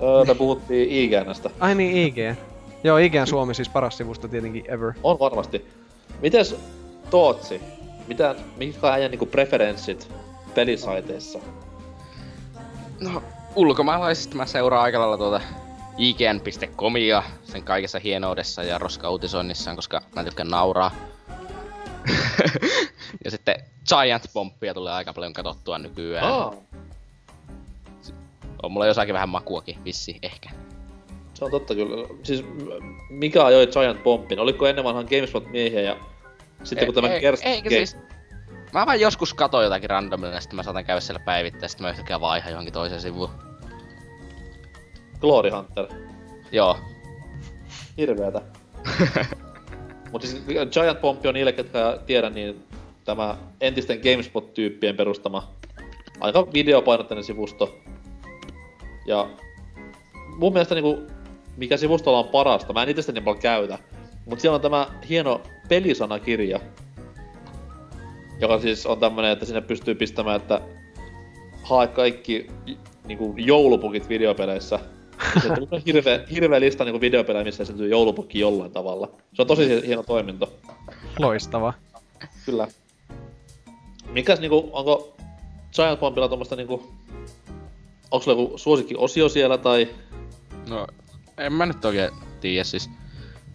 [0.02, 1.50] Öö, me puhuttiin IGNstä.
[1.60, 2.36] Ai niin, IGN.
[2.84, 4.94] Joo, IGN Suomi siis paras sivusto tietenkin ever.
[5.04, 5.66] On varmasti.
[6.22, 6.56] Mites
[7.10, 7.62] Tootsi?
[8.08, 10.12] Mitä, mitkä on äijän niinku preferenssit
[10.56, 11.40] pelisaiteissa?
[13.00, 13.24] No,
[13.56, 15.42] ulkomaalaisista mä seuraan aika lailla tuota
[15.98, 20.92] ign.comia sen kaikessa hienoudessa ja roskauutisoinnissaan, koska mä tykkään nauraa.
[23.26, 23.56] ja sitten
[23.88, 26.32] Giant Bombia tulee aika paljon katsottua nykyään.
[26.34, 26.54] Aa,
[28.64, 30.50] On mulla jossakin vähän makuakin, vissi, ehkä.
[31.34, 32.08] se on totta kyllä.
[32.24, 32.46] Siis
[33.10, 34.40] mikä ajoi Giant Bombin?
[34.40, 35.96] Oliko ennen vanhan GameSpot-miehiä ja
[36.64, 37.46] sitten kun tämä ei, Gerst...
[37.46, 37.98] Eikö siis...
[38.74, 41.90] Mä vaan joskus katoin jotakin randomilla, ja sitten mä saatan käydä siellä päivittäin, sitten mä
[41.90, 43.30] yhtäkkiä vaihan johonkin toiseen sivuun.
[45.20, 45.88] Glory Hunter.
[46.52, 46.78] Joo.
[47.98, 48.42] Hirveetä.
[50.12, 52.64] Mutta siis Giant Bomb on niille, ketkä tiedä, niin
[53.04, 55.52] tämä entisten GameSpot-tyyppien perustama
[56.20, 57.78] aika videopainotteinen sivusto.
[59.06, 59.30] Ja
[60.38, 61.08] mun mielestä niinku,
[61.58, 63.80] mikä sivustolla on parasta, mä en itse sitä niin paljon käytä,
[64.26, 66.60] mutta siellä on tämä hieno pelisanakirja,
[68.40, 70.62] joka siis on tämmönen, että sinne pystyy pistämään, että
[71.64, 72.48] hae kaikki
[73.06, 74.80] niinku joulupukit videopeleissä.
[75.42, 79.12] Se on hirveä, hirveä lista niinku videopelejä, missä syntyy joulupukki jollain tavalla.
[79.34, 80.54] Se on tosi hieno toiminto.
[81.20, 81.74] Loistava.
[82.46, 82.68] Kyllä.
[84.12, 85.16] Mikäs niinku, onko
[85.76, 86.92] Giant Bombilla tommosta niinku...
[88.12, 89.88] Onko sulla joku suosikki-osio siellä tai...
[90.70, 90.88] No,
[91.38, 92.12] en mä nyt oikein
[92.42, 92.90] tiedä siis.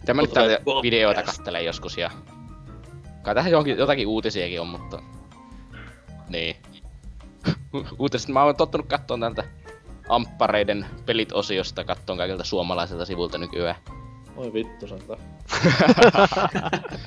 [0.07, 0.35] Mitä mä nyt
[0.65, 2.11] vai- videoita kattelen joskus ja...
[3.21, 5.01] Kai tähän johonkin, jotakin uutisiakin on, mutta...
[6.29, 6.55] Niin.
[7.99, 9.43] Uutiset mä oon tottunut kattoon tältä
[10.09, 13.75] amppareiden pelit-osiosta, kattoon kaikilta suomalaisilta sivulta nykyään.
[14.35, 15.19] Oi vittu sentään.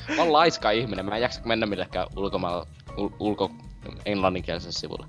[0.17, 3.51] Mä oon laiska ihminen, mä en jaksa mennä millekään ulkomailla, ul, ulko
[4.07, 5.07] englanninkieliselle sivulle.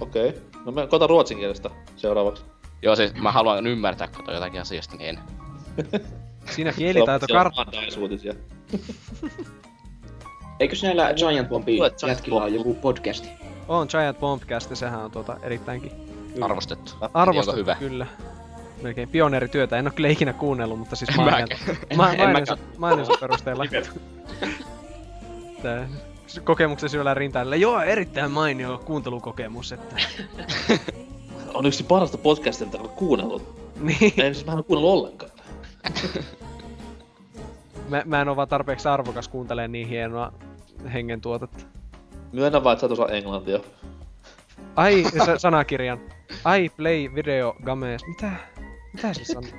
[0.00, 0.28] Okei.
[0.28, 0.40] Okay.
[0.64, 2.44] No me koitan ruotsinkielistä seuraavaksi.
[2.82, 5.18] Joo, siis mä haluan ymmärtää kato jotakin asioista, niin en.
[6.50, 7.72] Siinä kielitaito Siellä on kart...
[7.72, 8.34] Dice-uutisia.
[10.60, 12.56] Eikö näillä Giant Bombin Giant jätkillä ole Bomb.
[12.58, 13.28] joku podcasti?
[13.68, 15.92] On Giant Bombcast ja sehän on tuota erittäinkin
[16.40, 16.92] Arvostettu.
[17.14, 17.74] arvostettu hyvä?
[17.74, 18.06] kyllä.
[18.82, 19.76] Melkein pioneerityötä.
[19.78, 21.96] En oo kyllä ikinä kuunnellut, mutta siis En maininsa, mäkään.
[21.96, 23.64] ma- En- en maininsa, maininsa perusteella.
[25.62, 25.88] Tää
[26.44, 27.56] kokemuksen syöllä rintailla.
[27.56, 29.96] Joo, erittäin mainio kuuntelukokemus, että...
[31.54, 33.60] On yksi parasta podcastia, mitä olen kuunnellut.
[33.80, 35.30] niin, En siis mä en ole kuunnellut ollenkaan.
[37.90, 40.32] mä, mä en oo vaan tarpeeksi arvokas kuuntelemaan niin hienoa
[40.92, 41.64] hengen tuotetta.
[42.32, 43.60] Myönnän vaan, että sä et osaa englantia.
[44.76, 45.98] Ai, se sanakirjan.
[46.58, 48.06] I play video games.
[48.06, 48.30] Mitä?
[48.92, 49.50] Mitä se sanoo?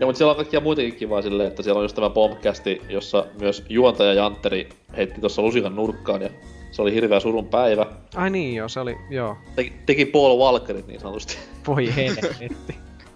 [0.00, 3.26] Ja mutta siellä on kaikkia muitakin kivaa silleen, että siellä on just tämä bombcasti, jossa
[3.40, 6.30] myös juontaja Jantteri heitti tuossa lusikan nurkkaan ja
[6.70, 7.86] se oli hirveä surun päivä.
[8.16, 9.36] Ai niin joo, se oli, joo.
[9.56, 11.38] Teki, teki Paul Walkerit niin sanotusti.
[11.66, 12.48] Voi helvetti.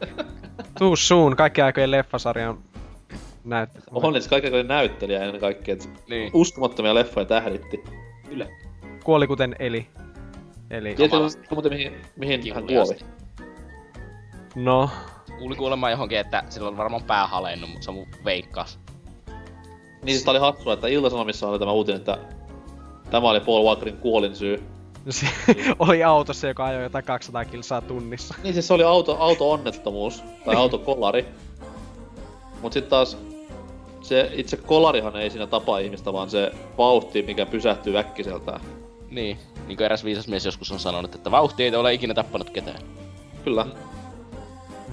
[0.78, 2.58] Too soon, kaikki aikojen leffasarjan
[3.44, 3.80] näyttö.
[3.90, 6.30] On niin, se kaikki oli näyttelijä ennen kaikkea, että Niin.
[6.34, 7.84] uskomattomia leffoja tähditti.
[8.28, 8.46] Kyllä.
[9.04, 9.86] Kuoli kuten eli.
[10.70, 11.18] Eli, Tiedätkö
[11.50, 12.96] muuten mihin, mihin hän kuoli?
[14.54, 14.90] No,
[15.38, 18.78] Kuuli kuulemma johonkin, että sillä on varmaan pää halennut, mutta se on mun veikkaus.
[20.02, 22.18] Niin siis tää oli hassua, että Ilta-Sanomissa oli tämä uutinen, että
[23.10, 24.62] tämä oli Paul Walkerin kuolinsyy.
[25.12, 25.26] Se
[25.78, 28.34] oli autossa, joka ajoi jotain 200 kilsaa tunnissa.
[28.42, 31.26] Niin siis se oli auto, auto-onnettomuus, tai autokolari.
[32.62, 33.18] Mut sit taas
[34.02, 38.60] se itse kolarihan ei siinä tapa ihmistä, vaan se vauhti, mikä pysähtyy äkkiseltään.
[39.10, 39.38] Niin.
[39.66, 42.78] Niin kuin eräs viisas mies joskus on sanonut, että vauhti ei ole ikinä tappanut ketään.
[43.44, 43.66] Kyllä.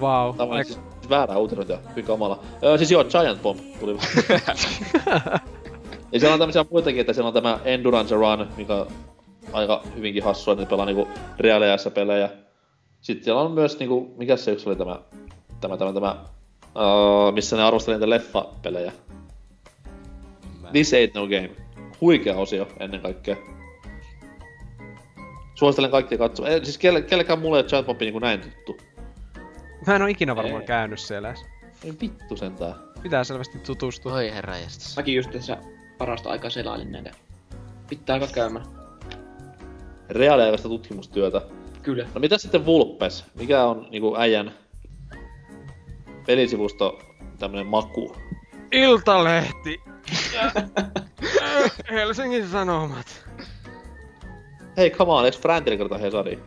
[0.01, 0.33] Vau.
[0.33, 0.65] Tämä on Wow.
[0.65, 0.79] siis
[1.09, 2.39] väärää uutinoita, hyvin kamala.
[2.63, 3.97] Öö, siis joo, Giant Bomb tuli
[6.11, 8.85] Ja siellä on tämmöisiä muitakin, että siellä on tämä Endurance Run, mikä
[9.53, 11.07] aika hyvinkin hassua, että ne pelaa niinku
[11.39, 12.29] reaaliajassa pelejä.
[13.01, 14.99] Sitten siellä on myös niinku, mikä se yksi oli tämä,
[15.61, 16.15] tämä, tämä, tämä,
[16.75, 18.91] uh, missä ne arvosteli niitä leffapelejä.
[20.61, 20.69] Mä...
[20.71, 21.51] This ain't no game.
[22.01, 23.35] Huikea osio ennen kaikkea.
[25.55, 26.53] Suosittelen kaikkia katsomaan.
[26.53, 28.77] Eh, siis kelle, kellekään mulle ei ole Giant Bomb niinku näin tuttu.
[29.87, 30.67] Mä en oo ikinä varmaan Ei.
[30.67, 31.45] käynyt siellä edes.
[31.83, 32.75] Ei vittu sentään.
[33.03, 34.13] Pitää selvästi tutustua.
[34.13, 34.95] Oi herra jästäs.
[34.97, 35.57] Mäkin just tässä
[35.97, 37.11] parasta aikaa selailin näitä.
[37.89, 38.82] Pitää alkaa käymään.
[40.09, 41.41] Reaaliaikaista tutkimustyötä.
[41.81, 42.07] Kyllä.
[42.13, 43.25] No mitä sitten Vulpes?
[43.35, 44.53] Mikä on niinku äijän
[46.25, 46.99] pelisivusto
[47.39, 48.15] tämmönen maku?
[48.71, 49.81] Iltalehti.
[51.91, 53.25] Helsingin Sanomat.
[54.77, 56.39] Hei, come on, eikö Frantille kertaa Hesari?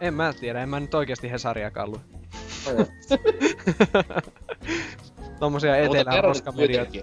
[0.00, 2.00] En mä tiedä, en mä nyt oikeesti Hesariakaan lue.
[5.40, 6.98] Tommosia etelän roskamedioita.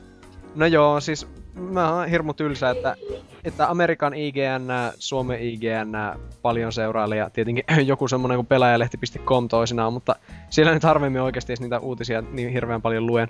[0.56, 2.95] No joo, siis mä oon hirmu tylsä, että,
[3.43, 4.67] että Amerikan IGN,
[4.99, 10.15] Suomen IGN paljon seuraille ja tietenkin joku semmonen kuin pelaajalehti.com toisinaan, mutta
[10.49, 13.27] siellä nyt harvemmin oikeasti niitä uutisia niin hirveän paljon luen.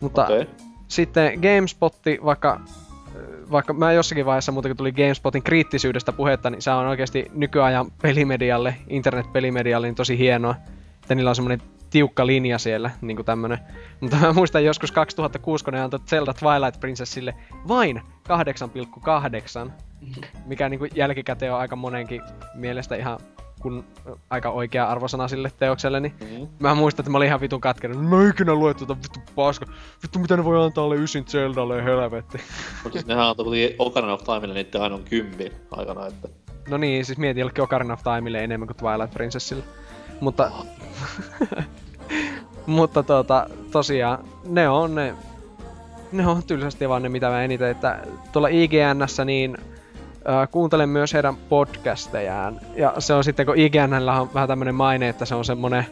[0.00, 0.46] Mutta Okei.
[0.88, 2.60] sitten GameSpotti, vaikka,
[3.50, 7.90] vaikka mä jossakin vaiheessa muuten kun tuli GameSpotin kriittisyydestä puhetta, niin se on oikeasti nykyajan
[8.02, 10.54] pelimedialle, internet-pelimedialle niin tosi hienoa,
[11.02, 11.62] että niillä on semmonen
[11.94, 13.58] tiukka linja siellä, niinku tämmönen.
[14.00, 17.34] Mutta mä muistan joskus 2006, kun ne antoi Zelda Twilight Princessille
[17.68, 18.02] vain
[19.66, 19.70] 8,8,
[20.46, 22.22] mikä niinku jälkikäteen on aika monenkin
[22.54, 23.18] mielestä ihan
[23.62, 23.84] kun
[24.30, 26.48] aika oikea arvosana sille teokselle, niin Mm-hmm.
[26.58, 28.08] Mä muistan, että mä olin ihan vitun katkenut.
[28.08, 29.66] Mä en ikinä lue tuota vittu paska.
[30.02, 32.38] Vittu mitä ne voi antaa alle ysin Zeldalle, helvetti.
[32.82, 36.28] Mutta siis nehän antoi kuitenkin Ocarina of Timelle niitten ainoa kympi aikana, että...
[36.68, 39.64] No niin, siis mietin jollekin Ocarina of Timelle enemmän kuin Twilight Princessille.
[40.20, 40.50] Mutta...
[42.66, 45.14] mutta tota, tosiaan, ne on ne...
[46.12, 47.98] Ne on tylsästi vaan ne, mitä mä eniten, että
[48.32, 49.56] tuolla IGNssä niin
[50.28, 52.60] äh, kuuntelen myös heidän podcastejaan.
[52.76, 55.86] Ja se on sitten, kun IGNllä on vähän tämmönen maine, että se on semmonen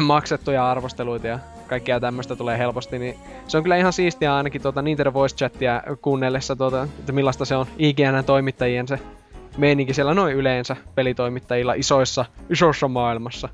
[0.00, 3.18] maksettuja arvosteluita ja kaikkea tämmöistä tulee helposti, niin
[3.48, 7.56] se on kyllä ihan siistiä ainakin tuota Nintendo Voice Chatia kuunnellessa, tuota, että millaista se
[7.56, 8.98] on IGN toimittajien se
[9.56, 13.48] meininki siellä noin yleensä pelitoimittajilla isoissa, isossa maailmassa.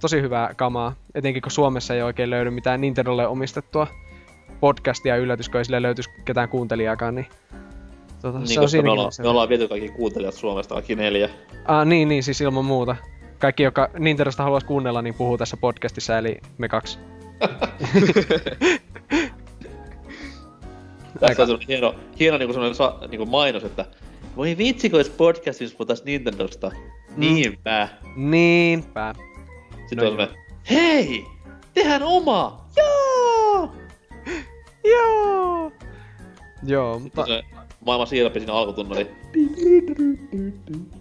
[0.00, 3.86] Tosi hyvää kamaa, etenkin kun Suomessa ei oikein löydy mitään Nintendolle omistettua
[4.60, 7.26] podcastia yllätys, kun ei sille löytyisi ketään kuuntelijaakaan, niin
[8.22, 11.28] Tota, Niin, se on me ollaan, me ollaan viety kaikki kuuntelijat Suomesta, kaikki neljä.
[11.64, 12.96] Ah, niin, niin, siis ilman muuta.
[13.38, 16.98] Kaikki, joka Nintendosta haluaisi kuunnella, niin puhuu tässä podcastissa, eli me kaksi.
[21.20, 23.84] Tässä on semmonen hieno, hieno niinku semmonen sa, niinku mainos, että
[24.36, 26.70] voi vitsi, kun olisi podcastissa puhutais Nintendosta.
[27.16, 27.88] Niinpä.
[28.16, 29.14] Niinpä.
[29.90, 30.28] Sitten on
[30.70, 31.26] hei!
[31.74, 32.64] Tehdään oma!
[32.76, 33.72] Joo!
[34.84, 35.72] Joo!
[36.62, 37.26] Joo, mutta...
[37.26, 37.42] Se
[37.86, 39.10] maailman siirappi siinä alkutunneli.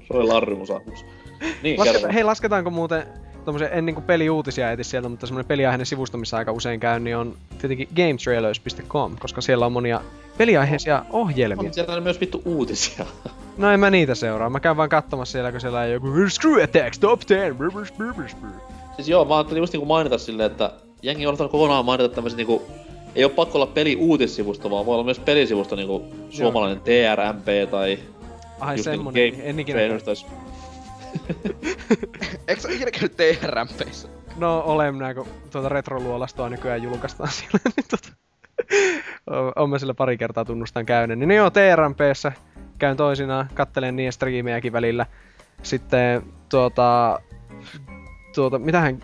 [0.07, 0.81] Se oli larrymusa.
[1.63, 2.13] Niin, Lasketa, kerro.
[2.13, 3.03] hei, lasketaanko muuten
[3.45, 7.17] tommosia, en niinku peliuutisia etis sieltä, mutta semmonen peliaiheinen sivusto, missä aika usein käyn, niin
[7.17, 10.01] on tietenkin gametrailers.com, koska siellä on monia
[10.37, 11.67] peliaiheisia ohjelmia.
[11.67, 13.05] On siellä myös vittu uutisia.
[13.57, 16.63] No en mä niitä seuraa, mä käyn vaan katsomassa siellä, kun siellä on joku Screw
[16.63, 18.78] Attacks Top 10, brr, brr, brr, brr, brr.
[18.99, 20.71] Siis joo, mä ajattelin just niinku mainita silleen, että
[21.03, 22.63] jengi on ottanut kokonaan mainita tämmöset niinku
[23.15, 27.99] ei oo pakko olla peli uutissivusto, vaan voi olla myös pelisivusto niinku suomalainen TRMP tai
[28.59, 29.80] Ai just semmonen, niinku en ikinä...
[32.47, 34.07] Eikö sä ikinä käynyt TRMPissä?
[34.38, 38.09] No olen minä, kun tuota retroluolastoa nykyään julkaistaan siellä, niin tota...
[39.31, 41.19] o- Oon mä sillä pari kertaa tunnustan käyneen.
[41.19, 42.31] Niin no joo, TRMPssä
[42.77, 45.05] käyn toisinaan, kattelen niiden striimejäkin välillä.
[45.63, 47.19] Sitten tuota...
[48.35, 48.99] Tuota, mitähän...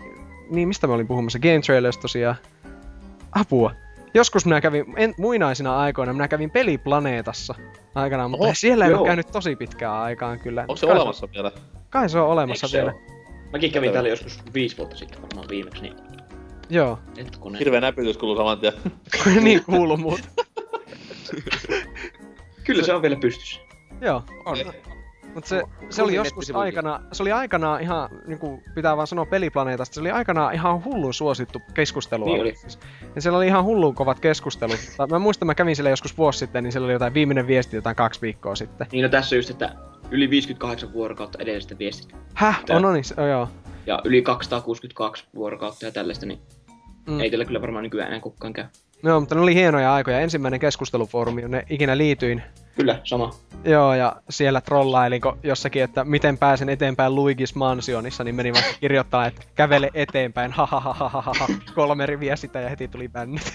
[0.50, 1.38] Niin, mistä mä olin puhumassa?
[1.38, 2.36] Game Trailers tosiaan.
[3.32, 3.72] Apua.
[4.14, 7.54] Joskus minä kävin, en, muinaisina aikoina, minä kävin peliplaneetassa
[7.94, 9.00] aikanaan, mutta Oho, siellä ei joo.
[9.00, 10.60] ole käynyt tosi pitkään aikaan kyllä.
[10.60, 11.52] Onko se kai olemassa vielä?
[11.90, 12.92] Kai se on olemassa se vielä.
[12.92, 13.00] oo?
[13.52, 15.94] Mäkin kävin täällä joskus viisi vuotta sitten varmaan viimeksi, niin
[16.70, 16.98] Joo.
[17.16, 17.58] hetkone.
[17.58, 18.72] Hirveä näpytys kuuluu saman tien.
[19.44, 20.28] niin kuuluu muuta.
[22.64, 23.60] Kyllä se on vielä pystyssä.
[24.00, 24.22] Joo.
[24.44, 24.56] On.
[25.36, 29.94] Mutta se, se oli joskus aikana, se oli aikanaan ihan, niinku, pitää vaan sanoa peliplaneetasta,
[29.94, 32.24] se oli aikanaan ihan hullun suosittu keskustelu.
[32.24, 32.54] Niin oli.
[32.56, 32.78] Siis.
[33.14, 34.76] Ja siellä oli ihan hullun kovat keskustelut.
[35.10, 37.96] Mä muistan, mä kävin siellä joskus vuosi sitten, niin siellä oli jotain viimeinen viesti jotain
[37.96, 38.86] kaksi viikkoa sitten.
[38.92, 39.72] Niin no tässä just, että
[40.10, 42.14] yli 58 vuorokautta edellisestä viestistä.
[42.34, 42.64] Häh?
[42.64, 43.48] Tää- On, no niin, joo.
[43.86, 46.38] Ja yli 262 vuorokautta ja tällaista, niin
[47.06, 47.20] Mm.
[47.20, 48.64] ei tällä kyllä varmaan nykyään enää kukaan käy.
[49.02, 50.20] Joo, mutta ne oli hienoja aikoja.
[50.20, 52.42] Ensimmäinen keskustelufoorumi, jonne ikinä liityin.
[52.76, 53.30] Kyllä, sama.
[53.64, 59.26] Joo, ja siellä trollailinko jossakin, että miten pääsen eteenpäin Luigi's Mansionissa, niin menin vaikka kirjoittaa,
[59.26, 63.08] että kävele eteenpäin, ha ha ha ha ha ha, kolme riviä sitä ja heti tuli
[63.08, 63.52] bännit.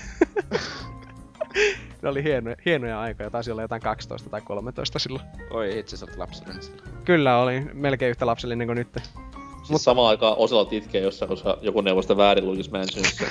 [2.02, 5.26] ne oli hienoja, hienoja aikoja, taisi olla jotain 12 tai 13 silloin.
[5.52, 6.81] Oi itse sä oot lapsellinen sillä.
[7.06, 8.98] Kyllä, olin melkein yhtä lapsellinen kuin nyt.
[9.64, 13.26] Siis samaan aikaan Oselot itkee jossain, koska joku neuvoi sitä väärin Luigi's Mansionissa.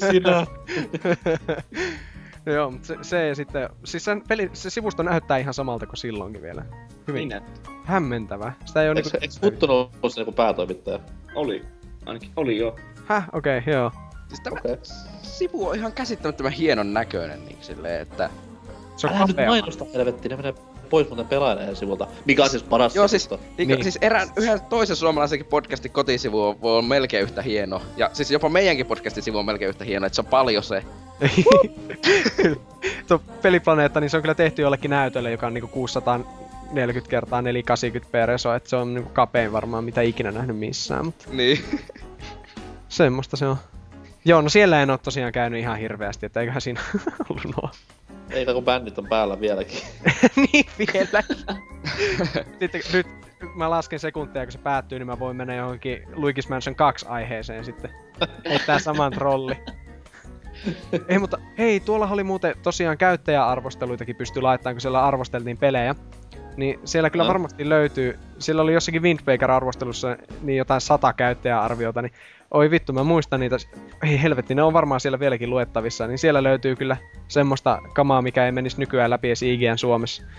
[0.10, 0.46] Sinä?
[2.52, 6.42] joo, mutta se, se sitten, siis sen peli, se sivusto näyttää ihan samalta kuin silloinkin
[6.42, 6.64] vielä.
[7.08, 7.42] Hyvin Niin
[7.84, 8.52] hämmentävä.
[8.64, 9.46] Sitä ei ole Eikö, niinku...
[9.46, 11.00] eikö ollut se niinku päätoimittaja?
[11.34, 11.64] Oli.
[12.06, 12.76] Ainakin oli joo.
[13.06, 13.92] Häh, okei, okay, joo.
[14.28, 14.76] Siis tämä Okei.
[15.22, 18.30] sivu on ihan käsittämättömän hienon näköinen niin silleen, että...
[18.96, 19.48] Se on Älä nyt kapea.
[19.48, 20.54] mainosta helvettiin, ne menee
[20.88, 22.06] pois muuten pelaajan sivulta.
[22.24, 23.68] Mikä on siis paras Joo siis, niin.
[23.68, 23.82] Niin.
[23.82, 27.82] siis erään, yhden toisen suomalaisenkin podcastin kotisivu on, on melkein yhtä hieno.
[27.96, 30.84] Ja siis jopa meidänkin podcastin sivu on melkein yhtä hieno, että se on paljon se.
[33.08, 36.20] Tuo peliplaneetta, niin se on kyllä tehty jollekin näytölle, joka on niinku 600
[36.72, 41.04] 40 kertaa 480 per reso, että se on niinku kapein varmaan mitä ikinä nähnyt missään,
[41.04, 41.64] mutta Niin.
[42.88, 43.56] semmoista se on.
[44.24, 46.80] Joo, no siellä en oo tosiaan käynyt ihan hirveästi, että eiköhän siinä
[47.30, 47.70] ollut nuo.
[48.30, 49.80] Eikä kun bändit on päällä vieläkin.
[50.52, 51.22] niin vielä.
[52.60, 53.06] sitten nyt
[53.54, 57.64] mä lasken sekuntia, kun se päättyy, niin mä voin mennä johonkin Luigi's Mansion 2 aiheeseen
[57.64, 57.90] sitten.
[58.48, 59.56] Heittää saman trolli.
[61.08, 65.94] Ei, mutta hei, tuolla oli muuten tosiaan käyttäjäarvosteluitakin pysty laittamaan, kun siellä arvosteltiin pelejä.
[66.56, 67.28] Niin siellä kyllä No.
[67.28, 72.12] varmasti löytyy, siellä oli jossakin Windbaker-arvostelussa niin jotain sata käyttäjäarviota, niin
[72.50, 73.56] oi vittu, mä muistan niitä,
[74.02, 76.96] ei helvetti, ne on varmaan siellä vieläkin luettavissa, niin siellä löytyy kyllä
[77.28, 80.22] semmoista kamaa, mikä ei menisi nykyään läpi edes IGN Suomessa.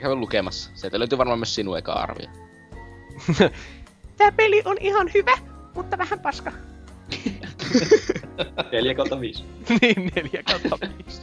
[0.00, 0.70] Käy lukemassa.
[0.74, 2.28] Sieltä löytyy varmaan myös sinun eka arvio.
[4.18, 5.38] Tää peli on ihan hyvä,
[5.74, 6.52] mutta vähän paska.
[8.72, 9.44] 4 kautta 5.
[9.82, 11.22] niin, 4 kautta 5.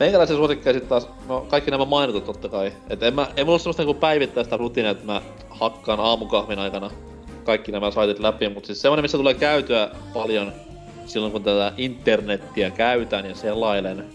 [0.00, 2.72] Meikäläisen suosikkeja sit taas, no kaikki nämä mainitut totta kai.
[2.90, 6.90] Et en mä, ei mulla ole semmoista niinku päivittäistä rutiinia, että mä hakkaan aamukahvin aikana
[7.44, 10.52] kaikki nämä saitit läpi, mutta siis semmonen, missä tulee käytyä paljon
[11.06, 14.06] silloin, kun tätä internettiä käytän ja selailen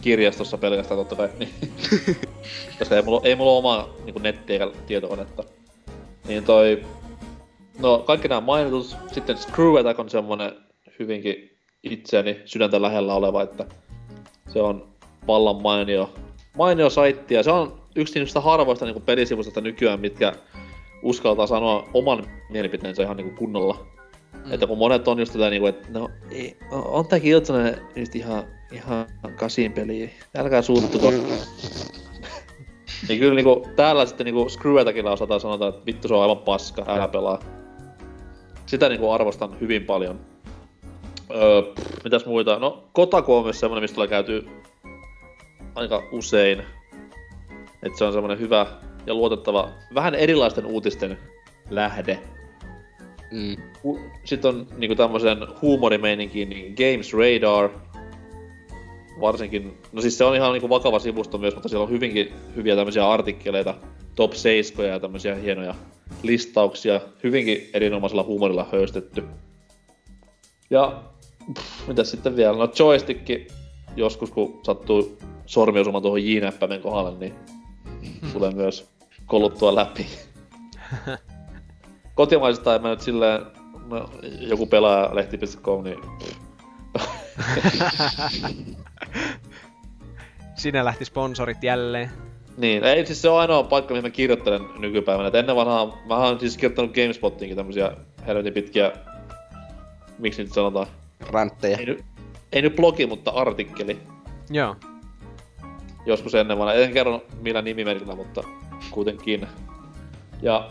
[0.00, 1.50] kirjastossa pelkästään totta kai, niin,
[2.78, 5.44] koska ei mulla, ei mulla ole omaa niin nettiä eikä tietokonetta.
[6.28, 6.84] Niin toi,
[7.78, 10.52] no kaikki nämä mainitut, sitten Screw Attack on semmonen
[10.98, 13.66] hyvinkin itseäni sydäntä lähellä oleva, että
[14.48, 14.88] se on
[15.26, 16.14] vallan mainio,
[16.56, 20.32] mainio saitti ja se on yksi niistä harvoista niin pelisivustosta nykyään, mitkä
[21.02, 23.86] uskaltaa sanoa oman mielipiteensä ihan niin kunnolla.
[24.32, 24.52] Mm.
[24.52, 28.44] Että kun monet on just tätä niinku, että no, ei, on tää Killzone just ihan,
[28.72, 31.10] ihan kasin peli, älkää suuttuko.
[33.08, 36.84] niin kyllä niinku, täällä sitten niinku Screwetakilla osataan sanota, että vittu se on aivan paska,
[36.88, 37.38] älä pelaa.
[38.66, 40.20] Sitä niinku arvostan hyvin paljon.
[41.34, 42.58] Öö, pff, mitäs muita?
[42.58, 44.48] No, Kotaku on myös semmonen, mistä tulee käyty
[45.74, 46.62] aika usein.
[47.82, 48.66] Että se on semmonen hyvä
[49.06, 51.18] ja luotettava, vähän erilaisten uutisten
[51.70, 52.18] lähde.
[53.30, 53.56] Mm.
[54.24, 57.70] Sitten on niinku tämmösen huumorimeininkiin niin Games Radar.
[59.20, 62.76] Varsinkin, no siis se on ihan niinku vakava sivusto myös, mutta siellä on hyvinkin hyviä
[62.76, 63.74] tämmöisiä artikkeleita,
[64.16, 65.74] top 7 ja tämmöisiä hienoja
[66.22, 69.24] listauksia, hyvinkin erinomaisella huumorilla höystetty.
[70.70, 71.02] Ja
[71.54, 72.58] pff, mitäs sitten vielä?
[72.58, 73.28] No joystick
[73.96, 77.34] joskus kun sattuu sormi osumaan tuohon J-näppäimen kohdalle, niin
[78.32, 78.88] tulee myös
[79.26, 80.06] koluttua läpi.
[82.14, 83.40] Kotimaisesta en mä nyt silleen,
[83.86, 84.10] no,
[84.40, 85.98] joku pelaaja lehti.com, niin
[90.54, 92.25] Sinä lähti sponsorit jälleen.
[92.56, 95.28] Niin, ei siis se on ainoa paikka, mihin mä kirjoittelen nykypäivänä.
[95.28, 97.92] Et ennen vanhaa, mä oon siis kirjoittanut GameSpottiinkin tämmösiä
[98.26, 98.92] helvetin pitkiä,
[100.18, 100.86] miksi nyt sanotaan,
[101.30, 101.78] Rantteja.
[101.78, 102.04] ei nyt,
[102.52, 103.98] ei nyt blogi, mutta artikkeli.
[104.50, 104.76] Joo.
[106.06, 108.42] Joskus ennen vanhaa, en kerro millä nimimerkillä, mutta
[108.90, 109.46] kuitenkin.
[110.42, 110.70] Ja...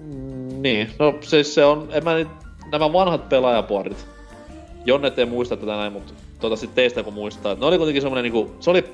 [0.00, 2.28] Mm, Niin, no siis se on, en mä nyt,
[2.72, 4.06] nämä vanhat pelaajapuorit.
[4.84, 7.54] Jonne ei muista tätä näin, mutta toivottavasti teistä kun muistaa.
[7.54, 8.84] Ne oli kuitenkin semmonen niinku, se oli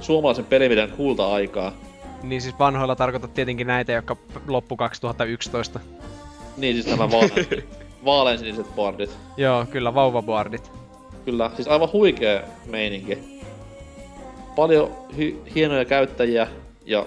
[0.00, 1.72] suomalaisen pelimedian kulta-aikaa.
[2.22, 4.16] Niin siis vanhoilla tarkoitat tietenkin näitä, jotka
[4.48, 5.80] loppu 2011.
[6.56, 7.62] Niin siis nämä vaalean,
[8.04, 9.10] vaaleansiniset boardit.
[9.36, 10.72] Joo, kyllä vauvaboardit.
[11.24, 13.18] Kyllä, siis aivan huikea meininki.
[14.56, 16.46] Paljon hy- hienoja käyttäjiä
[16.86, 17.06] ja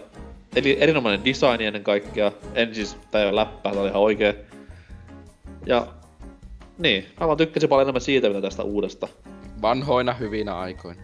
[0.55, 2.31] eli erinomainen design ennen kaikkea.
[2.53, 4.35] En siis, tää ei ole läppää, tää oli ihan oikee.
[5.65, 5.87] Ja
[6.77, 9.07] niin, mä vaan tykkäsin paljon enemmän siitä, mitä tästä uudesta.
[9.61, 11.01] Vanhoina hyvinä aikoina.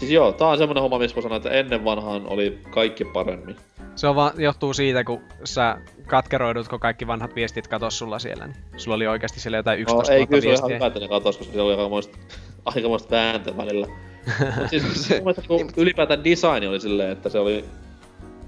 [0.00, 3.56] Siis joo, tää on semmonen homma, missä voi sanoa, että ennen vanhaan oli kaikki paremmin.
[3.94, 8.56] Se on vaan, johtuu siitä, kun sä katkeroidutko kaikki vanhat viestit katos sulla siellä, niin
[8.76, 11.00] sulla oli oikeasti siellä jotain 11 No, 000 ei kyllä se oli ihan hyvä, että
[11.00, 12.18] ne katos, koska siellä oli aikamoista,
[12.64, 13.86] aikamoista vääntä välillä.
[14.56, 17.64] Mut siis mielestä kun ylipäätään design oli silleen, että se oli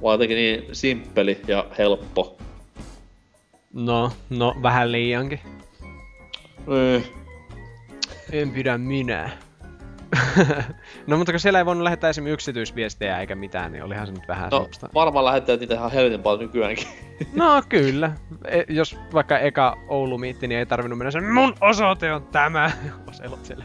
[0.03, 2.37] vaan jotenkin niin simppeli ja helppo.
[3.73, 5.41] No, no, vähän liiankin.
[6.67, 7.05] Niin.
[8.33, 9.31] En pidä minä.
[11.07, 14.29] no mutta kun siellä ei voinut lähettää esimerkiksi yksityisviestejä eikä mitään, niin olihan se nyt
[14.29, 14.89] vähän No, semmoista.
[14.95, 16.87] varmaan lähettää niitä ihan helvetin paljon nykyäänkin.
[17.35, 18.13] No kyllä.
[18.49, 22.71] E, jos vaikka eka Oulu miitti, niin ei tarvinnut mennä sen mun osoite on tämä.
[23.11, 23.65] Oselot siellä.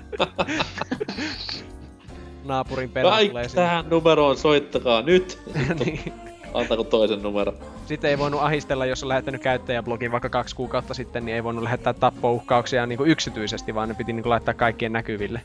[2.46, 3.64] Naapurin pelä tulee Kaikki sinne.
[3.64, 5.40] tähän numeroon, soittakaa nyt!
[5.86, 6.14] niin.
[6.54, 7.54] Antako toisen numero.
[7.86, 11.64] Sitten ei voinut ahistella, jos on lähettänyt käyttäjäblogin vaikka kaksi kuukautta sitten, niin ei voinut
[11.64, 15.42] lähettää tappouhkauksia niin kuin yksityisesti, vaan ne piti niin kuin laittaa kaikkien näkyville.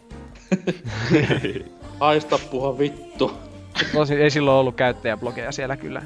[2.00, 3.32] Haista puha vittu.
[3.94, 6.02] Tosin ei silloin ollut käyttäjäblogeja siellä kyllä.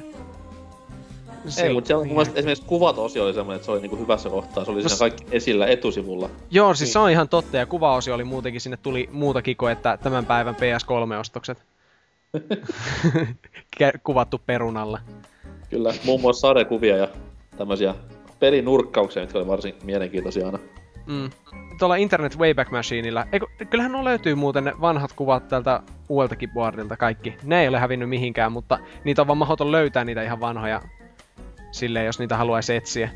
[1.45, 4.29] Ei, silloin- mutta siellä mun mielestä esimerkiksi kuvat-osio oli semmoinen, että se oli niinku hyvässä
[4.29, 4.65] kohtaa.
[4.65, 6.29] Se oli No siinä kaikki esillä etusivulla.
[6.51, 6.93] Joo, siis Niin.
[6.93, 10.55] se on ihan totta, ja kuvaosio oli muutenkin, sinne tuli muutakin kuin, että tämän päivän
[10.55, 11.57] PS3-ostokset.
[13.79, 14.99] Kä- Kuvattu perunalla.
[15.69, 17.07] Kyllä, muun muassa sadekuvia ja
[17.57, 17.95] tämmöisiä
[18.39, 20.59] pelinurkkauksia, jotka oli varsin mielenkiintoisia aina.
[21.07, 21.29] Mm.
[21.79, 26.97] Tuolla Internet Wayback Machineilla, eikö, kyllähän nuo löytyy muuten ne vanhat kuvat tältä uudeltakin boardilta
[26.97, 27.37] kaikki.
[27.43, 30.81] Ne ei ole hävinnyt mihinkään, mutta niitä on vaan mahdoton löytää niitä ihan vanhoja
[31.71, 33.09] silleen, jos niitä haluaisi etsiä.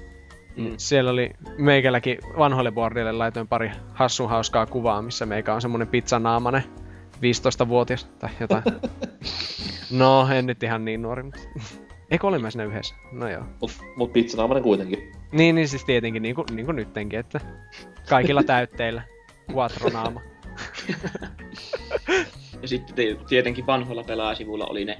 [0.57, 0.73] Mm.
[0.77, 6.63] Siellä oli meikälläkin vanhoille boardille laitoin pari hassun hauskaa kuvaa, missä meikä on semmonen pizzanaamanen
[7.17, 8.63] 15-vuotias tai jotain.
[9.91, 11.39] no, en nyt ihan niin nuori, mutta...
[12.11, 12.95] Eikö olimme siinä yhdessä?
[13.11, 13.43] No joo.
[13.61, 15.11] Mut, mut pizzanaamainen kuitenkin.
[15.31, 17.39] Niin, niin siis tietenkin, niin kuin, niin kuin nyttenkin, että
[18.09, 19.01] kaikilla täytteillä.
[19.51, 20.21] Quattro-naama.
[22.61, 24.97] Ja sitten te- tietenkin vanhoilla pelaajasivuilla oli ne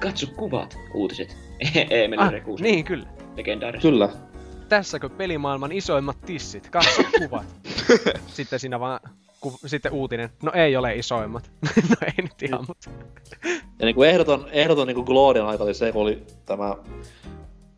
[0.00, 1.36] Katso kuvat, uutiset.
[1.90, 3.04] Eemeli Ah, ah, Rekusen niin, kyllä.
[3.04, 3.36] Kyllä.
[3.36, 3.90] legendaariset.
[4.68, 6.70] Tässäkö pelimaailman isoimmat tissit?
[6.70, 7.46] Katso kuvat.
[8.26, 9.00] sitten siinä vaan
[9.42, 10.30] ku, sitten uutinen.
[10.42, 11.50] No ei ole isoimmat.
[11.90, 12.90] no ei nyt ihan, mutta...
[13.78, 16.74] Ja niinku ehdoton, ehdoton niinku Glorian aika oli se, kun oli tämä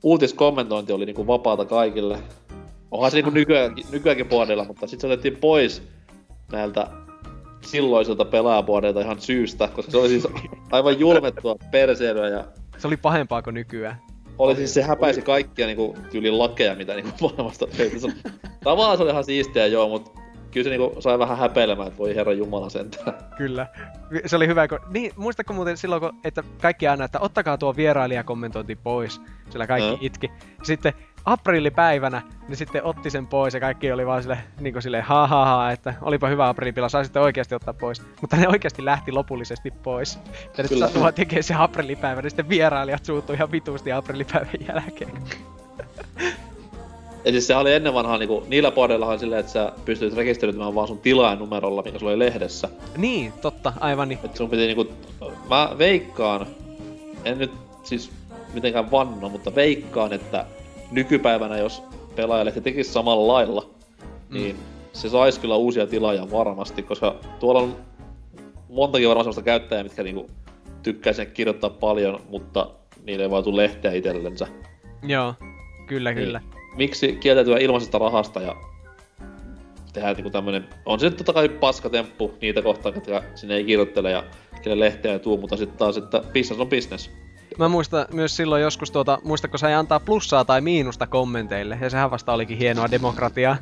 [0.03, 2.19] uutiskommentointi oli niinku vapaata kaikille.
[2.91, 5.83] Onhan se niinku nykyäänkin, nykyäänkin boardilla, mutta sitten se otettiin pois
[6.53, 6.87] näiltä
[7.61, 10.29] silloisilta pelaajaboardeilta ihan syystä, koska se oli siis
[10.73, 12.45] aivan julmettua perseilyä ja
[12.79, 14.01] Se oli pahempaa kuin nykyään.
[14.39, 18.01] oli siis se häpäisi kaikkia niinku tyylin lakeja, mitä niinku maailmasta löytyi.
[18.65, 20.24] Tavallaan se oli ihan siistiä joo, mutta
[20.55, 23.15] kyllä se niinku sai vähän häpeilemään, että voi herra jumala sentään.
[23.37, 23.67] Kyllä.
[24.27, 24.79] Se oli hyvä, kun...
[24.91, 29.21] Niin, muistatko muuten silloin, kun, että kaikki aina, että ottakaa tuo vierailijakommentointi pois.
[29.51, 29.99] Sillä kaikki Joo.
[30.01, 30.31] itki.
[30.63, 30.93] Sitten
[31.25, 35.27] aprillipäivänä, niin sitten otti sen pois ja kaikki oli vaan sille, niin kuin silleen, ha,
[35.27, 38.03] ha, ha, että olipa hyvä aprillipila, sai sitten oikeasti ottaa pois.
[38.21, 40.19] Mutta ne oikeasti lähti lopullisesti pois.
[40.59, 45.13] Ja nyt vaan tekee se aprillipäivä, niin sitten vierailijat suuttui ihan vitusti aprillipäivän jälkeen.
[47.25, 50.89] Ja siis se oli ennen vanhaa niinku, niillä boardeillahan silleen, että sä pystyt rekisteröitymään vaan
[50.89, 52.69] sun tilaajanumerolla, mikä sulla oli lehdessä.
[52.97, 54.19] Niin, totta, aivan niin.
[54.25, 54.87] Et sun piti niinku,
[55.51, 56.47] mä veikkaan,
[57.25, 57.51] en nyt
[57.83, 58.11] siis
[58.55, 60.47] mitenkään vanno, mutta veikkaan, että
[60.91, 61.83] nykypäivänä jos
[62.17, 63.67] pelaajalehti tekisi samalla lailla,
[64.29, 64.35] Mm.
[64.35, 64.57] niin
[64.93, 67.77] se saisi kyllä uusia tilaajia varmasti, koska tuolla on
[68.69, 70.31] montakin varmaan sellaista käyttäjää, mitkä niinku
[70.83, 72.71] tykkää sen kirjoittaa paljon, mutta
[73.07, 74.47] niille ei vaan tule lehteä itsellensä.
[75.03, 75.35] Joo,
[75.87, 76.25] kyllä, Niin.
[76.27, 76.41] kyllä.
[76.77, 78.57] Miksi kieltäytyä ilmaisesta rahasta ja
[79.93, 80.69] tehdä niinku tämmönen...
[80.87, 84.25] On se totta kai paskatemppu niitä kohtaan, jotka sinne ei kirjoittele ja
[84.63, 87.11] kelle lehteä ei tuu, mutta sitten taas, että business on business.
[87.59, 92.11] Mä muistan myös silloin joskus tuota, muistatko sai antaa plussaa tai miinusta kommenteille, ja sehän
[92.11, 93.57] vasta olikin hienoa demokratiaa.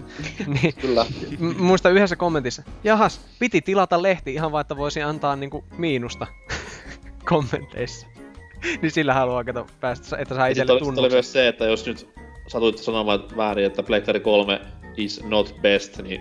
[0.46, 1.06] niin, Kyllä.
[1.38, 6.26] m- muista yhdessä kommentissa, jahas, piti tilata lehti ihan vaan, että voisi antaa niinku miinusta
[7.30, 8.06] kommenteissa.
[8.82, 11.12] niin sillä haluaa kato päästä, että saa itselle sit oli tunnuksen.
[11.12, 12.08] myös se, että jos nyt
[12.52, 14.60] satuit sanomaan että väärin, että Pleikkari 3
[14.96, 16.20] is not best, niin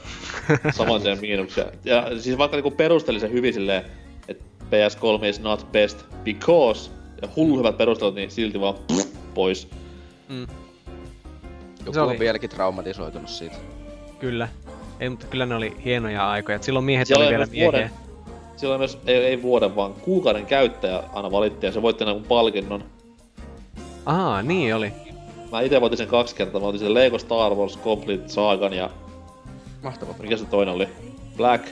[0.76, 1.64] saman tien miinuksia.
[1.84, 3.82] Ja siis vaikka niinku perusteli se hyvin silleen,
[4.28, 6.90] että PS3 is not best because,
[7.22, 8.74] ja hullu hyvät perustelut, niin silti vaan
[9.34, 9.68] pois.
[10.28, 10.46] Mm,
[11.80, 13.56] Joku Se oli- on vieläkin traumatisoitunut siitä.
[14.18, 14.48] kyllä.
[15.00, 16.56] Ei, mutta kyllä ne oli hienoja aikoja.
[16.56, 17.64] Et silloin miehet Siellä oli vielä myös miehiä.
[17.72, 17.90] vuoden,
[18.56, 22.24] siellä oli myös, ei, ei vuoden, vaan kuukauden käyttäjä aina valittiin ja se voitti jonkun
[22.28, 22.84] palkinnon.
[24.06, 24.92] Aa, niin oli.
[25.52, 28.90] Mä itse voitin sen kaksi kertaa, mä otin sen Lego Star Wars Complete Sagan ja
[29.82, 30.14] Mahtavaa.
[30.18, 30.88] mikä se toinen oli?
[31.36, 31.66] Black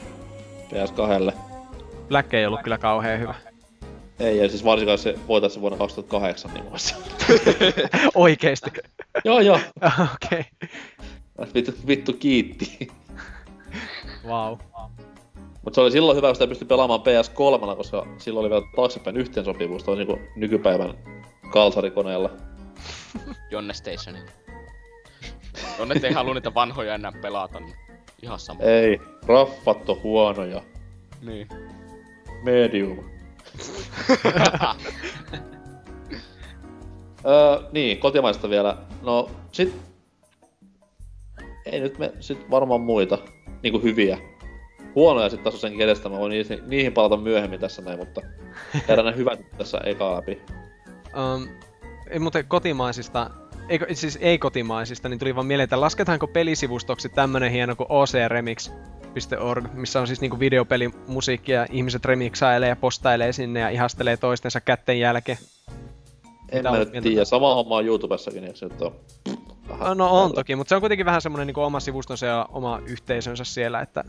[0.65, 1.33] PS2.
[2.09, 3.35] Black ei ollut kyllä kauhean hyvä.
[4.21, 6.97] Ei, ja siis varsinkaan se voitaisiin vuonna 2008 niin muassa.
[8.15, 8.71] Oikeesti.
[9.25, 9.61] joo, joo.
[10.15, 10.45] Okei.
[11.55, 12.89] Vittu, vittu kiitti.
[14.27, 14.59] Wow.
[15.65, 19.17] Mutta se oli silloin hyvä, kun sitä pystyi pelaamaan PS3, koska silloin oli vielä taaksepäin
[19.17, 20.95] yhteensopivuus, toisin kuin nykypäivän
[21.53, 22.31] kalsarikoneella.
[23.51, 24.19] Jonne Stationi.
[25.79, 27.77] Jonne ei halua niitä vanhoja enää pelata, niin
[28.23, 28.63] ihan sama.
[28.63, 30.63] Ei, raffat on huonoja.
[31.23, 31.49] Niin.
[32.43, 32.99] Medium.
[37.27, 38.77] öö, niin, kotimaista vielä.
[39.03, 39.75] No, sit...
[41.67, 43.19] Ei nyt me sit varmaan muita
[43.63, 44.19] niinku hyviä.
[44.95, 48.21] Huonoja sit taas on senkin edestä, mä voin niihin, niihin palata myöhemmin tässä näin, mutta
[48.87, 50.43] käydään ne hyvät tässä eka läpi.
[51.17, 51.49] Um,
[52.23, 53.31] muuten kotimaisista,
[53.69, 59.65] eikö, siis ei kotimaisista, niin tuli vaan mieleen, että lasketaanko pelisivustoksi tämmönen hieno kuin ocremix.org,
[59.73, 65.01] missä on siis niinku videopelimusiikki ja ihmiset remiksailee ja postailee sinne ja ihastelee toistensa kätten
[65.01, 65.39] jälkeen.
[66.49, 68.97] En Mitä mä nyt tiedä, sama homma on YouTubessakin, eikö se nyt oo?
[69.69, 70.35] Vähän No on tällä.
[70.35, 74.05] toki, mutta se on kuitenkin vähän semmonen niinku oma sivustonsa ja oma yhteisönsä siellä, että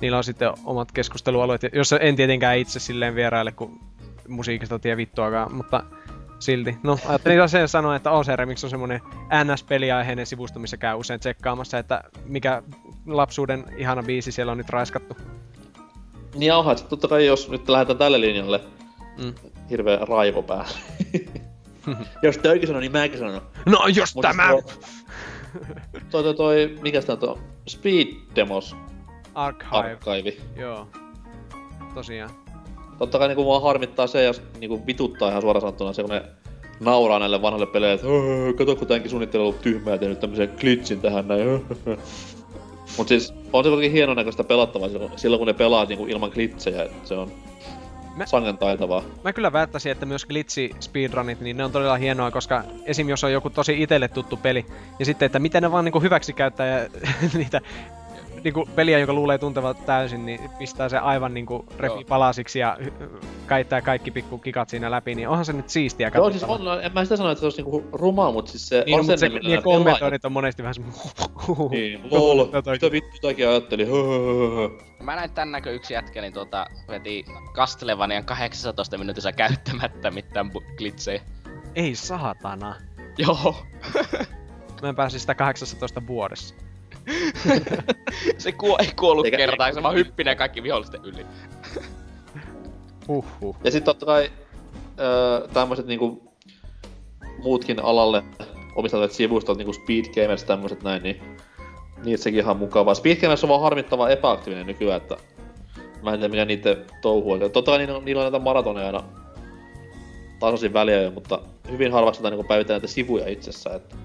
[0.00, 3.80] niillä on sitten omat keskustelualueet, jossa en tietenkään itse silleen vieraile, kun
[4.28, 5.84] musiikista tiedä vittuakaan, mutta
[6.38, 6.76] silti.
[6.82, 9.00] No, ajattelin sen sanoa, että OC Remix on semmonen
[9.44, 12.62] NS-peliaiheinen sivusto, missä käy usein tsekkaamassa, että mikä
[13.06, 15.16] lapsuuden ihana biisi siellä on nyt raiskattu.
[16.34, 18.60] Niin onhan, että totta kai jos nyt lähdetään tälle linjalle,
[19.18, 19.34] Mm.
[19.70, 20.78] hirveä raivo päällä.
[22.22, 23.42] jos töikin sanoo, niin mäkin sanon.
[23.66, 24.62] No jos Mut tämä Toi,
[26.10, 27.38] toi, toi, toi mikä sitä on tuo?
[27.68, 28.06] Speed
[28.36, 28.76] Demos
[29.34, 30.32] Archive, Archive.
[30.56, 30.88] joo.
[31.94, 32.30] Tosiaan.
[32.98, 36.22] Totta kai niinku mua harmittaa se, jos niinku vituttaa ihan suoraan sanottuna se, kun ne
[36.80, 40.20] nauraa näille vanhoille peleille, että "Öö, kato kun tämänkin suunnittelu on ollut tyhmää ja tehnyt
[40.20, 41.46] tämmösen glitchin tähän näin.
[42.98, 46.30] Mut siis on se kuitenkin hienon näköistä pelattavaa silloin, silloin kun ne pelaa niinku ilman
[46.34, 47.32] glitchejä, et se on
[48.16, 49.02] Mä- sangen taitavaa.
[49.24, 53.08] Mä kyllä väittäisin, että myös glitchi speedrunit, niin ne on todella hienoa, koska esim.
[53.08, 54.66] jos on joku tosi itelle tuttu peli,
[54.98, 56.88] ja sitten, että miten ne vaan niinku hyväksi käyttää ja
[57.38, 57.60] niitä
[58.46, 62.04] niinku peliä, joka luulee tuntevat täysin, niin pistää se aivan niinku repi Joo.
[62.08, 62.78] palasiksi ja
[63.46, 66.92] käyttää kaikki pikku kikat siinä läpi, niin onhan se nyt siistiä Joo, siis on, en
[66.94, 69.16] mä sitä sano, että se olisi niinku rumaa, mut siis se Niin, on no, mutta
[69.16, 71.00] se, millä ne kommentoinnit on monesti vähän semmoinen...
[71.70, 74.68] Niin, lol, mitä vittu tämäkin ajatteli, höhöhö.
[75.02, 81.22] Mä näin tän näkö yksi jätkä, niin tuota, veti Castlevanian 18 minuutissa käyttämättä mitään glitsejä.
[81.74, 82.74] Ei saatana.
[83.18, 83.56] Joo.
[84.82, 86.65] Mä en pääsi sitä 18 vuodessa.
[88.38, 91.26] se kuo, ei kuollut Eikä- kertaan, se vaan hyppi ne kaikki vihollisten yli.
[93.08, 93.56] Huhhuh.
[93.64, 94.30] Ja sitten totta kai
[95.00, 96.32] öö, tämmöiset niinku
[97.42, 98.22] muutkin alalle
[98.76, 101.22] omistautuneet sivustot, niinku Speed Gamers tämmöiset näin, niin
[102.04, 102.94] niitä sekin ihan mukavaa.
[102.94, 105.16] Speed Gamers on vaan harmittava epäaktiivinen nykyään, että
[106.02, 107.40] mä en tiedä mikä niiden touhu on.
[107.40, 109.04] Totta kai niillä on, niillä on näitä maratoneja aina
[110.38, 111.38] tasaisin väliä, mutta
[111.70, 113.96] hyvin harvaksi niinku päivitetään näitä sivuja itsessään, että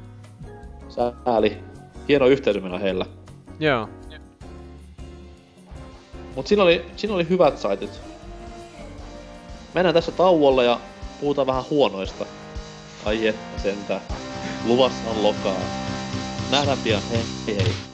[0.90, 1.71] sääli.
[2.08, 3.06] Hieno yhteisö meillä heillä.
[3.60, 3.90] Joo.
[6.36, 8.02] Mut siinä oli, siinä oli hyvät saitit.
[9.74, 10.80] Mennään tässä tauolle ja
[11.22, 12.26] puhutaan vähän huonoista.
[13.06, 14.02] Ai että sentään.
[14.66, 15.60] Luvassa on lokaa.
[16.52, 17.02] Nähdään pian.
[17.12, 17.91] Hei hei.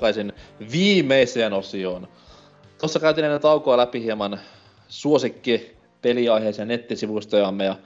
[0.00, 0.32] Takaisin
[0.72, 2.08] viimeiseen osioon.
[2.78, 4.40] Tuossa käytiin ennen taukoa läpi hieman
[4.88, 7.76] suosikki peliaiheisia nettisivustojamme, ja,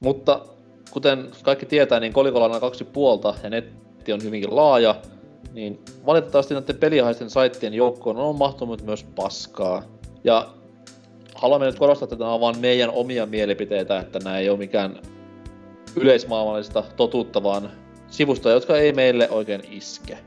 [0.00, 0.40] mutta
[0.90, 4.94] kuten kaikki tietää, niin kolikolla on kaksi puolta ja netti on hyvinkin laaja,
[5.52, 9.82] niin valitettavasti näiden peliaiheisten saittien joukkoon on mahtunut myös paskaa.
[10.24, 10.48] Ja
[11.34, 15.02] haluamme nyt korostaa, että tämä on vain meidän omia mielipiteitä, että nämä ei ole mikään
[15.96, 17.70] yleismaailmallista totuutta, vaan
[18.08, 20.18] sivustoja, jotka ei meille oikein iske.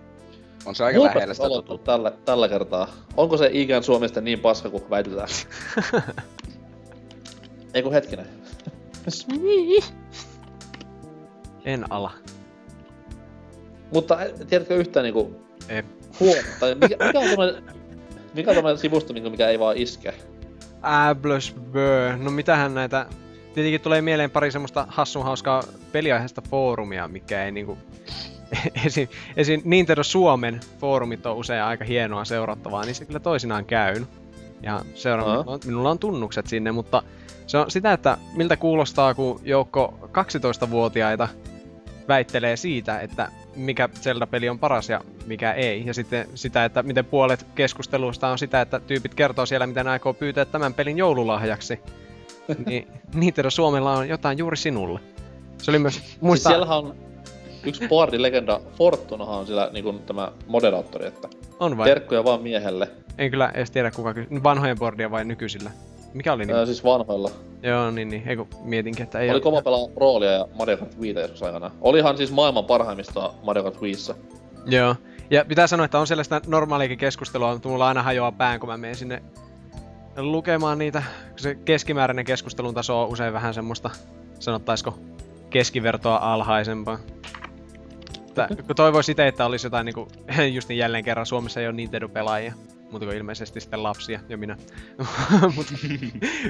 [0.65, 1.91] On se aika Mulpes lähellä sitä totuutta.
[1.91, 2.88] tällä, tällä kertaa.
[3.17, 5.27] Onko se ikään Suomesta niin paska kuin väitetään?
[7.73, 8.27] Ei kun hetkinen.
[11.65, 12.11] En ala.
[13.93, 15.83] Mutta eh, tiedätkö yhtään niinku Ei.
[16.19, 17.63] huono, tai mikä, mikä on tämmönen,
[18.33, 20.13] mikä on tämmönen sivusto, mikä ei vaan iske?
[20.81, 22.17] Ablös bö.
[22.17, 23.05] No mitähän näitä...
[23.53, 27.77] Tietenkin tulee mieleen pari semmoista hassun hauskaa peliaiheesta foorumia, mikä ei niinku...
[28.86, 29.07] esim,
[29.38, 29.61] esim.
[29.65, 34.06] Nintendo Suomen foorumit on usein aika hienoa seurattavaa, niin se kyllä toisinaan käy.
[34.64, 35.60] Ja seuraan, Aha.
[35.65, 37.03] minulla, on, tunnukset sinne, mutta
[37.48, 41.28] se on sitä, että miltä kuulostaa, kun joukko 12-vuotiaita
[42.07, 45.86] väittelee siitä, että mikä Zelda-peli on paras ja mikä ei.
[45.86, 50.14] Ja sitten sitä, että miten puolet keskustelusta on sitä, että tyypit kertoo siellä, miten aikoo
[50.14, 51.80] pyytää tämän pelin joululahjaksi.
[52.65, 54.99] niin Nintendo Suomella on jotain juuri sinulle.
[55.57, 56.95] Se oli myös, Siis muista, siellähän on
[57.65, 61.27] yksi boardi-legenda, Fortunahan on siellä niinku tämä moderaattori, että
[61.59, 61.88] on vai?
[61.88, 62.88] terkkuja vaan miehelle.
[63.17, 64.43] En kyllä edes tiedä kuka kysyi.
[64.43, 65.71] Vanhojen boardia vai nykyisillä?
[66.13, 66.55] Mikä oli niin?
[66.57, 67.29] Ää, siis vanhoilla.
[67.63, 68.23] Joo, niin, niin.
[68.27, 71.71] Eiku, mietinkin, että ei Oli oo- kova pelaa roolia ja Mario Kart Wiitä joskus aikana.
[71.81, 74.15] Olihan siis maailman parhaimmista Mario Kart Wiissä.
[74.65, 74.95] Joo.
[75.29, 78.77] Ja pitää sanoa, että on sellaista normaaliakin keskustelua, mutta mulla aina hajoaa pään, kun mä
[78.77, 79.23] menen sinne
[80.17, 81.03] lukemaan niitä.
[81.35, 83.89] Se keskimääräinen keskustelun taso on usein vähän semmoista,
[84.39, 84.97] sanottaisiko,
[85.49, 86.99] keskivertoa alhaisempaa.
[88.32, 90.08] Että, kun toivois itse, että olisi jotain niinku,
[90.56, 92.53] just niin jälleen kerran Suomessa ei ole Nintendo-pelaajia.
[92.91, 94.58] Muuta kuin ilmeisesti sitten lapsia ja minä.
[95.56, 95.74] Mutta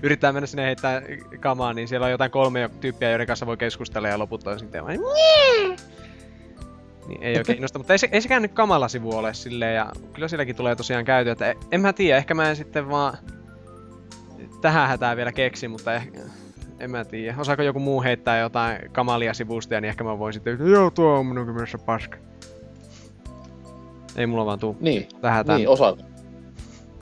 [0.04, 1.02] yrittää mennä sinne heittää
[1.40, 4.84] kamaa, niin siellä on jotain kolme tyyppiä, joiden kanssa voi keskustella ja loput on sitten
[7.08, 9.92] niin ei oikein innosta, mutta ei, se, ei sekään nyt kamala sivu ole silleen, ja
[10.14, 13.18] kyllä silläkin tulee tosiaan käyty, että en mä tiedä, ehkä mä en sitten vaan
[14.62, 16.20] tähän hätään vielä keksi, mutta ehkä,
[16.82, 17.36] en mä tiedä.
[17.40, 21.26] Osaako joku muu heittää jotain kamalia sivusta, niin ehkä mä voin sitten, joo tuo on
[21.26, 22.18] minunkin myös paska.
[24.16, 26.02] Ei mulla vaan tuu Niin, tähän niin osaako.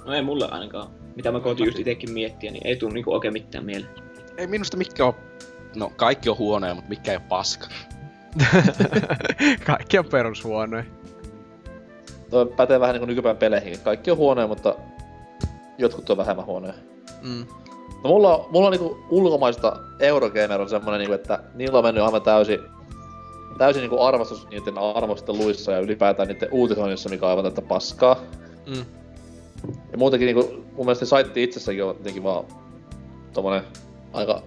[0.06, 0.88] No ei mulle ainakaan.
[1.16, 3.94] Mitä mä koitin just itekin miettiä, niin ei tuu niinku oikein mitään mieleen.
[4.38, 5.16] Ei minusta mikään on...
[5.76, 7.68] No, kaikki on huonoja, mutta mikä ei ole paska.
[9.66, 10.84] Kaikki on perushuonoja.
[12.30, 13.80] Toi pätee vähän niinku nykypäivän peleihin.
[13.80, 14.76] Kaikki on huonoja, mutta
[15.78, 16.74] jotkut on vähemmän huonoja.
[17.22, 17.46] Mm.
[18.04, 22.22] No mulla, mulla on niinku ulkomaista Eurogamer on semmonen niinku, että niillä on mennyt aivan
[22.22, 22.60] täysin,
[23.58, 28.16] täysin niinku arvostus niiden arvosteluissa ja ylipäätään niiden uutisoinnissa, mikä on aivan tätä paskaa.
[28.68, 28.86] Mm.
[29.92, 32.46] Ja muutenkin niinku, mun mielestä saitti itsessäkin on jotenkin vaan
[33.34, 33.64] tommonen
[34.14, 34.42] aika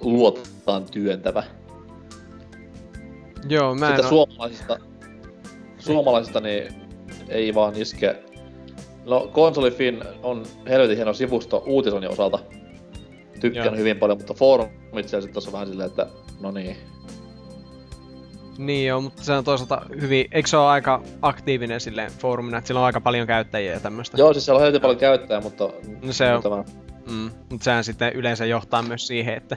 [0.00, 1.44] luotaan työntävä.
[3.48, 4.26] Joo, mä en Sitten oo...
[4.26, 4.78] suomalaisista,
[5.78, 6.74] suomalaisista niin
[7.28, 8.16] ei vaan iske.
[9.04, 12.38] No, Konsolifin on helvetin hieno sivusto uutisoinnin osalta.
[13.42, 13.76] Tykkään Joo.
[13.76, 16.06] hyvin paljon, mutta foorumit siellä sitten on vähän silleen, että
[16.40, 16.76] no niin.
[18.58, 20.26] Niin joo, mutta se on toisaalta hyvin...
[20.32, 24.16] Eikö se ole aika aktiivinen silleen foorumina, että sillä on aika paljon käyttäjiä ja tämmöstä?
[24.18, 25.68] Joo, siis siellä on helvetin paljon käyttäjää, mutta...
[26.02, 26.64] No se on- Tämä,
[27.10, 29.56] Mm, mutta sehän sitten yleensä johtaa myös siihen, että...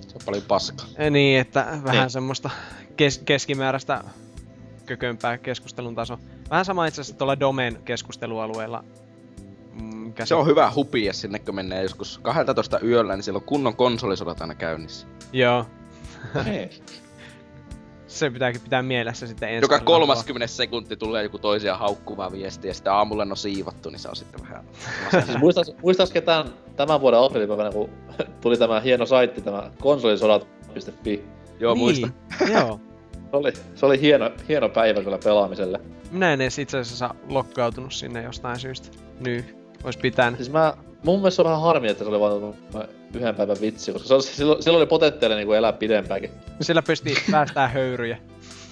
[0.00, 0.86] Se on paljon paskaa.
[0.98, 2.10] eh, Niin, että vähän Niin.
[2.10, 2.50] semmoista
[2.96, 4.04] kes- keskimääräistä
[4.86, 6.18] kökömpää keskustelun taso.
[6.50, 8.84] Vähän sama itse asiassa tuolla Domen keskustelualueella.
[10.18, 13.76] Mm, Se on hyvä hupia sinne, kun menee joskus 12 yöllä, niin siellä on kunnon
[13.76, 15.06] konsolisodat aina käynnissä.
[15.32, 15.66] Joo,
[18.06, 20.06] se pitääkin pitää mielessä sitten ensi Joka kerralla.
[20.06, 24.16] 30 sekunti tulee joku toisia haukkuva viesti ja sitten aamulla on siivattu, niin se on
[24.16, 24.64] sitten vähän...
[25.26, 26.46] Siis muistais, muistais ketään
[26.76, 27.90] tämän vuoden aprillipäivänä, kun
[28.42, 31.24] tuli tämä hieno saitti, tämä konsolisodat.fi.
[31.60, 32.08] Joo, niin, muista.
[32.52, 32.80] joo.
[33.30, 35.80] Se oli, se oli hieno, hieno päivä kyllä pelaamiselle.
[36.10, 38.88] Minä en edes itse asiassa lokkautunut sinne jostain syystä.
[39.20, 40.38] Nyt, ois pitänyt.
[40.38, 40.74] Siis mä,
[41.04, 42.54] mun mielestä on vähän harmi, että se oli vaan
[43.14, 46.30] yhden päivän vitsi, koska se on, silloin, silloin oli potentiaalia niin elää pidempäänkin.
[46.60, 48.18] Sillä pystyi päästään höyryjä.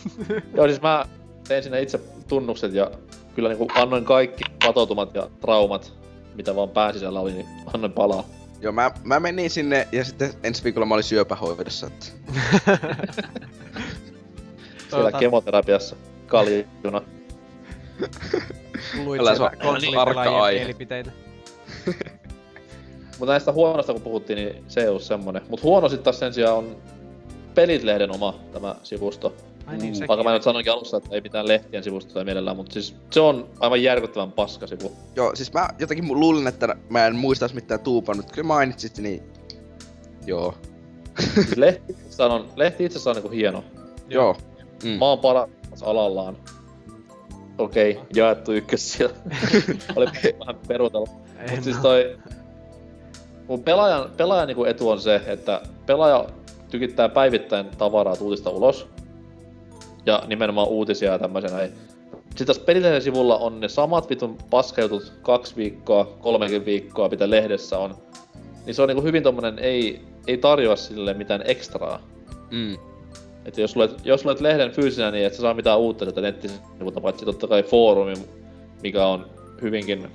[0.56, 1.06] Joo, siis mä
[1.48, 2.90] tein sinne itse tunnukset ja
[3.34, 5.92] kyllä niin annoin kaikki patoutumat ja traumat,
[6.34, 8.24] mitä vaan pään sisällä oli, niin annoin palaa.
[8.60, 11.86] Joo, mä, mä menin sinne ja sitten ensi viikolla mä olin syöpähoidossa.
[11.86, 12.06] Että...
[14.88, 17.02] Siellä Tuota- kemoterapiassa kaljuna.
[19.04, 21.10] Luit Älä sieltä konsolipelaajien mielipiteitä.
[23.18, 25.42] Mutta näistä huonosta kun puhuttiin, niin se ei ollut semmonen.
[25.48, 26.76] Mut huono sit taas sen sijaan on
[27.54, 29.34] Pelit-lehden oma tämä sivusto.
[29.66, 30.08] Ai niin, sekin.
[30.08, 33.48] Vaikka mä nyt sanoinkin alussa, että ei mitään lehtien sivustoja mielellään, mutta siis se on
[33.60, 34.92] aivan järkyttävän paska sivu.
[35.16, 38.32] Joo, siis mä jotenkin luulin, että mä en muistais mitään tuupannut.
[38.32, 39.22] Kyllä mainitsit, niin...
[40.26, 40.54] Joo.
[41.34, 43.64] Siis lehti on, lehti itsessään on niinku hieno.
[44.08, 44.36] Joo.
[44.84, 44.90] Mm.
[44.90, 45.48] Mä oon paras
[45.82, 46.36] alallaan.
[47.58, 49.14] Okei, okay, jaettu ykkös siellä.
[49.96, 50.06] Oli
[50.40, 51.08] vähän perutella.
[51.50, 52.18] Mut siis toi...
[53.48, 56.26] Mun pelaajan, pelaajan niinku etu on se, että pelaaja
[56.70, 58.88] tykittää päivittäin tavaraa uutista ulos.
[60.06, 61.72] Ja nimenomaan uutisia ja tämmöisiä näin.
[62.28, 67.78] Sitten tässä pelilehden sivulla on ne samat vitun paskajutut kaksi viikkoa, kolmekin viikkoa, mitä lehdessä
[67.78, 67.94] on.
[68.66, 72.02] Niin se on niinku hyvin tommonen, ei, ei tarjoa sille mitään ekstraa.
[72.50, 72.76] Mm.
[73.48, 77.00] Että jos luet, jos luet lehden fyysinä, niin et sä saa mitään uutta sieltä nettisivulta,
[77.00, 78.14] paitsi totta kai foorumi,
[78.82, 79.30] mikä on
[79.62, 80.08] hyvinkin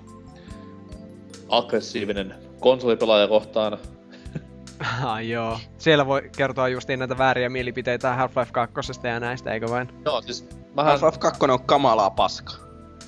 [1.49, 3.77] aggressiivinen konsolipelaaja kohtaan.
[5.03, 5.59] Ah, joo.
[5.77, 9.89] Siellä voi kertoa justiin näitä vääriä mielipiteitä Half-Life 2 ja näistä, eikö vain?
[10.05, 10.99] Joo, siis mähän...
[10.99, 12.53] Half-Life 2 on kamalaa paska.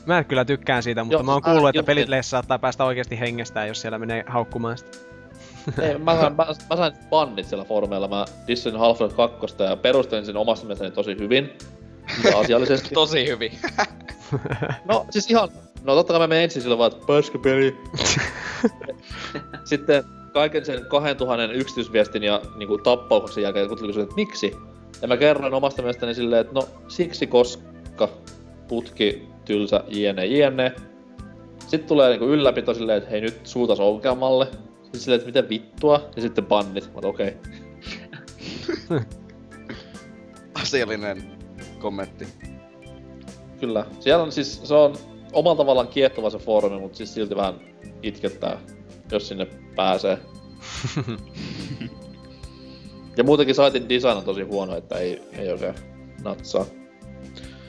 [0.05, 3.19] Mä kyllä tykkään siitä, mutta Joo, mä oon siis kuullut, että pelit saattaa päästä oikeasti
[3.19, 5.14] hengestään, jos siellä menee haukkumaan sitä.
[5.81, 8.07] Ei, mä, sain, mä, mä sain bannit siellä foorumeilla.
[8.07, 11.57] Mä dissasin Half-Life 2 ja perustelin sen omasta mielestäni tosi hyvin.
[12.23, 12.89] Ja asiallisesti.
[12.93, 13.51] Tosi hyvin.
[14.85, 15.49] No siis ihan...
[15.83, 17.77] No totta kai mä menen ensin sillä vaan, että paska peli.
[19.69, 20.03] Sitten
[20.33, 24.55] kaiken sen 2000 yksityisviestin ja niinku tappauksen jälkeen, kun tuli kysyä, että miksi?
[25.01, 28.09] Ja mä kerroin omasta mielestäni silleen, että no siksi koska
[28.67, 30.71] putki, tylsä, jne, jne.
[31.59, 34.47] Sitten tulee niinku ylläpito silleen, että hei nyt suutas ongelmalle.
[34.95, 36.93] Sitten silleen, että miten vittua, ja sitten bannit.
[36.93, 37.37] Mutta okei.
[38.85, 39.01] Okay.
[40.61, 41.37] Asiallinen
[41.79, 42.27] kommentti.
[43.59, 43.85] Kyllä.
[43.99, 44.95] Siellä on siis, se on
[45.33, 47.59] omalla tavallaan kiehtova se foorumi, mutta siis silti vähän
[48.03, 48.57] itkettää,
[49.11, 50.17] jos sinne pääsee.
[53.17, 55.75] ja muutenkin saitin design on tosi huono, että ei, ei oikein
[56.23, 56.65] natsaa.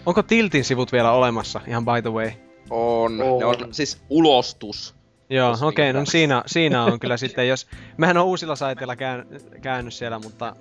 [0.07, 2.31] Onko Tiltin sivut vielä olemassa, ihan by the way?
[2.71, 3.21] On.
[3.21, 3.39] On.
[3.39, 4.96] Ne on siis ulostus.
[5.31, 7.67] Joo, okei, mikä no siinä, siinä on kyllä sitten, jos...
[7.97, 9.27] Mähän on uusilla saiteilla käyn,
[9.63, 10.57] käynyt siellä, mutta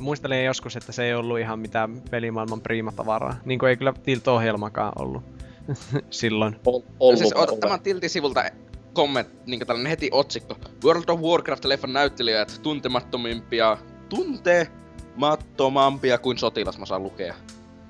[0.00, 3.36] muistelen joskus, että se ei ollut ihan mitään pelimaailman priimatavaraa.
[3.44, 5.22] Niin kuin ei kyllä Tilt-ohjelmakaan ollut
[6.10, 6.56] silloin.
[6.66, 7.54] Ol, No ollut siis varmaan.
[7.54, 8.44] ot, tämän tiltin sivulta
[8.92, 10.56] komment, niin tällainen heti otsikko.
[10.84, 13.76] World of Warcraft-leffan näyttelijät tuntemattomimpia,
[14.08, 17.34] tuntemattomampia kuin sotilas, mä saan lukea.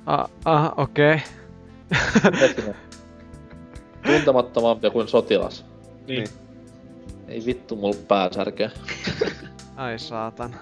[0.07, 1.23] Ah, ah okei.
[2.41, 2.75] Hetkinen.
[4.07, 5.68] Tuntemattomampia kuin sotilas.
[6.09, 6.29] Niin.
[7.29, 8.71] Ei vittu mulla pääsärkeä.
[9.77, 10.57] Ai saatan.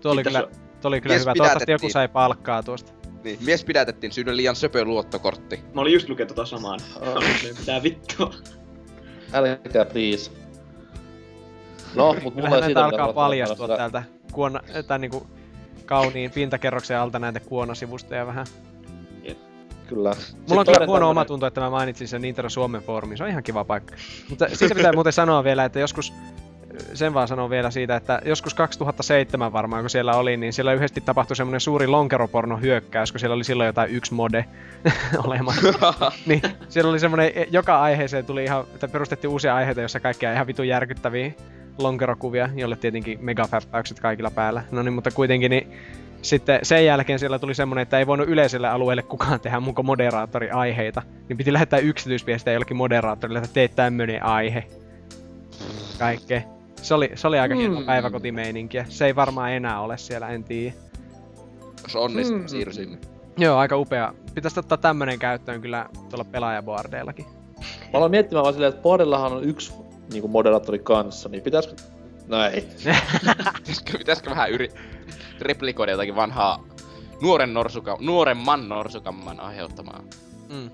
[0.00, 0.48] Tuo oli Mitäs kyllä,
[0.80, 1.34] tuo oli kyllä Mies hyvä.
[1.36, 2.92] Toivottavasti joku sai palkkaa tuosta.
[3.24, 5.60] Niin, mies pidätettiin syynä liian söpö luottokortti.
[5.74, 6.80] Mä olin just lukenut tota samaan.
[7.58, 8.34] Mitä vittua.
[9.32, 10.30] Älkää please.
[11.94, 14.02] No, mut mulla ei näitä siitä alkaa paljastua täältä
[14.32, 15.26] kuona, tai niinku
[15.84, 18.46] kauniin pintakerroksen alta näitä kuonasivustoja vähän.
[19.86, 20.10] Kyllä.
[20.48, 23.18] Mulla on kyllä huono tämmönen- omatunto, että mä mainitsin sen Nintendo Suomen foorumin.
[23.18, 23.94] Se on ihan kiva paikka.
[24.28, 26.12] Mutta siitä pitää muuten sanoa vielä, että joskus
[26.94, 31.00] sen vaan sanon vielä siitä, että joskus 2007 varmaan, kun siellä oli, niin siellä yhdesti
[31.00, 34.44] tapahtui semmoinen suuri lonkeroporno hyökkäys, kun siellä oli silloin jotain yksi mode
[35.26, 36.12] olemassa.
[36.26, 40.46] niin siellä oli semmoinen, joka aiheeseen tuli ihan, että perustettiin uusia aiheita, jossa kaikkia ihan
[40.46, 41.32] vitun järkyttäviä
[41.78, 44.62] lonkerokuvia, jolle tietenkin megafäppäykset kaikilla päällä.
[44.70, 45.72] No niin, mutta kuitenkin niin
[46.24, 50.50] sitten sen jälkeen siellä tuli semmonen, että ei voinut yleiselle alueelle kukaan tehdä muko moderaattori
[50.50, 51.02] aiheita.
[51.28, 54.64] Niin piti lähettää yksityisviestejä jollekin moderaattorille, että teet tämmönen aihe.
[55.98, 56.40] Kaikkea.
[56.82, 57.86] Se oli, se oli aika hieno Mm.
[57.86, 58.86] päiväkotimeininkiä.
[58.88, 60.74] Se ei varmaan enää ole siellä, en tiedä.
[61.82, 62.46] Jos onnistuu, Mm.
[62.46, 62.98] siirry sinne.
[63.36, 64.14] Joo, aika upea.
[64.34, 67.24] Pitäisi ottaa tämmönen käyttöön kyllä tuolla pelaajaboardeillakin.
[67.58, 69.72] Mä aloin miettimään vaan silleen, että Boardillahan on yksi
[70.12, 71.74] niinku moderaattori kanssa, niin pitäisikö...
[72.28, 72.60] No ei.
[73.56, 74.68] Pitäisikö, pitäisikö vähän yri...
[75.40, 76.64] replikoida jotakin vanhaa
[77.22, 77.96] nuoren, norsuka...
[78.00, 80.02] nuoremman norsukamman aiheuttamaa
[80.48, 80.70] Mm,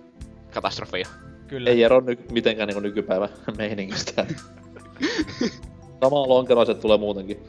[0.54, 1.08] katastrofia?
[1.48, 1.70] kyllä.
[1.70, 4.26] Ei ero ny- mitenkään niinku nykypäivän meiningistä.
[6.02, 7.42] Samaa lonkeroiset tulee muutenkin.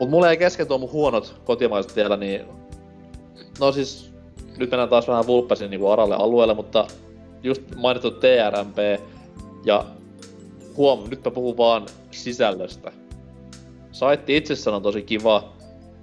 [0.00, 2.40] Mut mulla ei kesken tuo mun huonot kotimaiset vielä, niin...
[3.60, 4.14] No siis,
[4.56, 6.86] nyt mennään taas vähän vulppasin niinku aralle alueelle, mutta
[7.42, 8.76] just mainittu TRMP
[9.64, 9.84] ja
[10.76, 12.92] huom, nyt mä puhun vaan sisällöstä.
[13.94, 15.52] Saitti itsessään on tosi kiva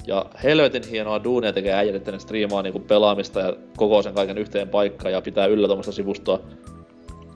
[0.08, 4.38] ja helvetin hienoa duunia tekee äijät, että ne striimaa niinku pelaamista ja koko sen kaiken
[4.38, 6.40] yhteen paikkaan ja pitää yllä tuommoista sivustoa.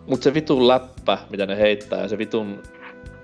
[0.07, 2.63] Mut se vitun läppä, mitä ne heittää ja se vitun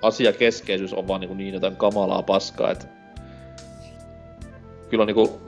[0.02, 2.86] asiakeskeisyys on vaan niinku niin jotain kamalaa paskaa, että
[4.90, 5.40] kyllä on niinku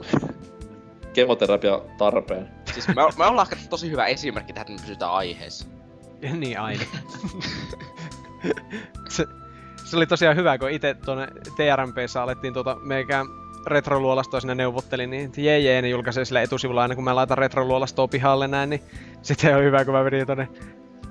[1.13, 2.49] kemoterapia tarpeen.
[2.73, 5.67] Siis me, me ollaan ehkä tosi hyvä esimerkki tähän, että me pysytään aiheessa.
[6.39, 6.83] niin aina.
[9.09, 9.25] se,
[9.85, 13.25] se, oli tosiaan hyvä, kun itse tuonne TRMPssä alettiin tuota meikään
[13.67, 18.07] retroluolastoa sinne neuvottelin, niin jee jee, ne julkaisee sille etusivulla aina kun mä laitan retroluolastoa
[18.07, 18.81] pihalle näin, niin
[19.21, 20.47] sitten oli hyvä, kun mä vedin tuonne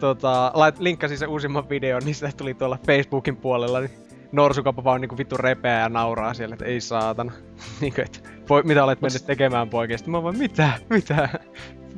[0.01, 3.91] tota, lait, linkkasin sen uusimman videon, niin sitä tuli tuolla Facebookin puolella, niin
[4.33, 7.33] Norsukappa vaan niinku vittu repeää ja nauraa siellä, että ei saatana.
[7.81, 8.19] niinku, että
[8.49, 9.99] poi, mitä olet mennyt tekemään poikia?
[9.99, 10.73] Sitten mä vaan, mitä?
[10.91, 11.29] Mitä?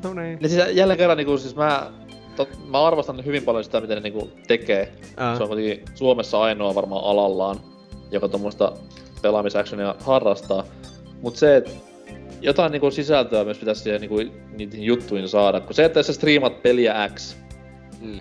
[0.05, 0.39] No niin.
[0.39, 1.93] Niin siis jälleen kerran niinku siis mä,
[2.37, 4.93] tot, mä arvostan hyvin paljon sitä, miten ne niinku tekee.
[5.17, 5.37] Ää.
[5.37, 7.57] Se on kuitenkin Suomessa ainoa varmaan alallaan,
[8.11, 8.73] joka tuommoista
[9.23, 10.65] pelaamisactionia harrastaa.
[11.23, 11.71] Mut se, että
[12.41, 14.17] jotain niinku sisältöä myös pitäisi siihen niinku
[14.57, 15.61] niihin juttuihin saada.
[15.61, 17.37] Kun se, että jos sä striimat peliä X,
[18.01, 18.21] Mm.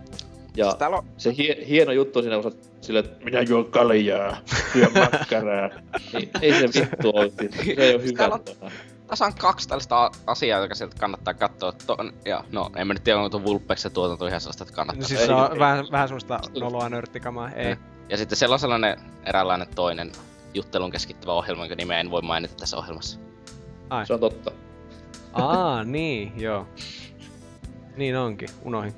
[0.57, 3.41] ja Siis täällä on, se hie- hieno juttu siinä, kun sä oot silleen, että minä
[3.41, 4.37] juon kaljaa,
[4.73, 5.69] syön makkaraa.
[6.13, 7.51] niin ei se vittu oikein.
[7.53, 8.17] Se ei oo Siis hyvä.
[8.17, 8.71] täällä on-
[9.07, 11.71] tässä on kaksi tällaista asiaa, jotka sieltä kannattaa katsoa.
[11.71, 15.01] Ton, ja no, en mä nyt tiedä, onko tuo Vulpexen tuotanto ihan sellaista, että kannattaa.
[15.01, 15.59] No siis Ei, se on ei.
[15.59, 17.65] vähän, vähän semmoista noloa nörttikamaa, ei.
[17.65, 17.77] Ei.
[18.09, 20.11] Ja sitten siellä on sellainen eräänlainen toinen
[20.53, 23.19] juttelun keskittyvä ohjelma, jonka nimeä en voi mainita tässä ohjelmassa.
[24.07, 24.51] Se on totta.
[25.33, 26.67] Aa, niin, joo.
[27.97, 28.93] Niin onkin, unohin.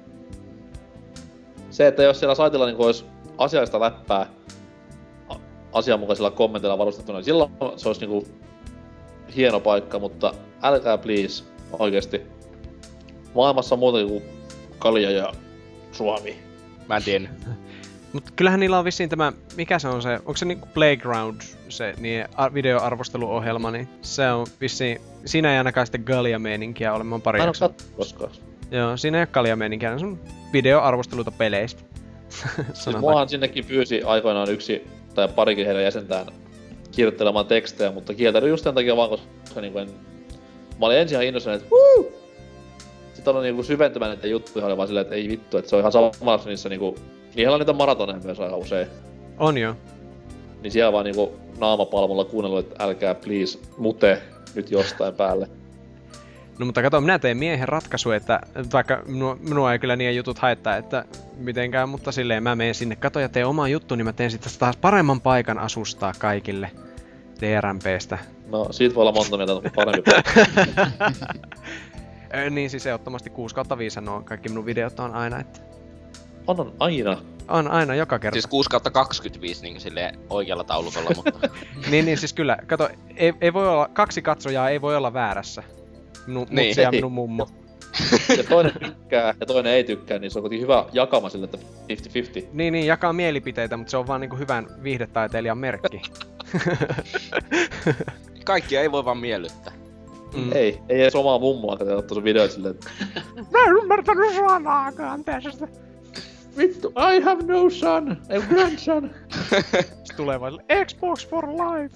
[1.70, 3.06] Se, että jos siellä saitilla niin olisi
[3.38, 4.26] asiallista läppää
[5.74, 8.37] asianmukaisilla kommenteilla varustettuna, niin silloin se olisi niin
[9.36, 10.34] hieno paikka, mutta
[10.64, 11.44] älkää please,
[11.80, 12.22] oikeesti.
[13.36, 14.24] Maailmassa on muuta kuin
[14.80, 15.34] kalja ja
[15.92, 16.38] Suomi.
[16.90, 17.30] Mä en tiedä.
[18.14, 21.94] Mut kyllähän niillä on vissiin tämä, mikä se on se, onko se niinku Playground, se
[21.98, 27.22] niin ar- videoarvosteluohjelma, niin se on vissiin, siinä ei ainakaan sitten Galia-meininkiä ole, mä oon
[27.22, 27.70] pari Mä en oo jaksoa.
[27.70, 28.32] kattonut koskaan.
[28.72, 30.20] Joo, siinä ei ole Galia-meininkiä, se on
[30.54, 31.84] videoarvosteluita peleistä.
[32.74, 36.26] Siis muahan sinnekin pyysi aikoinaan yksi tai parikin heidän jäsentään
[36.98, 39.90] kirjoittelemaan tekstejä, mutta kieltäydyin just sen takia vaan, koska niin en...
[40.80, 42.12] Mä olin ensin ihan innoissani, että Woo!
[43.14, 45.80] Sitten aloin niinku syventymään näitä juttuja, oli vaan silleen, että ei vittu, että se on
[45.80, 46.96] ihan samassa niissä niinku...
[47.36, 48.88] Niillä on niitä maratoneja myös aika usein.
[49.38, 49.76] On joo.
[50.62, 54.22] Niin siellä vaan niinku naamapalmulla kuunnellut, että älkää please mute
[54.56, 55.50] nyt jostain päälle.
[56.60, 58.40] No mutta kato, minä teen miehen ratkaisu, että
[58.74, 61.06] vaikka minua, minua ei kyllä niin jutut haittaa, että
[61.38, 64.52] mitenkään, mutta silleen mä menen sinne, kato ja teen oman juttu, niin mä teen sitten
[64.60, 66.72] taas paremman paikan asustaa kaikille
[67.38, 68.18] TRMPstä.
[68.48, 70.12] No, siitä voi olla monta mieltä, mutta parempi.
[72.36, 75.60] Ö, niin siis ehdottomasti 6 kautta 5 nuo kaikki minun videot on aina, että
[76.48, 77.18] on, on aina.
[77.48, 78.36] on aina joka kerta.
[78.36, 81.50] Siis 6 kautta 25 niin silleen oikealla taulukolla, mutta...
[81.92, 85.64] Niin, niin siis kyllä, kato, ei, ei voi olla, kaksi katsojaa ei voi olla väärässä.
[86.28, 86.68] Minun Niin.
[86.68, 87.48] mutsi ja minun mummo.
[88.38, 91.58] Ja toinen tykkää ja toinen ei tykkää, niin se on kuitenkin hyvä jakama sille, että
[92.44, 92.46] 50-50.
[92.54, 96.02] Niin, niin, jakaa mielipiteitä, mutta se on vaan niinku hyvän viihdetaiteilijan merkki.
[98.46, 99.74] Kaikkia ei voi vaan miellyttää.
[100.36, 100.52] Mm.
[100.52, 102.90] Ei, ei edes omaa mummoa, kun ottaa sun videoit silleen, että
[103.52, 105.68] Mä en ymmärtänyt sanaakaan tästä.
[106.58, 109.12] Vittu, I have no son, a grandson.
[110.18, 111.96] Tulevalle Xbox for life.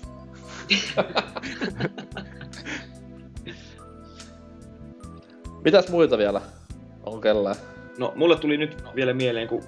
[5.63, 6.41] Mitäs muita vielä
[7.03, 7.55] on kellään?
[7.97, 9.63] No, mulle tuli nyt vielä mieleen, kun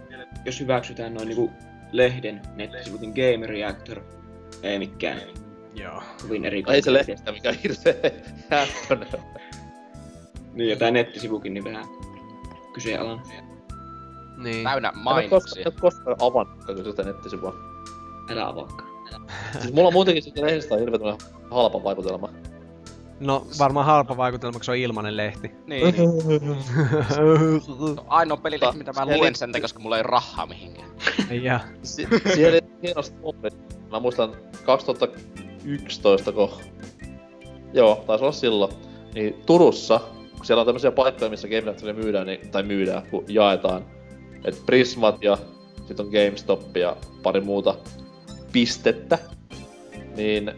[0.46, 1.52] jos hyväksytään noin niinku
[1.92, 4.02] lehden nettisivut, niin Game Reactor
[4.64, 5.22] ei mikään
[5.74, 6.02] Joo.
[6.22, 6.76] kovin erikoinen.
[6.76, 8.12] Ei se lehdistä mikä hirveä
[8.50, 9.08] häppönen.
[10.54, 11.86] Niin, ja tää nettisivukin niin vähän
[12.74, 13.26] kyseenalainen.
[14.38, 14.64] Niin.
[14.64, 15.62] Täynnä mainoksia.
[15.62, 17.56] en oo koskaan avannut kyseistä nettisivua.
[18.30, 18.90] Älä avaakaan.
[19.62, 21.18] Siis mulla on muutenkin siitä lehdistä hirveän
[21.52, 22.30] halpa vaikutelma.
[23.20, 25.52] No varmaan halpa vaikutelma, kun se on ilmanen lehti.
[25.68, 26.42] Niin, niin.
[27.96, 30.90] No, ainoa pelilehti, mitä mä luen sen, koska mulla ei rahaa mihinkään.
[31.44, 31.60] ja.
[31.84, 33.16] Si- siellä hienosti.
[33.94, 36.50] Mä muistan 2011, kun...
[37.74, 38.74] Joo, taisi olla silloin.
[39.14, 40.00] Niin Turussa,
[40.38, 43.86] kun siellä on tämmöisiä paikkoja, missä Game Reactoria myydään, niin, tai myydään, kun jaetaan.
[44.46, 45.38] Et Prismat ja
[45.88, 47.76] sit on GameStop ja pari muuta
[48.52, 49.20] pistettä.
[50.16, 50.52] Niin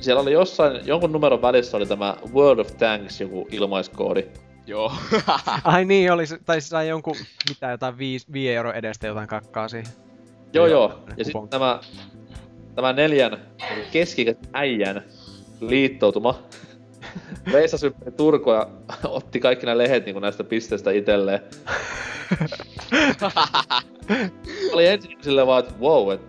[0.00, 4.26] siellä oli jossain, jonkun numeron välissä oli tämä World of Tanks joku ilmaiskoodi.
[4.66, 4.92] Joo.
[5.64, 7.16] Ai niin, oli se, tai sai jonkun,
[7.48, 9.92] mitä jotain 5, 5 euro edestä jotain kakkaa siihen.
[10.52, 11.80] Joo Joo, Ja sitten kupon.
[12.74, 13.38] Tämä, neljän
[13.92, 15.02] keskikäisen äijän
[15.60, 16.42] liittoutuma
[17.52, 18.12] reissasi ympäri
[18.46, 18.66] ja
[19.08, 21.40] otti kaikki nämä lehdet niin näistä pisteistä itselleen.
[24.72, 26.26] Oli ensin silleen vaan, että wow, että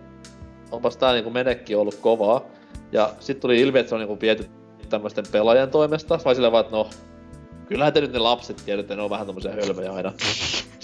[0.70, 2.44] onpas tää niinku menekki ollut kovaa.
[2.92, 4.46] Ja sitten tuli ilmi, että se on niinku viety
[4.88, 6.18] tämmöisten pelaajien toimesta.
[6.24, 6.90] Vai silleen vaan, että no,
[7.68, 10.12] kyllähän te nyt ne lapset tiedätte, ne on vähän tommosia hölmöjä aina.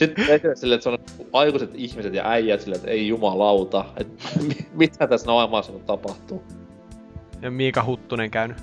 [0.01, 0.98] Sitten esille silleen, että se on
[1.32, 6.43] aikuiset ihmiset ja äijät silleen, että ei jumalauta, että mi- mitä tässä maailmassa nyt tapahtuu.
[7.43, 8.56] Ja Miika Huttunen käynyt.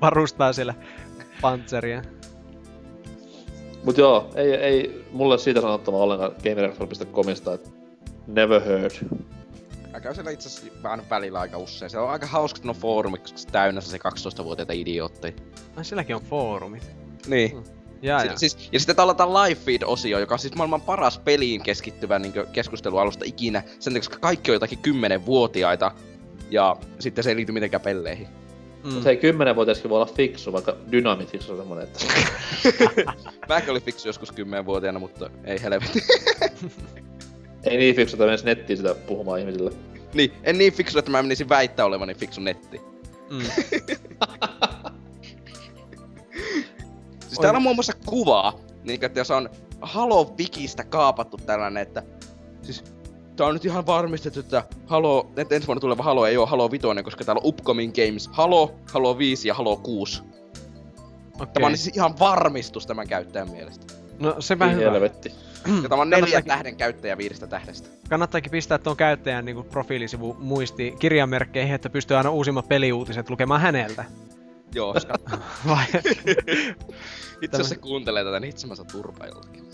[0.00, 0.74] Varustaa siellä
[1.40, 2.02] pantseria.
[3.84, 7.70] Mut joo, ei, ei mulle siitä sanottavaa ollenkaan GameReactor.comista, että
[8.26, 8.92] never heard.
[9.92, 11.90] Mä käyn siellä itse asiassa vähän välillä aika usein.
[11.90, 15.34] Se on aika hauska no foorumi, koska se täynnä se 12-vuotiaita idiootteja.
[15.76, 16.90] Ai silläkin on foorumit.
[17.26, 17.77] Niin.
[18.02, 18.36] Jaa, Si- jaa.
[18.36, 22.32] siis, ja sitten täällä on live feed-osio, joka on siis maailman paras peliin keskittyvä niin
[22.52, 23.62] keskustelualusta ikinä.
[23.80, 25.92] Sen takia, koska kaikki on jotakin 10-vuotiaita.
[26.50, 28.28] Ja sitten se ei liity mitenkään pelleihin.
[28.84, 28.92] Mm.
[28.92, 29.16] Mut hei,
[29.52, 32.04] 10-vuotiaskin voi olla fiksu, vaikka Dynamitix on semmonen, että...
[33.48, 36.02] Mäkin oli fiksu joskus 10-vuotiaana, mutta ei helvetti.
[37.64, 39.70] ei niin fiksu, että mennessä nettiin sitä puhumaan ihmisille.
[40.14, 42.80] niin, en niin fiksu, että mä menisin väittää olevani fiksu netti.
[43.30, 43.38] Mm.
[47.38, 48.52] Siis täällä on muun muassa kuvaa,
[48.84, 49.50] niin että jos on
[49.80, 52.02] Halo Wikistä kaapattu tällainen, että
[52.62, 52.84] siis
[53.36, 56.70] tää on nyt ihan varmistettu, että Halo, että ensi vuonna tuleva Halo ei oo Halo
[56.70, 60.22] 5, koska täällä on Upcoming Games Halo, Halo 5 ja Halo 6.
[60.22, 61.64] Tämä Okei.
[61.64, 63.94] on siis ihan varmistus tämän käyttäjän mielestä.
[64.18, 64.90] No sepä Ei hyvä.
[64.90, 65.32] helvetti.
[65.82, 67.88] Ja tämä on neljän tähden käyttäjä viidestä tähdestä.
[68.08, 74.04] Kannattaakin pistää tuon käyttäjän niin profiilisivu muisti kirjamerkkeihin, että pystyy aina uusimmat peliuutiset lukemaan häneltä.
[74.74, 74.94] Joo.
[75.68, 75.84] Vai?
[77.42, 79.68] Itse asiassa se kuuntelee tätä, niin itse mä saan turpaa joltakin.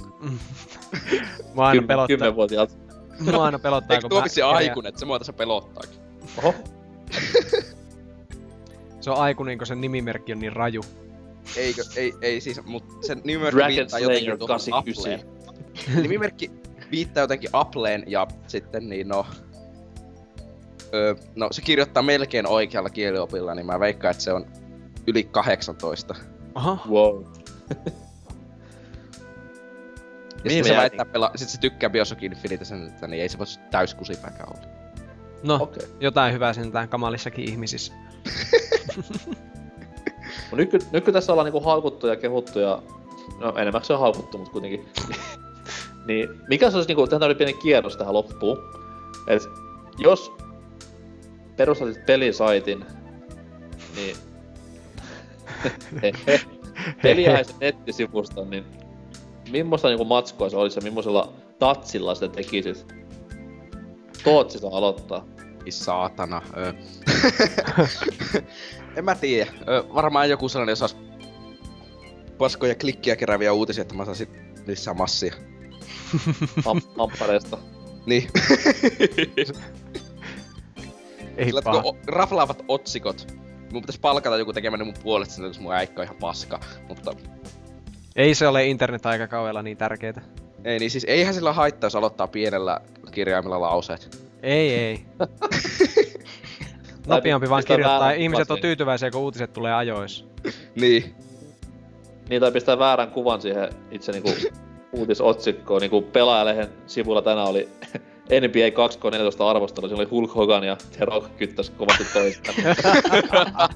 [1.54, 2.78] Mua aina Kym- pelottaa, Kymmenvuotiaat.
[3.20, 6.00] mua aina pelottaa, Eikö kun tuo mä aikuinen, että se mua tässä pelottaakin?
[6.38, 6.54] Oho.
[9.00, 10.80] Se on aikuinen, kun sen nimimerkki on niin raju.
[11.56, 15.12] Eikö, ei, ei siis, mut sen nimimerkki Dragon viittaa Slayer jotenkin tuohon 89.
[15.12, 16.02] Appleen.
[16.02, 16.50] nimimerkki
[16.90, 19.26] viittaa jotenkin Appleen ja sitten niin no...
[20.94, 24.46] Öö, no se kirjoittaa melkein oikealla kieliopilla, niin mä veikkaan, että se on
[25.06, 26.14] yli 18.
[26.54, 27.24] Aha, Wow.
[30.44, 31.30] Ja sitten se väittää pela...
[31.34, 34.66] Sit se tykkää Bioshock Infinitestä, niin ei se voi täyskusipäkään olla.
[35.42, 35.54] no.
[35.62, 35.88] Okay.
[36.00, 37.92] jotain hyvää sentään kamalissakin ihmisissä.
[40.50, 42.82] No nyt, nyt kun tässä ollaan niinku haukuttu ja kehuttu ja...
[43.40, 44.88] No enemmän se on haukuttu, mutta kuitenkin.
[46.06, 48.58] niin mikä se olisi niinku, tähän oli pieni kierros tähän loppuun.
[49.26, 49.42] Et
[49.98, 50.32] jos
[51.56, 52.84] perustaisit pelisaitin,
[53.96, 54.16] niin
[57.02, 58.64] Peliäisen nettisivusta, niin
[59.50, 62.86] millaista niinku matskua se olisi ja millaisella tatsilla sitä tekisit?
[64.24, 65.26] Tootsi saa aloittaa.
[65.64, 66.42] Ei saatana.
[66.56, 66.74] Ö.
[68.96, 69.50] en mä tiedä.
[69.68, 70.96] Ö, varmaan joku sellainen, jos olisi
[72.38, 74.28] paskoja klikkiä kerääviä uutisia, että mä saisin
[74.66, 75.34] lisää massia.
[76.66, 77.58] Am- Amppareista.
[78.06, 78.28] Niin.
[81.36, 81.82] Ei Sillä paha.
[81.84, 83.32] o- raflaavat otsikot.
[83.74, 86.60] Mun pitäisi palkata joku tekemään ne mun puolesta, koska mun äikkä on ihan paska.
[86.88, 87.12] Mutta
[88.16, 90.20] Ei se ole internet-aikakaudella niin tärkeetä.
[90.64, 92.80] ei niin siis eihän sillä haittaa, jos aloittaa pienellä
[93.10, 94.28] kirjaimella lauseet.
[94.42, 95.04] Ei, ei.
[97.06, 98.00] Nopeampi vaan kirjoittaa.
[98.00, 100.24] väärän Ihmiset on tyytyväisiä, kun uutiset tulee ajoissa.
[100.74, 101.14] Niin.
[102.28, 104.30] Niin, tai pistää väärän kuvan siihen itse niinku
[104.98, 105.80] uutisotsikkoon.
[105.80, 107.68] Niinku pelaajalehen sivulla tänään oli
[108.24, 109.88] NBA 2K14 arvostelu.
[109.88, 112.56] Siinä oli Hulk Hogan ja The Rock kyttäs kovasti toistaan.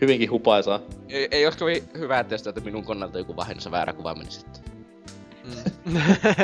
[0.00, 0.80] Hyvinkin hupaisaa.
[1.08, 4.62] Ei, ei olisi kovin hyvä, että jos minun koneelta joku vahingossa väärä kuva meni sitten.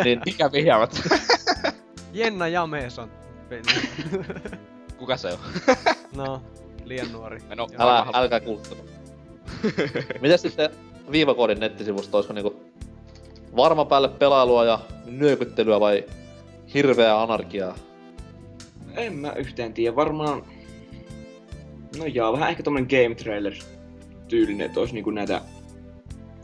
[0.04, 1.00] Niin, Mikä vihjaavat?
[2.12, 3.10] Jenna Jameson.
[3.48, 3.62] peli.
[4.98, 5.38] Kuka se on?
[6.16, 6.42] No,
[6.84, 7.38] liian nuori.
[7.56, 8.80] No, älä, älkää kuuntele.
[10.20, 10.70] Miten sitten
[11.12, 12.62] viivakoodin nettisivusto, olisiko niinku
[13.56, 16.04] varma päälle pelailua ja nyökyttelyä vai
[16.74, 17.74] hirveää anarkiaa?
[18.96, 19.96] En mä yhtään tiedä.
[19.96, 20.42] Varmaan...
[21.98, 23.54] No jaa, vähän ehkä tommonen game trailer
[24.28, 25.40] tyylinen, että olisi niinku näitä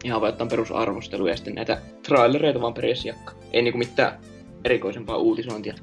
[0.05, 3.33] ihan vaan jotain perusarvosteluja ja sitten näitä trailereita vaan per jakka.
[3.53, 4.19] Ei niinku mitään
[4.65, 5.75] erikoisempaa uutisointia.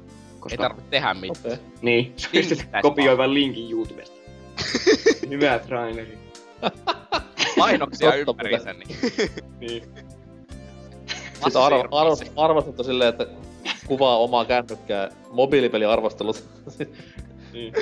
[0.50, 1.30] Ei tarvitse tehdä mitään.
[1.38, 1.52] Okei.
[1.52, 1.64] Okay.
[1.82, 2.14] Niin,
[2.48, 4.16] sitten kopioi vaan linkin YouTubesta.
[5.30, 6.18] Hyvä traileri.
[7.56, 8.98] Mainoksia Totta ympäriinsä, niin.
[9.60, 9.82] Niin.
[11.44, 13.26] Sitten arvo, arvo, arvostettu silleen, että
[13.86, 16.44] kuvaa omaa kännykkää, mobiilipeliarvostelut.
[17.52, 17.74] niin.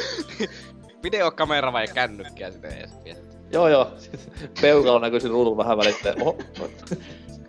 [1.02, 3.20] Videokamera vai kännykkää sitten edes vielä.
[3.52, 3.90] joo joo,
[4.60, 6.22] peukalo näkyy siinä ruudun vähän välittäin.
[6.22, 6.36] Oho,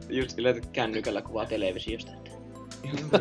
[0.09, 2.11] Just silleen, että kännykällä kuvaa televisiosta.
[3.11, 3.19] Että.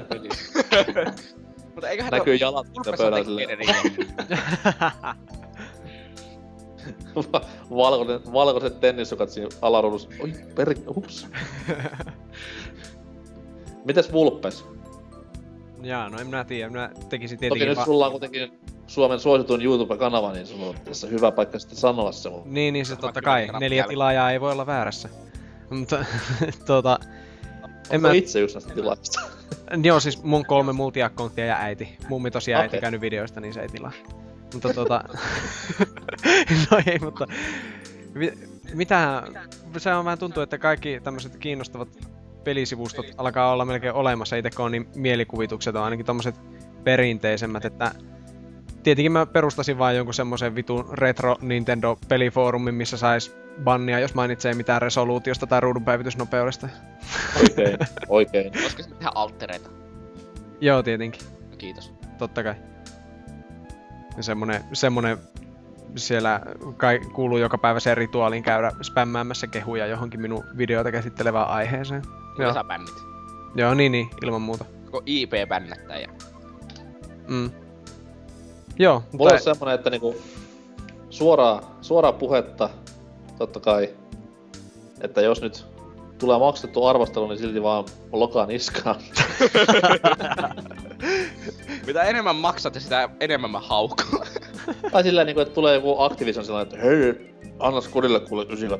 [1.64, 3.58] Mutta eiköhän näkyy jalat siinä pöydällä silleen.
[7.70, 10.08] Valkoiset, valkoiset tennissukat siinä alaruudussa.
[10.20, 10.74] Oi, per...
[10.94, 11.26] Hups.
[13.84, 14.64] Mites Vulpes?
[15.82, 16.68] Jaa, no en minä tiedä.
[16.70, 18.52] Minä tekisin Toki tietenkin nyt va- sulla on kuitenkin
[18.86, 22.42] Suomen suosituin YouTube-kanava, niin sulla on tässä hyvä paikka sitten sanoa se mun.
[22.44, 23.48] Niin, niin se Tämä totta kai.
[23.60, 23.88] Neljä jälkeen.
[23.88, 25.08] tilaajaa ei voi olla väärässä.
[25.70, 26.04] Mutta
[26.66, 26.98] tuota...
[27.02, 27.08] En
[27.90, 28.14] En mä- mä...
[28.14, 29.20] itse just näistä tilaista.
[29.82, 31.96] Joo, siis mun kolme multiakkonttia ja äiti.
[32.08, 32.80] Mummi tosiaan äiti Okei.
[32.80, 33.92] käynyt videoista, niin se ei tilaa.
[34.52, 35.04] Mutta tota...
[36.70, 37.26] no ei, mutta...
[38.14, 38.32] Mi-
[38.74, 39.22] mitä...
[39.78, 41.88] Se on vähän tuntuu, että kaikki tämmöiset kiinnostavat
[42.44, 46.40] pelisivustot alkaa olla melkein olemassa, itse kun on niin mielikuvitukset on ainakin tommoset
[46.84, 47.92] perinteisemmät, että
[48.82, 54.54] Tietenkin mä perustasin vaan jonkun semmoisen vitun retro Nintendo pelifoorumin, missä sais bannia, jos mainitsee
[54.54, 56.68] mitään resoluutiosta tai ruudunpäivitysnopeudesta.
[57.40, 58.52] Oikein, oikein.
[58.60, 59.70] Olisiko se tehdä altereita?
[60.60, 61.22] Joo, tietenkin.
[61.50, 61.92] No, kiitos.
[62.18, 62.54] totta kai.
[64.16, 65.18] Ja semmonen, semmonen
[65.96, 66.40] siellä
[66.76, 72.02] kai kuuluu joka päivä sen rituaaliin käydä spämmäämässä kehuja johonkin minun videoita käsittelevään aiheeseen.
[72.42, 72.54] Joo.
[72.54, 72.64] Joo.
[72.64, 72.94] bännit.
[73.54, 74.64] Joo, niin niin, ilman muuta.
[74.84, 76.08] Koko IP bännättää ja...
[77.28, 77.50] Mm.
[78.78, 80.16] Joo, Mulla mutta on semmonen, että niinku
[81.10, 82.70] suoraa, suoraa puhetta,
[83.38, 83.94] totta kai,
[85.00, 85.66] että jos nyt
[86.18, 88.96] tulee maksettu arvostelu, niin silti vaan lokaan niskaan.
[91.86, 94.20] Mitä enemmän maksat ja sitä enemmän mä haukun.
[94.92, 98.70] tai sillä niinku, että tulee joku Activision sellainen, että hei, annas kodille kuule 9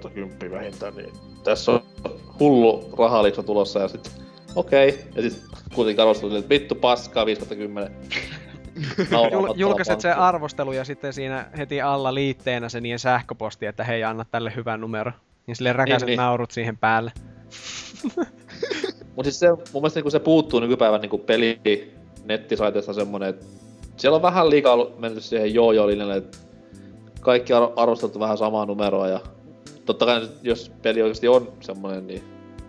[0.51, 1.13] vähintään, niin
[1.45, 1.83] tässä on
[2.41, 4.13] hullu rahaliikso tulossa ja sitten
[4.55, 4.89] okei.
[4.89, 5.03] Okay.
[5.15, 7.93] Ja sitten kuitenkin arvostelu että vittu paskaa 5 10.
[9.33, 14.05] Jul- julkaiset sen arvostelu ja sitten siinä heti alla liitteenä se niiden sähköposti, että hei
[14.05, 15.13] anna tälle hyvän numero.
[15.47, 16.17] Niin sille räkäiset niin.
[16.17, 17.13] naurut siihen päälle.
[19.17, 21.61] Mut siis se, mun mielestä niinku se puuttuu nykypäivän niinku peli
[22.25, 23.47] nettisaiteesta semmonen, että
[23.97, 26.39] siellä on vähän liikaa menty siihen joo linjalle, että
[27.21, 29.21] kaikki ar- arvosteltu vähän samaa numeroa ja
[29.85, 32.23] totta kai jos peli oikeasti on semmonen, niin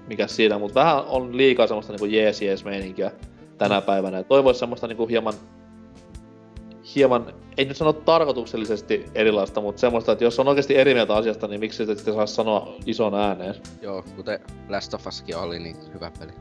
[0.07, 3.11] mikä siinä, mutta vähän on liikaa semmoista niinku jees jees meininkiä
[3.57, 4.17] tänä päivänä.
[4.17, 5.33] Ja toivois semmoista niinku hieman,
[6.95, 11.47] hieman, ei nyt sano tarkoituksellisesti erilaista, mutta semmoista, että jos on oikeasti eri mieltä asiasta,
[11.47, 13.55] niin miksi sitä sitten saa sanoa ison ääneen?
[13.81, 14.39] Joo, kuten
[14.69, 16.31] Last of Uskin oli, niin hyvä peli.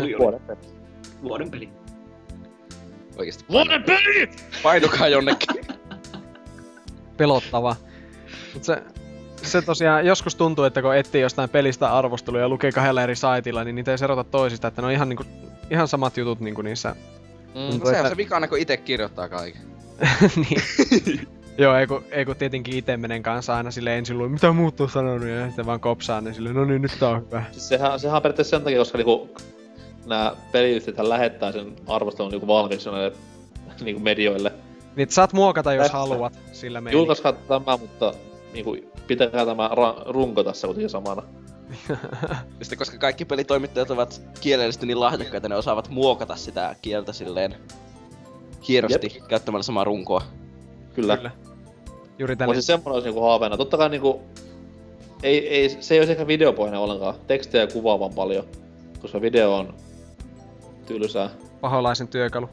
[0.00, 0.18] Oli.
[0.18, 0.58] Vuoden peli.
[1.22, 1.68] Vuoden peli.
[3.18, 3.44] Oikeesti.
[3.50, 4.30] Vuoden peli!
[4.62, 5.66] Painukaa jonnekin.
[7.16, 7.76] Pelottava.
[8.54, 8.82] Mut se,
[9.42, 13.64] se tosiaan joskus tuntuu, että kun etsii jostain pelistä arvosteluja ja lukee kahdella eri saitilla,
[13.64, 15.24] niin niitä ei erota toisista, että ne on ihan, niinku,
[15.70, 16.96] ihan samat jutut niinku niissä.
[17.54, 19.62] Mm, Tuntuu, se on että- se vikana, kun itse kirjoittaa kaiken.
[20.36, 21.28] niin.
[21.58, 24.80] Joo, ei kun, ei kun tietenkin itse menen kanssa aina sille ensin luin, mitä muut
[24.80, 27.42] on sanonut, ja sitten vaan kopsaan ne silleen, no niin, nyt tää on hyvä.
[27.52, 29.30] Siis sehän, sehän on periaatteessa sen takia, koska niinku
[30.06, 33.12] nämä peliyhtiöt lähettää sen arvostelun niinku valmiiksi näille
[33.80, 34.52] niinku medioille.
[34.96, 35.98] Niin, saat muokata, jos Tässä.
[35.98, 37.00] haluat, sillä meininki.
[37.00, 38.14] Julkaiskaa tämä, mutta
[38.52, 41.22] niinku, pitäkää tämä ra- runko tässä kuitenkin samana.
[42.62, 47.54] Sitten koska kaikki pelitoimittajat ovat kielellisesti niin lahjakkaita, ne osaavat muokata sitä kieltä silleen
[48.68, 50.22] hienosti käyttämällä samaa runkoa.
[50.94, 51.16] Kyllä.
[51.16, 51.30] Kyllä.
[52.18, 52.54] Juuri Mutta tälle.
[52.54, 53.56] siis semmoinen olisi niinku haaveena.
[53.56, 54.20] Totta kai niinku,
[55.22, 57.14] ei, ei, se ei olisi ehkä videopohjainen ollenkaan.
[57.26, 58.44] Tekstiä ja kuvaa vaan paljon.
[59.02, 59.74] Koska video on
[60.86, 61.30] tylsää.
[61.60, 62.48] Paholaisen työkalu.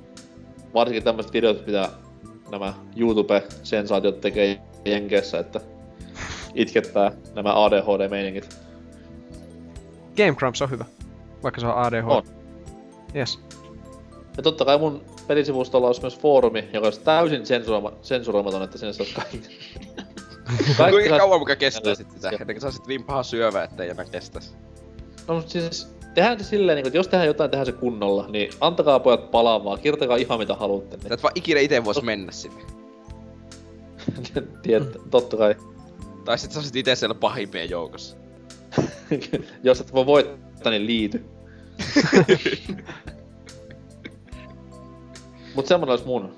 [0.74, 1.90] Varsinkin tämmöiset videot, mitä
[2.52, 5.62] nämä YouTube-sensaatiot tekee Jenkeissä, että
[6.56, 8.50] itkettää nämä ADHD-meiningit.
[10.18, 10.86] Game Grumps on hyvä.
[11.44, 12.08] Vaikka se on ADHD.
[12.08, 12.24] On.
[13.16, 13.40] Yes.
[14.38, 18.94] Ja totta kai mun pelisivustolla olisi myös foorumi, joka olisi täysin sensuroima- sensuroimaton, että sinne
[18.94, 19.40] saisi kaikki.
[20.48, 22.30] Kuinka saisi- kauan muka kestää sit sitä?
[22.30, 24.56] Ennen kuin sä sit niin paha syövä, ettei enää kestäisi.
[25.28, 28.50] No mut siis, tehdään se silleen, niin että jos tehdään jotain, tehdään se kunnolla, niin
[28.62, 30.98] antakaa pojat palaa vaan, kirjoittakaa ihan mitä haluatte.
[31.08, 32.62] Sä et vaan ikinä ite vois mennä sinne.
[34.36, 35.56] Niin, tiedät, totta kai.
[36.28, 38.18] Tai sit sä olisit ite siellä pahimpien joukossa.
[39.64, 41.26] jos et voi voittaa, niin liity.
[45.56, 46.36] Mut semmonen olisi mun.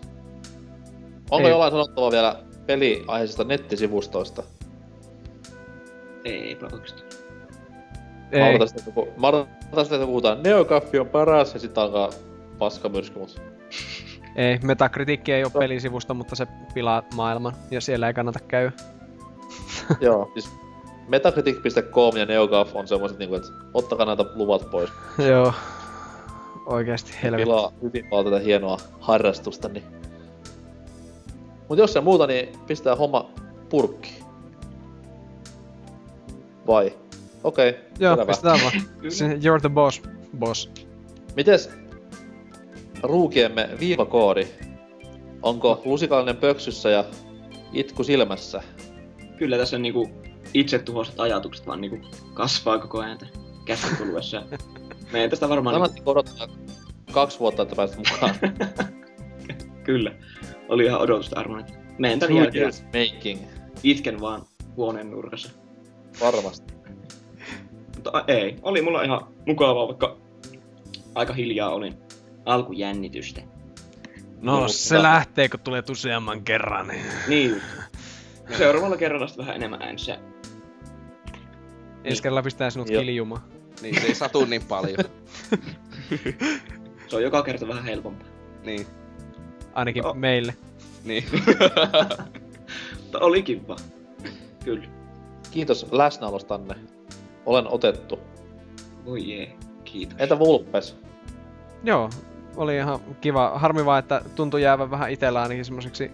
[1.32, 1.52] Onko Ei.
[1.52, 4.44] jollain sanottavaa vielä peliaiheisista nettisivustoista?
[6.26, 7.10] Eipä oikeastaan.
[8.32, 8.42] Ei.
[8.42, 11.78] Mä odotan sitä, että kun- mä odotan sitä, että puhutaan Neokaffi on paras ja sit
[11.78, 12.10] alkaa
[12.58, 13.42] paskamyrsky, mut
[14.36, 18.72] Ei, Metacritic ei ole pelisivusto, mutta se pilaa maailman, ja siellä ei kannata käydä.
[20.02, 20.50] joo, siis
[21.08, 24.90] Metacritic.com ja Neogaf on semmoiset niinku, että ottakaa näitä luvat pois.
[25.30, 25.54] Joo.
[26.66, 27.44] Oikeesti helvetti.
[27.44, 29.84] Pilaa hyvin paljon tätä hienoa harrastusta, niin...
[31.70, 33.30] Mut jos se muuta, niin pistää homma
[33.70, 34.24] purkki.
[36.68, 36.94] Vai?
[37.44, 38.26] Okei, okay, Joo, selvä.
[38.26, 38.74] pistetään vaan.
[39.44, 40.02] You're the boss.
[40.40, 40.72] Boss.
[41.36, 41.70] Mites
[43.04, 44.48] ruukiemme viivakoodi?
[45.42, 47.04] Onko lusikallinen pöksyssä ja
[47.74, 48.62] itku silmässä?
[49.40, 50.10] Kyllä tässä niinku
[50.54, 53.18] itsetuhoiset ajatukset vaan niinku kasvaa koko ajan
[53.66, 54.44] käsin kuluessa.
[55.14, 56.48] Meidän tästä varmaan niinku, Kannatti odottaa
[57.12, 58.36] kaksi vuotta, että pääset mukaan.
[59.88, 60.12] kyllä
[60.70, 61.74] oli ihan odotusta arvoinen.
[61.98, 63.42] Meidän tämän jälkeen making.
[63.84, 64.42] itken vaan
[64.76, 65.50] huoneen nurkassa.
[66.22, 66.74] Varmasti.
[67.96, 70.18] Mutta ei, oli mulla ihan mukavaa, vaikka
[71.16, 71.98] aika hiljaa olin.
[72.46, 73.42] Alkujännitystä.
[74.42, 76.92] No, Mutta- se lähtee, kun tulee useamman kerran.
[77.28, 77.62] Niin.
[78.58, 80.18] Seuraavalla kerralla sitten vähän enemmän äänessä.
[82.04, 83.02] Ensi kerralla pistää sinut Joo.
[83.02, 83.42] kiljumaan.
[83.82, 84.98] Niin, se ei satu niin paljon.
[87.08, 88.28] Se on joka kerta vähän helpompaa.
[88.64, 88.88] niin,
[89.74, 90.16] Ainakin Oh.
[90.16, 90.54] meille.
[91.04, 91.24] niin.
[93.04, 93.76] Mutta oli kiva.
[94.66, 94.86] Kyllä.
[95.52, 96.76] Kiitos läsnäolostanne.
[97.46, 98.20] Olen otettu.
[99.06, 100.16] Voi jee, kiitos.
[100.20, 100.98] Entä Vulpes?
[101.84, 102.10] Joo,
[102.56, 103.52] oli ihan kiva.
[103.60, 106.12] Harmi vaan, että tuntui jäävän vähän itellä ainakin semmoiseksi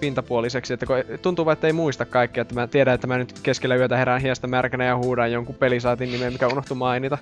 [0.00, 3.40] pintapuoliseksi, että kun tuntuu vaan, että ei muista kaikkea, että mä tiedän, että mä nyt
[3.42, 7.18] keskellä yötä herään hiestä märkänä ja huudan jonkun pelisaitin nimeä, mikä unohtui mainita.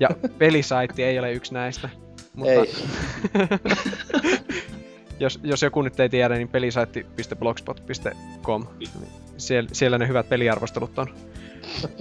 [0.00, 1.88] Ja pelisaitti ei ole yksi näistä.
[2.34, 2.74] Mutta Ei.
[5.20, 8.66] jos, jos joku nyt ei tiedä, niin pelisaitti.blogspot.com.
[9.36, 11.06] Siellä, siellä ne hyvät peliarvostelut on.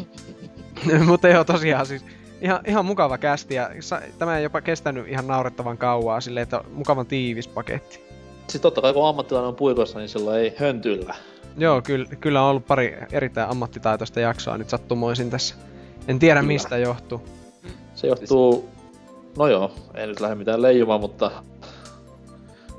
[1.08, 2.06] Mutta joo, tosiaan siis
[2.41, 6.60] ihan, ihan mukava kästi ja sa- tämä ei jopa kestänyt ihan naurettavan kauaa silleen, että
[6.60, 8.09] on mukavan tiivis paketti.
[8.49, 11.15] Siis totta kai kun ammattilainen on puikossa, niin silloin ei höntyllä.
[11.57, 15.55] Joo, kyllä, kyllä on ollut pari erittäin ammattitaitoista jaksoa nyt sattumoisin tässä.
[16.07, 16.53] En tiedä Kyllä.
[16.53, 17.21] mistä johtuu.
[17.95, 18.69] Se johtuu...
[19.38, 21.31] No joo, ei nyt lähde mitään leijumaan, mutta...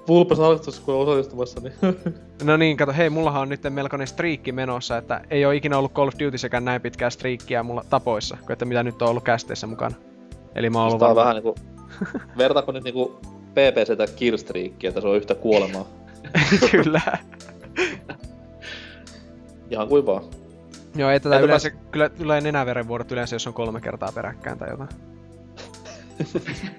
[0.09, 1.75] Vulpes harrastus, kun on osallistumassa, niin...
[2.45, 5.93] No niin, kato, hei, mullahan on nyt melkoinen striikki menossa, että ei ole ikinä ollut
[5.93, 9.67] Call of Dutysäkään näin pitkää striikkiä mulla tapoissa, kuin että mitä nyt on ollut kästeissä
[9.67, 9.97] mukana.
[10.55, 11.27] Eli mä oon ollut varmaan...
[11.27, 11.55] vähän niinku...
[12.39, 13.21] Vertaako nyt niinku
[13.51, 15.87] PPCtä Killstreakia, että se on yhtä kuolemaa.
[16.71, 17.01] kyllä.
[19.71, 20.25] Ihan kuin vaan.
[20.97, 24.71] Joo, ei tätä Entäpä- yleensä, kyllä tulee nenäverenvuodot yleensä, jos on kolme kertaa peräkkäin tai
[24.71, 24.91] jotain.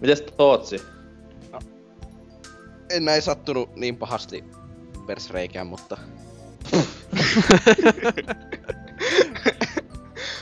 [0.00, 0.82] Mites Tootsi?
[2.90, 4.44] En näin sattunut niin pahasti
[5.06, 5.98] persreikään, mutta...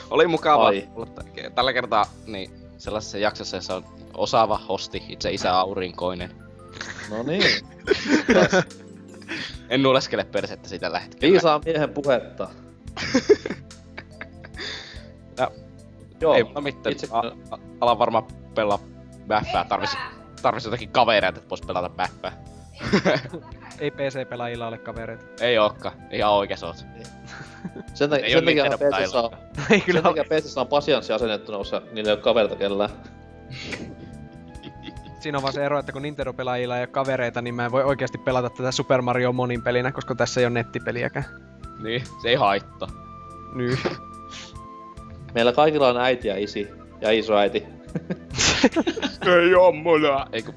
[0.09, 0.87] Oli mukava Ai.
[0.95, 1.23] olla tä-
[1.55, 6.31] tällä kertaa niin sellaisessa jaksossa, jossa on osaava hosti, itse isä aurinkoinen.
[7.09, 7.43] No niin.
[9.69, 11.31] En nuoleskele persettä sitä hetkellä.
[11.31, 12.49] Viisaan miehen puhetta.
[15.37, 15.51] Ja-
[16.21, 16.33] Joo.
[16.35, 16.91] Ei mulla mitään.
[16.93, 17.19] Itse, A-
[17.51, 18.23] a- alan varmaan
[18.55, 18.79] pelaa
[19.27, 19.65] bäffää.
[19.65, 19.97] Tarvis,
[20.41, 22.43] tarvis jotakin kavereita, että vois pelata bäffää.
[23.79, 25.25] Ei PC-pelaajilla ole kavereita.
[25.43, 25.91] Ei ooka.
[26.11, 26.85] Ihan oikees oot.
[27.93, 29.31] Sen, Ei sen oo takia PCssä on,
[29.71, 32.89] Ei kyllä sen takia PCssä on pasianssi asennettuna, koska niillä ei ole kaverita kellään.
[35.19, 37.83] Siinä on vaan se ero, että kun Nintendo-pelaajilla ei ole kavereita, niin mä en voi
[37.83, 41.25] oikeasti pelata tätä Super Mario monin pelinä, koska tässä ei ole nettipeliäkään.
[41.83, 42.89] Niin, se ei haittaa.
[43.55, 43.79] Nyt.
[45.35, 46.67] Meillä kaikilla on äiti ja isi
[47.01, 47.63] ja isoäiti.
[49.41, 50.27] Ei oo mulla.
[50.31, 50.53] Ei kun...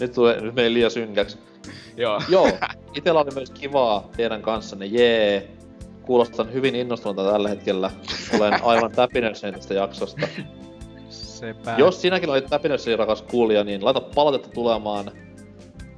[0.00, 1.38] Nyt, tulee, nyt meni liian synkäksi.
[1.96, 2.22] Joo.
[2.28, 2.50] Joo,
[2.94, 5.50] itellä oli myös kivaa teidän kanssanne, jee.
[6.02, 7.90] Kuulostan hyvin innostunutta tällä hetkellä.
[8.36, 10.28] Olen aivan täpinöissäni tästä jaksosta.
[11.08, 11.74] Sepä.
[11.78, 15.10] Jos sinäkin olit täpinöissäni rakas kuulija, niin laita palautetta tulemaan.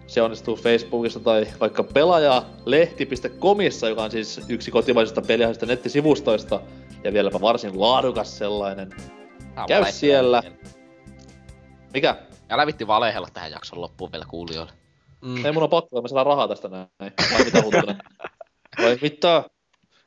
[0.07, 6.61] Se onnistuu Facebookissa tai vaikka pelaajalehti.comissa, joka on siis yksi kotimaisista peliaiheista nettisivustoista.
[7.05, 8.91] Ja vieläpä varsin laadukas sellainen.
[9.69, 10.43] Käy siellä.
[11.95, 12.17] Mikä?
[12.51, 14.73] Älä vitti valehella tähän jakson loppuun vielä kuulijoille.
[15.27, 15.47] Mm.
[15.47, 16.89] Ei mun on pakko, mä saan rahaa tästä näin.
[17.33, 17.99] Vai mitä uutinen?
[18.83, 19.45] Vai mitä?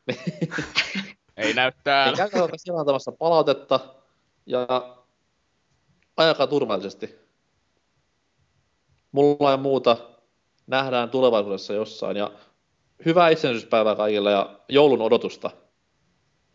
[1.37, 2.17] Ei näy täällä.
[2.17, 3.79] käykää siellä antamassa palautetta
[4.45, 4.67] ja
[6.17, 7.15] ajakaa turvallisesti.
[9.11, 9.97] Mulla ei muuta.
[10.67, 12.31] Nähdään tulevaisuudessa jossain ja
[13.05, 15.51] hyvää itsenäisyyspäivää kaikille ja joulun odotusta.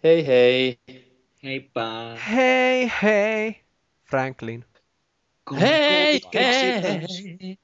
[0.04, 0.78] Hei hei!
[1.42, 1.82] Heippa.
[2.30, 3.60] Hei hei!
[4.04, 4.64] Franklin.
[5.60, 7.14] Hei hei!
[7.40, 7.58] 「地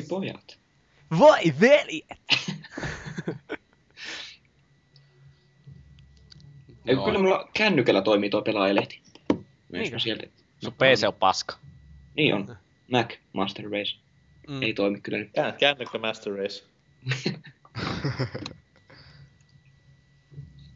[0.00, 0.58] Voi pojat.
[1.18, 2.02] Voi veli!
[6.86, 7.04] Ei, Joo.
[7.04, 9.00] kyllä mulla kännykällä toimii tuo pelaajalehti.
[9.32, 9.96] Myös Niinkö?
[9.96, 10.26] mä sieltä.
[10.64, 11.56] Sun PC on paska.
[12.16, 12.56] Niin on.
[12.92, 13.96] Mac Master Race.
[14.48, 14.62] Mm.
[14.62, 15.30] Ei toimi kyllä nyt.
[15.32, 16.64] Kään, kännykkä Master Race.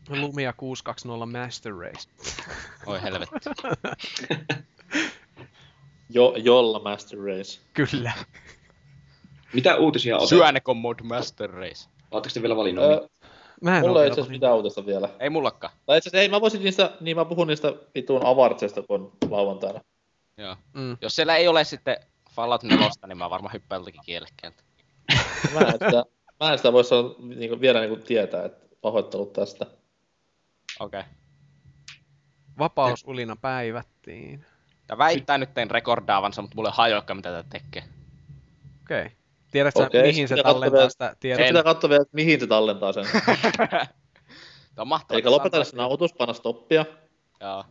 [0.20, 2.08] Lumia 620 Master Race.
[2.86, 3.36] Oi helvetti.
[6.10, 7.60] Jo, jolla Master Race.
[7.74, 8.12] Kyllä.
[9.54, 10.28] Mitä uutisia otat?
[10.28, 11.88] Syönekon mod master race.
[12.10, 12.84] Oletteko te vielä valinnut?
[12.84, 13.08] Öö,
[13.62, 15.08] Mä en mulla ei vielä itse asiassa mitään uutista vielä.
[15.20, 15.72] Ei mullakaan.
[15.86, 19.30] Tai itse asiassa ei, mä voisin niistä, niin mä puhun niistä vitun avartsesta, kun on
[19.30, 19.80] lauantaina.
[20.36, 20.56] Joo.
[20.72, 20.96] Mm.
[21.00, 21.96] Jos siellä ei ole sitten
[22.30, 24.62] Fallout 4, niin mä varmaan hyppään joltakin kielekkeeltä.
[25.54, 26.04] Mä en sitä,
[26.40, 29.66] mä en sitä voi sanoa, niinku, vielä niinku tietää, että pahoittelut tästä.
[30.80, 31.00] Okei.
[31.00, 31.12] Okay.
[32.58, 34.46] Vapausulina päivättiin.
[34.88, 37.84] Ja väittää nyt tein rekordaavansa, mutta mulle ei hajoakaan mitä tätä tekee.
[38.82, 39.02] Okei.
[39.02, 39.23] Okay.
[39.54, 41.46] Tiedätkö sä, Okei, mihin se tallentaa vielä- sitä tietoa?
[41.46, 43.04] Pitää katsoa vielä, että mihin se tallentaa sen.
[44.74, 45.18] Tämä on mahtavaa.
[45.20, 46.86] Eli lopeta se nauhoitus, panna stoppia.
[47.40, 47.64] Joo.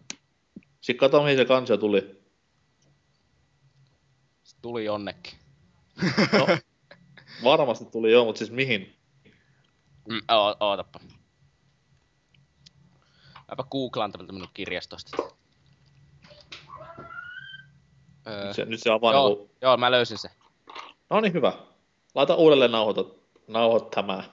[0.81, 2.21] Sitten katso, mihin se kansio tuli.
[4.43, 5.33] Se tuli jonnekin.
[6.39, 6.47] No,
[7.43, 8.95] varmasti tuli joo, mutta siis mihin?
[10.09, 10.99] Mm, o- ootappa.
[13.51, 15.17] Mäpä googlaan tämmötä minun kirjastosta.
[18.27, 19.49] Öö, Nyt se, nyt se avaa joo, niinku...
[19.61, 20.29] joo, mä löysin se.
[21.09, 21.53] No niin, hyvä.
[22.15, 23.05] Laita uudelleen nauhoita,
[23.47, 24.23] nauhoittamaan.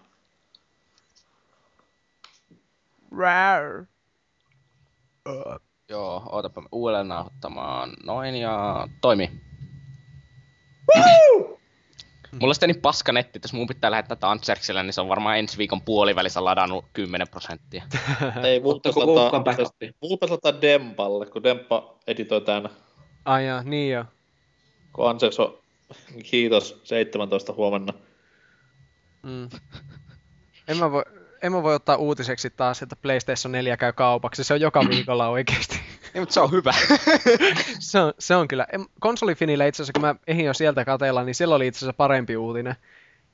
[3.18, 3.86] Rar.
[5.88, 7.92] Joo, ootapa uudelleen nauhoittamaan.
[8.04, 9.30] Noin ja toimii.
[12.32, 15.08] Mulla on sitten niin paska netti, että jos mun pitää lähettää Tantserkselle, niin se on
[15.08, 17.84] varmaan ensi viikon puolivälissä ladannut 10 prosenttia.
[18.44, 19.92] Ei, backupia?
[20.02, 22.68] mulla pitäisi laittaa Dempalle, kun Demppa editoi tän.
[23.24, 24.04] Ai jaa, niin joo.
[24.92, 25.58] Kun Anseks on,
[26.30, 27.92] kiitos, 17 huomenna.
[29.22, 29.48] Mm.
[30.68, 31.02] En mä voi,
[31.42, 34.44] en mä voi ottaa uutiseksi taas, että PlayStation 4 käy kaupaksi.
[34.44, 35.80] Se on joka viikolla oikeesti.
[36.14, 36.72] Ei, mutta se on hyvä.
[37.78, 38.66] se, on, se on kyllä.
[39.00, 42.36] Konsolifinille itse asiassa, kun mä ehdin jo sieltä katella, niin siellä oli itse asiassa parempi
[42.36, 42.74] uutinen.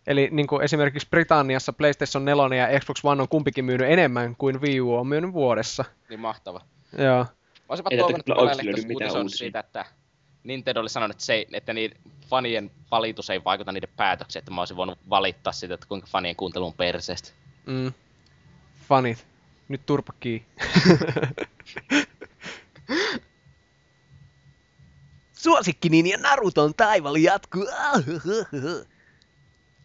[0.06, 4.60] Eli niin kuin esimerkiksi Britanniassa PlayStation 4 ja Xbox One on kumpikin myynyt enemmän kuin
[4.60, 5.84] Wii U on myynyt vuodessa.
[6.08, 6.60] niin mahtava.
[6.98, 7.26] Joo.
[7.68, 9.84] Olisinpa Ei toivonut, että kyllä oikeasti siitä, että
[10.46, 11.94] Nintendo oli sanonut, että, se ei, että niin
[12.28, 16.36] fanien valitus ei vaikuta niiden päätöksiin, että mä olisin voinut valittaa siitä, että kuinka fanien
[16.36, 17.30] kuuntelu on perseestä.
[17.66, 17.92] Mm.
[18.88, 19.26] Fanit.
[19.68, 20.46] Nyt turpakkii.
[25.32, 27.66] Suosikkinin ja Naruton taival jatkuu.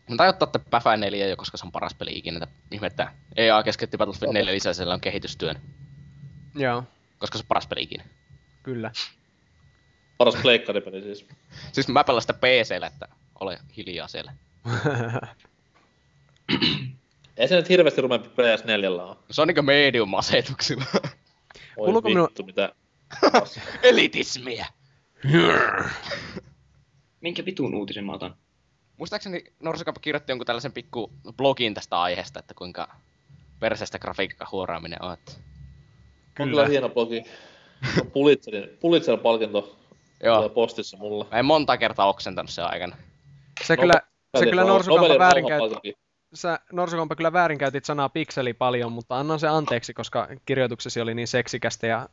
[0.09, 2.39] Mä tajun ottaa että Päfä 4 jo, koska se on paras peli ikinä.
[2.43, 3.11] että Ihmettä.
[3.35, 5.55] EA keskeytti Battlefield 4 lisää, sillä on kehitystyön,
[6.55, 6.83] Joo,
[7.19, 8.03] koska se on paras peli ikinä.
[8.63, 8.91] kyllä.
[10.21, 11.25] Paras pleikkaripeli siis.
[11.71, 13.07] Siis mä pelaan sitä PCllä, että
[13.39, 14.33] ole hiljaa siellä.
[17.37, 19.15] Ei se nyt hirveästi rumempi PS4 on.
[19.31, 20.85] Se on niinku medium-asetuksilla.
[20.93, 21.01] Oi
[21.75, 22.75] Kuuluuko vittu, minun- mitä...
[23.89, 24.65] Elitismiä!
[27.21, 28.35] Minkä vitun uutisen mä otan?
[28.97, 32.95] Muistaakseni Norsukapa kirjoitti jonkun tällaisen pikku blogin tästä aiheesta, että kuinka
[33.59, 35.13] perseestä grafiikka huoraaminen on.
[35.13, 35.31] Että...
[36.39, 37.23] On kyllä hieno blogi.
[38.01, 38.69] On Pulitzerin,
[40.21, 41.25] Pulitzer-palkinto tulee Joo, postissa mulle.
[41.31, 42.95] mä en monta kertaa oksentanut sen aikana.
[43.63, 44.01] Se kyllä,
[44.39, 45.93] se kyllä Norsukampa väärinkäytti.
[46.33, 51.27] Sä Norsukampa kyllä väärinkäytit sanaa pikseli paljon, mutta annan se anteeksi, koska kirjoituksesi oli niin
[51.27, 52.09] seksikästä ja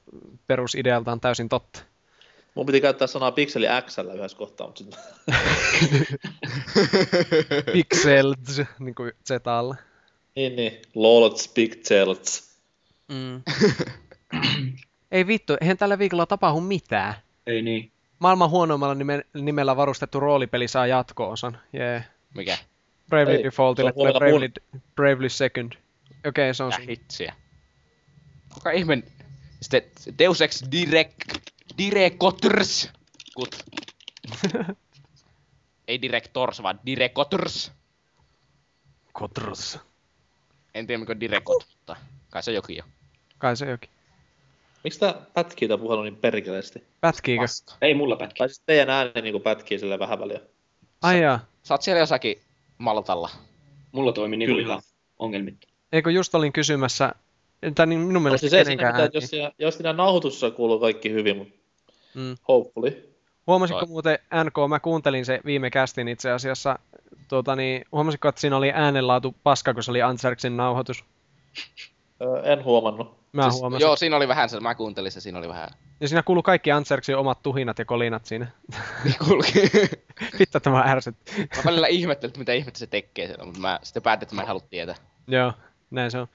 [0.47, 1.81] perusidealtaan täysin totta.
[2.55, 5.01] Mun piti käyttää sanaa pikseli XL yhdessä kohtaa, mutta sitten...
[7.73, 9.77] Pixels, niin kuin Zalla.
[10.37, 10.83] niin, niin.
[10.95, 12.49] Lolts, pixels.
[13.09, 13.43] Mm.
[15.11, 17.15] Ei vittu, eihän tällä viikolla tapahdu mitään.
[17.47, 17.93] Ei niin.
[18.19, 21.59] Maailman huonoimmalla nime, nimellä varustettu roolipeli saa jatko-osan.
[21.73, 22.05] Jee.
[22.35, 22.59] Mikä?
[23.09, 24.49] Bravely Ei, Defaultille se tulee Bravely,
[24.95, 25.73] Bravely Second.
[26.27, 26.91] Okei, se on siinä.
[26.91, 27.35] hitsiä.
[28.55, 29.03] Kuka ihme...
[29.63, 29.83] Sitten
[30.19, 31.15] Deus Ex Direct...
[31.79, 32.93] Directors.
[33.35, 33.65] Kut.
[35.89, 37.73] Ei Directors, vaan Directors.
[39.13, 39.79] Kotros.
[40.75, 41.97] En tiedä mikä on Direcot, mutta
[42.31, 42.85] kai se jokin jo.
[43.39, 43.91] Kai se jokin.
[44.85, 46.85] Miksi tää pätkii tää puhelu niin perkeleesti?
[47.01, 47.45] Pätkiikö?
[47.83, 48.39] Ei mulla pätki.
[48.39, 50.41] Tai siis teidän ääni niinku pätkii sille vähän väliä.
[51.03, 51.41] Ai jaa.
[51.63, 52.41] Sä oot siellä jossakin
[52.79, 53.31] Maltalla.
[53.93, 54.67] Mulla toimi niinku Kyllä.
[54.73, 54.83] ihan
[55.19, 55.69] ongelmitta.
[55.93, 57.13] Eikö just olin kysymässä,
[57.75, 59.11] tai niin minun No, mielestä siis ei siinä kenenkään mitään, ääni.
[59.15, 61.55] jos siinä, jos siinä nauhoitussa kuuluu kaikki hyvin, mutta
[62.15, 62.37] Mm.
[62.49, 63.15] hopefully.
[63.47, 63.87] Huomasitko Ai.
[63.87, 66.79] muuten, NK, mä kuuntelin se viime kästin itse asiassa,
[67.29, 71.05] tuota, niin, huomasitko, että siinä oli äänenlaatu paska, kun se oli Anserksin nauhoitus?
[72.23, 73.19] Öö, en huomannut.
[73.33, 73.85] Mä siis, huomasin.
[73.85, 75.69] joo, siinä oli vähän se, mä kuuntelin se, siinä oli vähän
[76.01, 78.47] Ja siinä kuuluu kaikki Antserksin omat tuhinat ja kolinat siinä.
[79.05, 79.63] Niin kulki.
[80.39, 81.33] Vittu tämä ärsytti.
[81.57, 84.41] mä välillä ihmettelin, että mitä ihmettä se tekee siellä, mutta mä sitten päätin, että mä
[84.41, 84.95] en halua tietää.
[85.27, 85.53] Joo,
[85.91, 86.27] näin se on.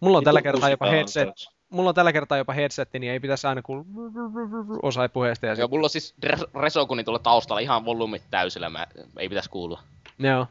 [0.00, 1.28] Mulla on tällä Vittu kertaa jopa headset,
[1.70, 3.84] mulla on tällä kertaa jopa headsetti, niin ei pitäisi aina kuulla
[4.82, 8.86] osa puheesta ja Joo, mulla on siis Res- Resokuni tuolla taustalla ihan volyymit täysillä, mä,
[9.18, 9.80] ei pitäisi kuulua.
[10.18, 10.46] Joo.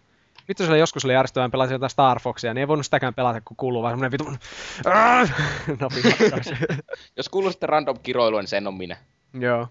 [0.47, 3.57] Vittu sillä joskus oli järjestävän pelasin jotain Star Foxia, niin ei voinut sitäkään pelata, kun
[3.57, 4.37] kuuluu vaan semmonen vitun.
[7.17, 8.97] Jos kuuluu sitten random kiroilua, niin sen on minä.
[9.39, 9.67] Joo.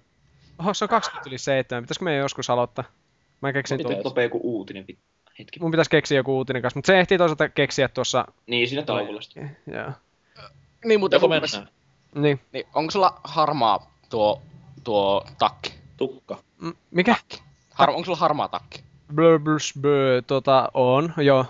[0.59, 1.83] Oho, se on 20 yli 7.
[1.83, 2.85] Pitäisikö meidän joskus aloittaa?
[3.41, 4.01] Mä keksin tuon.
[4.05, 4.87] nopea joku uutinen.
[5.39, 5.61] Hetki.
[5.61, 8.25] Mun pitäisi keksiä joku uutinen kanssa, mutta se ehtii toisaalta keksiä tuossa.
[8.47, 9.57] Niin, siinä tauolla sitten.
[9.67, 9.93] Joo.
[10.85, 11.75] Niin muuten Joko Vulpes, mennään?
[12.15, 12.41] Niin.
[12.53, 14.43] niin onko sulla harmaa tuo,
[14.85, 15.75] tuo takki?
[15.97, 16.39] Tukka.
[16.59, 17.17] M- Mikä?
[17.71, 18.85] Har, onko sulla harmaa takki?
[19.15, 21.47] Blö, blös, blö, tota, on, joo.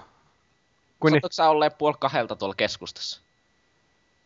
[1.01, 3.25] Kun Sattuiko sä olleen puoli kahdelta tuolla keskustassa?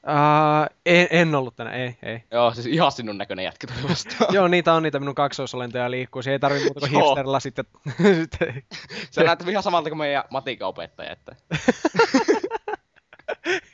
[0.09, 2.23] uh, en, en, ollut tänä, ei, ei.
[2.31, 4.35] Joo, siis ihan sinun näköinen jätkä tuli vastaan.
[4.35, 6.23] Joo, niitä on niitä minun kaksoisolentoja liikkuu.
[6.23, 7.65] Siihen ei tarvi muuta kuin hipsterilla sitten.
[8.21, 8.63] sitten.
[9.11, 11.37] Sä näet ihan samalta kuin meidän matikan opettaja, että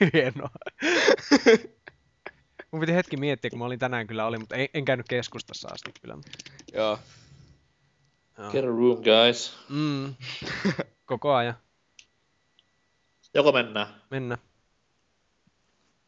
[0.12, 0.50] Hienoa.
[2.70, 5.68] Mun piti hetki miettiä, kun mä olin tänään kyllä oli, mutta en, en käynyt keskustassa
[5.72, 6.18] asti kyllä.
[6.72, 6.98] joo.
[8.38, 8.50] Joo.
[8.50, 9.58] Get a room, guys.
[9.68, 10.14] Mm.
[11.06, 11.54] Koko ajan.
[13.34, 13.86] Joko mennään?
[14.10, 14.38] Mennä.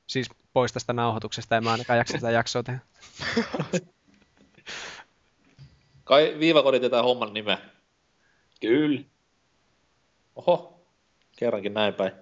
[0.06, 2.80] Siis pois tästä nauhoituksesta, en mä ainakaan jaksa tätä jaksoa tehdä.
[6.04, 7.58] Kai viivakodi tietää homman nimeä.
[8.60, 9.00] Kyllä.
[10.36, 10.86] Oho,
[11.36, 12.12] kerrankin näin päin.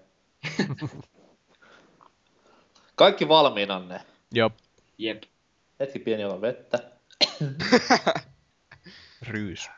[2.95, 4.01] Kaikki valmiinanne.
[4.33, 4.51] Joo.
[4.99, 5.23] Jep.
[5.81, 6.91] Hetki pieni ota vettä.
[9.23, 9.71] Ryys.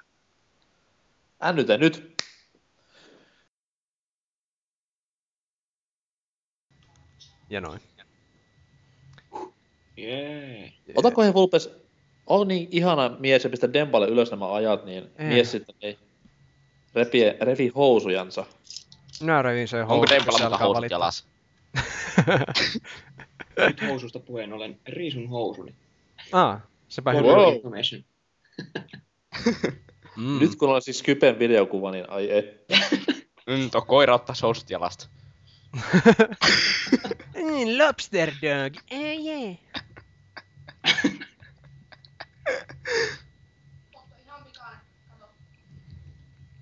[1.43, 2.23] Ännytä nyt.
[7.51, 7.81] Ja noin.
[9.97, 10.73] Jee.
[10.95, 11.71] Otako he Vulpes,
[12.27, 15.27] on niin ihana mies ja pistä Dempalle ylös nämä ajat, niin Ei.
[15.27, 15.99] mies sitten ei
[16.95, 18.47] repi, revi housujansa.
[19.21, 20.97] Minä revin se Onko housut, jos Dempalla se muka alkaa housut valittaa.
[20.97, 21.25] jalassa?
[23.67, 25.75] Nyt housusta puheen ollen riisun housuni.
[26.33, 27.27] Ah, sepä hyvä.
[27.27, 27.55] Wow.
[30.17, 30.39] Mm.
[30.39, 32.47] Nyt kun on siis Kypen videokuva, niin ai et.
[33.47, 35.09] Mm, tuo koira ottaa housut jalasta.
[37.37, 38.77] Mm, lobster dog.
[38.91, 39.57] Eh, yeah.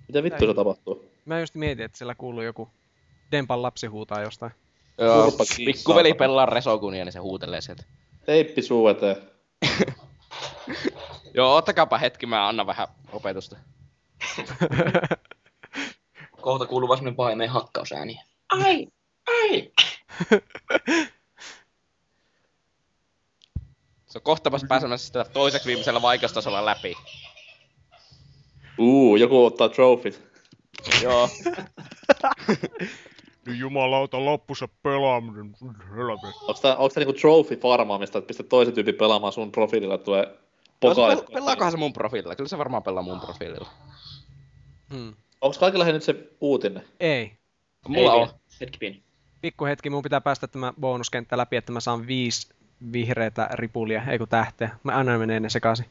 [0.07, 1.11] Mitä vittu se tapahtuu?
[1.25, 2.69] Mä just mietin, että siellä kuuluu joku
[3.31, 4.51] Dempan lapsi huutaa jostain.
[4.97, 5.31] Joo,
[5.65, 7.83] pikkuveli pelaa Resokunia, niin se huutelee sieltä.
[8.25, 9.15] Teippi suu eteen.
[11.35, 13.55] Joo, ottakaapa hetki, mä annan vähän opetusta.
[16.41, 18.19] Kohta kuuluu vaan semmonen paimeen hakkausääni.
[18.49, 18.87] Ai!
[19.27, 19.71] Ai!
[24.05, 26.95] Se on kohta vasta pääsemässä sitä toiseksi viimeisellä vaikeustasolla läpi.
[28.77, 30.21] Uu, joku ottaa trofit.
[31.01, 31.29] Joo.
[33.45, 35.55] Niin jumalauta loppussa pelaaminen.
[36.47, 40.11] Onks tää, onks tää niinku trophy farmaamista, että pistät toisen tyypin pelaamaan sun profiililla, että
[40.79, 41.33] tulee Pel- pokaalit?
[41.33, 42.35] pelaakohan se mun profiililla?
[42.35, 43.69] Kyllä se varmaan pelaa mun profiililla.
[44.93, 45.13] Hmm.
[45.41, 46.83] Onks kaikilla he nyt se uutinen?
[46.99, 47.37] Ei.
[47.87, 48.27] Mulla Ei on.
[48.27, 48.39] vielä.
[48.61, 49.03] Hetki pieni.
[49.41, 52.47] Pikku hetki, mun pitää päästä tämä bonuskenttä läpi, että mä saan viisi
[52.91, 54.69] vihreitä ripulia, ei kun tähteä.
[54.83, 55.85] Mä aina menee ne sekaisin.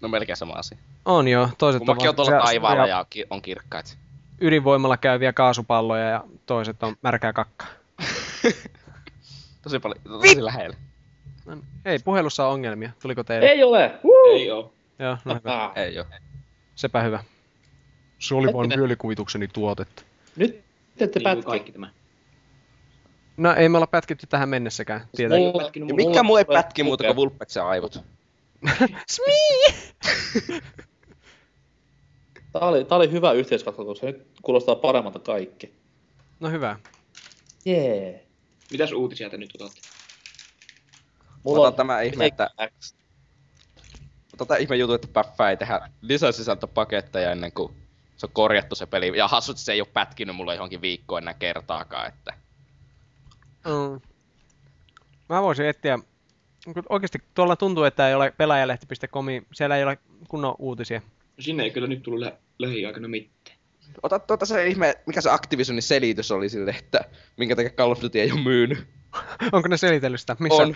[0.00, 0.78] No melkein sama asia.
[1.04, 3.98] On joo, toiset Kun on tuolla taivaalla ja ja on kirkkaat.
[4.40, 7.68] ydinvoimalla käyviä kaasupalloja ja toiset on märkää kakkaa.
[9.62, 10.76] Tosi paljon, tosi lähellä.
[11.50, 11.62] No.
[11.84, 12.90] Ei, puhelussa on ongelmia.
[13.02, 13.48] Tuliko teille?
[13.48, 13.98] Ei ole!
[14.32, 14.72] Ei oo.
[14.98, 15.72] Joo, no hyvä.
[15.76, 16.04] Ei oo.
[16.74, 17.24] Sepä hyvä.
[18.18, 20.02] Se oli vain mielikuvitukseni tuotetta.
[20.36, 20.64] Nyt
[20.98, 21.42] te ette Niin pätki.
[21.42, 21.90] kaikki tämä.
[23.36, 25.00] No ei me olla pätkitty tähän mennessäkään.
[25.16, 25.38] Tietää.
[25.38, 27.94] Mulla- pätkinyt mikä muu ei pätki muuta kuin Vulpeksen aivot?
[32.52, 34.02] Tää oli, tää oli hyvä yhteiskatsotus.
[34.02, 35.72] Nyt kuulostaa paremmalta kaikki.
[36.40, 36.76] No hyvä.
[37.64, 38.08] Jee.
[38.10, 38.20] Yeah.
[38.70, 39.80] Mitäs uutisia te nyt otatte?
[41.42, 42.50] Mulla on tämä ihme, että
[44.38, 47.74] tota ihme juttu, että Päffä ei tehdä lisäsisältöpaketteja ennen kuin
[48.16, 49.18] se on korjattu se peli.
[49.18, 52.34] Ja hassut se ei ole pätkinyt mulle johonkin viikkoon enää kertaakaan, että...
[53.66, 54.00] Mm.
[55.28, 55.98] Mä voisin etsiä,
[56.64, 59.98] kun oikeasti tuolla tuntuu, että ei ole pelaajalehti.comi, siellä ei ole
[60.28, 61.02] kunnon uutisia.
[61.38, 63.56] Sinne ei kyllä nyt tullut lä- lähiaikana mitään.
[64.02, 67.00] Ota tuota se ihme, mikä se Activisionin selitys oli sille, että
[67.36, 68.86] minkä takia Call of Duty ei ole myynyt.
[69.52, 70.36] Onko ne selitellyt sitä?
[70.38, 70.62] Missä?
[70.62, 70.74] On.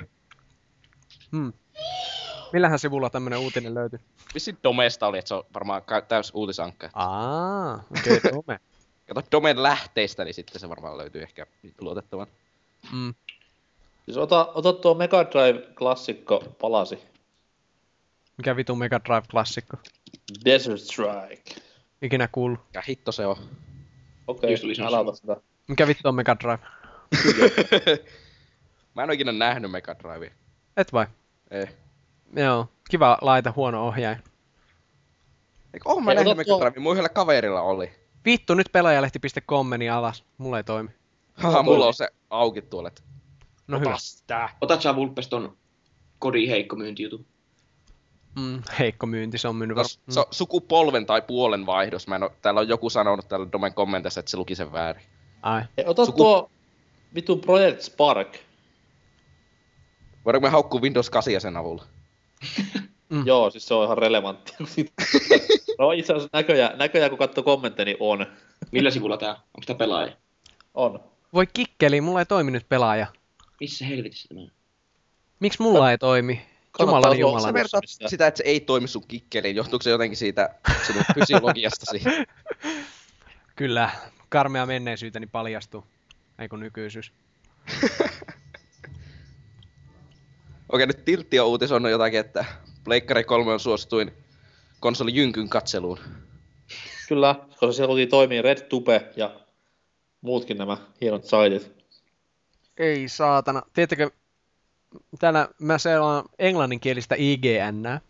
[1.35, 1.53] Hmm.
[2.53, 4.01] Millähän sivulla tämmönen uutinen löytyy?
[4.35, 6.91] Vissi Domesta oli, että se on varmaan täys uutisankka.
[6.95, 8.61] Aa, okei, okay, Dome.
[9.09, 11.47] Kato Domen lähteistä, niin sitten se varmaan löytyy ehkä
[11.81, 12.27] luotettavan.
[12.93, 13.15] Mm.
[14.05, 16.99] Siis ota, ota tuo Mega Drive-klassikko palasi.
[18.37, 19.77] Mikä vitu Mega Drive-klassikko?
[20.45, 21.61] Desert Strike.
[22.03, 22.61] Ikinä kuullut.
[22.75, 23.37] Ja hitto se on.
[24.27, 25.37] Okei, Just oli okay, älä sitä.
[25.69, 26.59] Mikä vittu on Mega Drive?
[28.95, 30.31] Mä en oo ikinä nähnyt Mega Drivea.
[30.77, 31.07] Et vai?
[31.51, 31.67] Ei.
[32.37, 32.69] Joo.
[32.91, 34.17] Kiva laita, huono ohjain.
[35.75, 36.81] Eikö oon mä Ei, nähnyt ota Mega tuo- Drivea?
[36.81, 37.93] Mun yhdellä kaverilla oli.
[38.25, 40.25] Vittu, nyt pelaajalehti.com meni alas.
[40.39, 40.91] Mulla ei toimi.
[41.35, 42.89] Haha, mulla on se auki tuolla.
[42.89, 43.05] et-
[43.69, 43.99] No Ota hyvä.
[43.99, 44.49] sitä.
[44.61, 45.57] Otat sä Vulpes ton
[46.19, 47.27] kodin heikko myyntijutu?
[48.39, 49.87] Mm, heikko myynti, se on myynyt No, var...
[50.11, 52.09] se on sukupolven tai puolen vaihdos.
[52.09, 55.03] Mä en oo, täällä on joku sanonut täällä Domen kommenteissa, että se luki sen väärin.
[55.43, 55.63] Ai.
[55.87, 56.51] Ota Suku- tuo
[57.15, 58.37] vitun Project Spark.
[60.25, 61.85] Voidaanko me haukkua Windows 8 sen avulla?
[63.09, 63.27] Mm.
[63.31, 64.53] Joo, siis se on ihan relevantti.
[65.79, 68.27] no itse asiassa näköjään, näköjään kun katsoo kommentteja, niin on.
[68.73, 69.33] Millä sivulla tää?
[69.33, 70.17] Onko tää pelaaja?
[70.75, 71.01] On.
[71.35, 73.07] Voi kikkeli, mulla ei toimi nyt pelaaja.
[73.61, 74.51] Missä helvetissä tämä on?
[75.41, 76.47] Miksi mulla ei toimi?
[76.81, 77.41] Jumalan Jumala.
[77.41, 78.09] Sä vertaat mistä?
[78.09, 79.57] sitä, että se ei toimi sun kikkeliin.
[79.57, 80.55] Johtuuko se jotenkin siitä
[80.87, 82.03] sinun fysiologiastasi?
[83.57, 83.91] Kyllä,
[84.29, 85.85] karmea menneisyyteni paljastuu.
[86.39, 87.13] Ei kun nykyisyys.
[90.75, 92.45] Okei, nyt Tiltti on uutisoinut jotakin, että
[92.85, 94.13] Pleikkari 3 on suosituin
[94.81, 95.99] konsoli Jynkyn katseluun.
[97.09, 99.41] Kyllä, koska siellä luki toimii RedTube ja
[100.21, 101.73] muutkin nämä hienot saitit.
[102.79, 103.63] Ei saatana.
[103.73, 104.11] Tiedättekö,
[105.19, 108.01] täällä mä seuraan englanninkielistä IGN.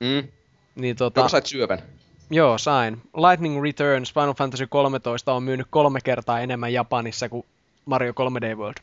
[0.00, 0.28] Mm.
[0.74, 1.82] Niin tota, Joko sait syövän?
[2.30, 3.02] joo, sain.
[3.16, 7.46] Lightning Returns Final Fantasy 13 on myynyt kolme kertaa enemmän Japanissa kuin
[7.84, 8.82] Mario 3D World.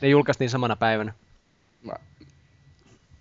[0.00, 1.12] Ne julkaistiin samana päivänä.
[1.84, 1.94] Mä...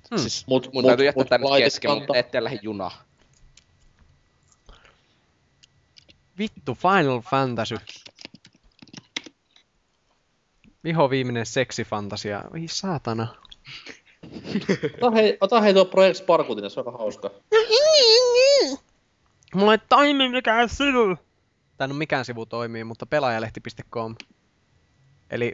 [0.10, 0.18] Hmm.
[0.18, 3.04] Siis Mut, mun täytyy jättää mut tänne kesken, mutta ette lähde junaa.
[6.38, 7.76] Vittu, Final Fantasy.
[10.84, 12.44] Viho viimeinen seksifantasia.
[12.54, 13.28] Oi saatana.
[15.02, 17.32] Ota hei, ota hei tuo Project Sparkutin, se on aika hauska.
[19.56, 21.18] Mulla ei toimi mikään sivu.
[21.78, 24.16] Tai no mikään sivu toimii, mutta pelaajalehti.com.
[25.30, 25.54] Eli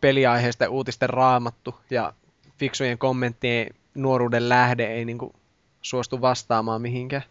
[0.00, 2.12] peliaiheisten uutisten raamattu ja
[2.58, 5.32] fiksujen kommenttien nuoruuden lähde ei niinku
[5.82, 7.22] suostu vastaamaan mihinkään.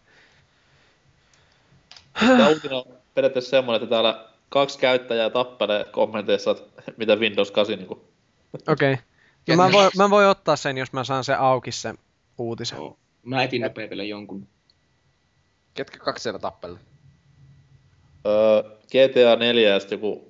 [2.20, 7.78] Tämä uutinen on periaatteessa semmoinen, että täällä kaksi käyttäjää tappelee kommenteissa, että mitä Windows 8
[7.78, 7.90] niin
[8.68, 8.92] Okei.
[8.92, 8.96] Okay.
[9.48, 11.98] No mä, voin, mä voin ottaa sen, jos mä saan sen auki sen
[12.38, 12.76] uutisen.
[12.76, 12.98] Joo.
[13.22, 14.48] Mä etin vielä jonkun.
[15.74, 16.78] Ketkä kaksi siellä tappelle?
[18.26, 20.28] öö, GTA 4 ja sitten joku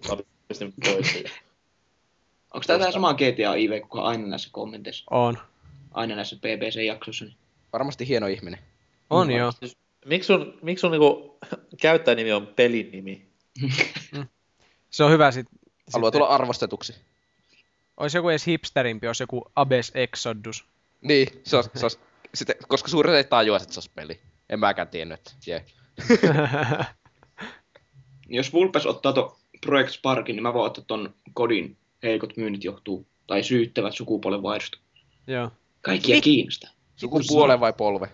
[0.48, 1.24] pistin pois.
[2.56, 5.04] Onko tää tää sama GTA IV kuin aina näissä kommenteissa?
[5.10, 5.38] On.
[5.94, 7.24] Aina näissä BBC-jaksoissa?
[7.24, 7.36] Niin.
[7.72, 8.58] Varmasti hieno ihminen.
[9.10, 9.34] On Mm.
[9.36, 9.52] joo.
[9.52, 11.38] Siis, miksi sun, miksi sun niinku
[11.80, 13.26] käyttäjänimi on pelin nimi?
[14.90, 15.46] Se on hyvä sit.
[15.92, 16.94] Haluaa sitten- tulla arvostetuksi.
[17.96, 20.64] Olisi joku edes hipsterimpi, olisi joku Abes Exodus.
[21.00, 21.90] Niin, se on, se on,
[22.34, 24.20] sitten, koska suurin ei tajua, että se olisi peli.
[24.48, 25.64] En mäkään tiennyt, että jee.
[28.28, 31.76] Jos Vulpes ottaa to Project Sparkin, niin mä voin ottaa ton kodin
[32.06, 34.78] heikot myynnit johtuu, tai syyttävät sukupuolen vaihdosta.
[35.26, 35.50] joo.
[35.82, 36.70] Kaikkia kiinnostaa.
[36.96, 38.08] Sukupuolen vai polve?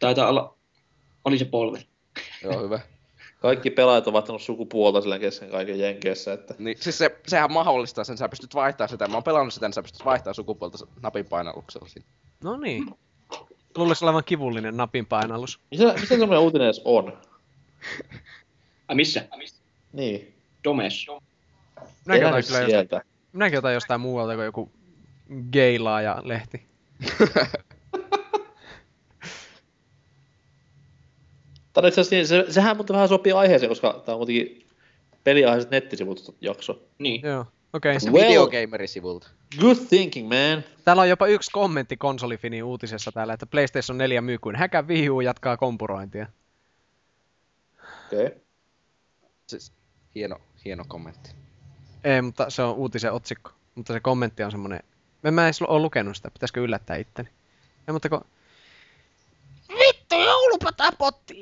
[0.00, 0.54] Taitaa olla,
[1.24, 1.82] oli se polve.
[2.42, 2.80] Joo, hyvä.
[3.40, 8.04] Kaikki pelaajat ovat vaihtanut sukupuolta sillä kesken kaiken Jenkeissä, että Niin, siis se, sehän mahdollistaa
[8.04, 9.08] sen, sä pystyt vaihtamaan sitä.
[9.08, 12.08] Mä oon pelannut sitä, niin sä pystyt vaihtamaan sukupuolta napin painalluksella siinä.
[12.44, 12.90] No niin.
[13.76, 15.60] Luulisi olevan kivullinen napin painallus.
[15.70, 17.18] missä, missä semmoinen uutinen edes on?
[18.88, 19.28] Ai missä?
[19.92, 21.06] Niin, Domes.
[22.06, 23.02] Minäkin otan, kyllä jostain, sieltä.
[23.32, 24.72] minäkin otan jostain muualta kuin joku
[25.52, 26.66] geilaaja lehti.
[31.76, 34.66] On itse asiassa, niin, se, sehän mutta vähän sopii aiheeseen, koska tää on kuitenkin
[35.24, 36.82] peliaiheiset nettisivut jakso.
[36.98, 37.22] Niin.
[37.22, 37.40] Joo,
[37.72, 37.96] okei.
[37.96, 38.00] Okay.
[38.00, 39.28] Se Well- videogamerisivulta.
[39.60, 40.64] Good thinking, man.
[40.84, 45.10] Täällä on jopa yksi kommentti konsolifinin uutisessa täällä, että PlayStation 4 myy kuin häkä Wii
[45.10, 46.26] U jatkaa kompurointia.
[48.06, 48.26] Okei.
[48.26, 48.38] Okay.
[49.46, 49.72] Siis,
[50.14, 51.30] hieno, hieno kommentti.
[52.04, 53.50] Ei, mutta se on uutisen otsikko.
[53.74, 54.80] Mutta se kommentti on semmonen...
[55.24, 57.28] En mä edes ole lukenut sitä, pitäisikö yllättää itteni.
[57.88, 58.24] Ei, mutta kun...
[59.68, 61.34] Vittu, joulupatapotti!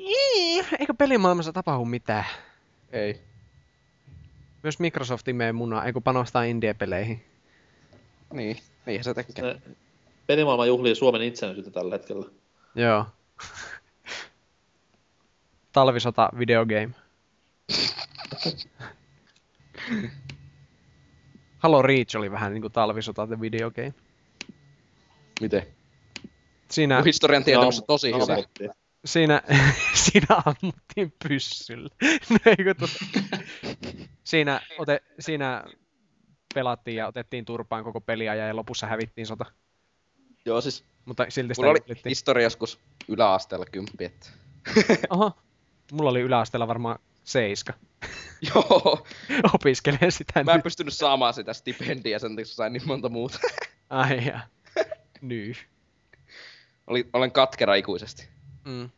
[0.79, 2.25] Eikö pelimaailmassa tapahdu mitään?
[2.91, 3.21] Ei.
[4.63, 7.25] Myös Microsoft imee munaa, eikö panostaa indie-peleihin.
[8.33, 9.43] Niin, niinhän se tekee.
[9.43, 9.61] Ne-
[10.27, 12.25] Pelimaailma juhlii Suomen itsenäisyyttä tällä hetkellä.
[12.75, 13.05] Joo.
[15.73, 16.89] Talvisota videogame.
[21.59, 23.93] Halo Reach oli vähän niinku talvisota the videogame.
[25.41, 25.67] Miten?
[26.71, 28.33] Siinä, historian tietämys on tosi hyvä.
[28.33, 28.71] Ammuttiin.
[29.05, 29.41] siinä,
[30.05, 31.89] siinä ammuttiin pyssyllä.
[32.79, 32.87] No
[34.23, 35.63] siinä, ote, siinä
[36.53, 39.45] pelattiin ja otettiin turpaan koko peliä ja lopussa hävittiin sota.
[40.45, 44.29] Joo, siis Mutta silti sitä mulla oli historia joskus yläasteella kymppi, että...
[45.09, 45.31] Oho.
[45.91, 47.73] Mulla oli yläasteella varmaan seiska.
[48.55, 49.07] Joo,
[49.53, 50.63] Opiskelen sitä mä en nyt.
[50.63, 53.39] pystynyt saamaan sitä stipendiä sen takia, sain niin monta muuta.
[53.89, 54.39] Ai ja.
[55.21, 55.53] Ny.
[56.87, 58.27] Oli, olen katkera ikuisesti.
[58.65, 58.89] Mm.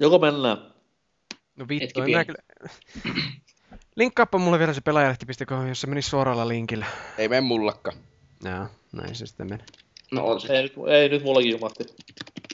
[0.00, 0.58] Joko mennään?
[1.56, 2.38] No vittu, en kyllä...
[3.96, 6.86] Linkkaappa mulle vielä se pelaajalehti.com, jos se menisi suoralla linkillä.
[7.18, 7.92] Ei mene mullakka.
[8.44, 9.64] Joo, näin se sitten meni.
[10.12, 10.56] No oota se.
[10.56, 11.84] Ei, nyt- ei nyt mullakin jumahti.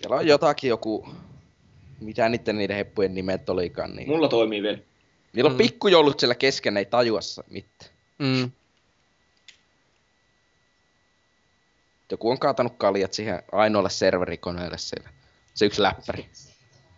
[0.00, 1.14] Siellä on jotakin joku...
[2.04, 4.08] Mitä niiden niiden heppujen nimet olikaan, niin...
[4.08, 4.78] Mulla toimii vielä.
[5.32, 5.58] Niillä on Mm.
[5.58, 7.90] pikkujoulut siellä kesken, ei tajua sa- mitään.
[8.18, 8.50] Mm.
[12.10, 15.08] Joku on kaatanut kaljat siihen ainoalle serverikoneelle siellä.
[15.54, 16.26] Se yksi läppäri.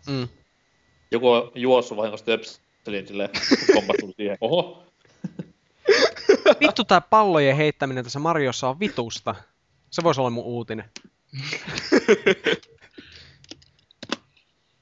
[0.09, 0.27] Mm.
[1.11, 3.29] Joku on juossut vahingossa töpselin silleen,
[3.73, 4.37] kompastunut siihen.
[4.41, 4.83] Oho,
[6.59, 9.35] Vittu tää pallojen heittäminen tässä Mariossa on vitusta.
[9.91, 10.85] Se voisi olla mun uutinen.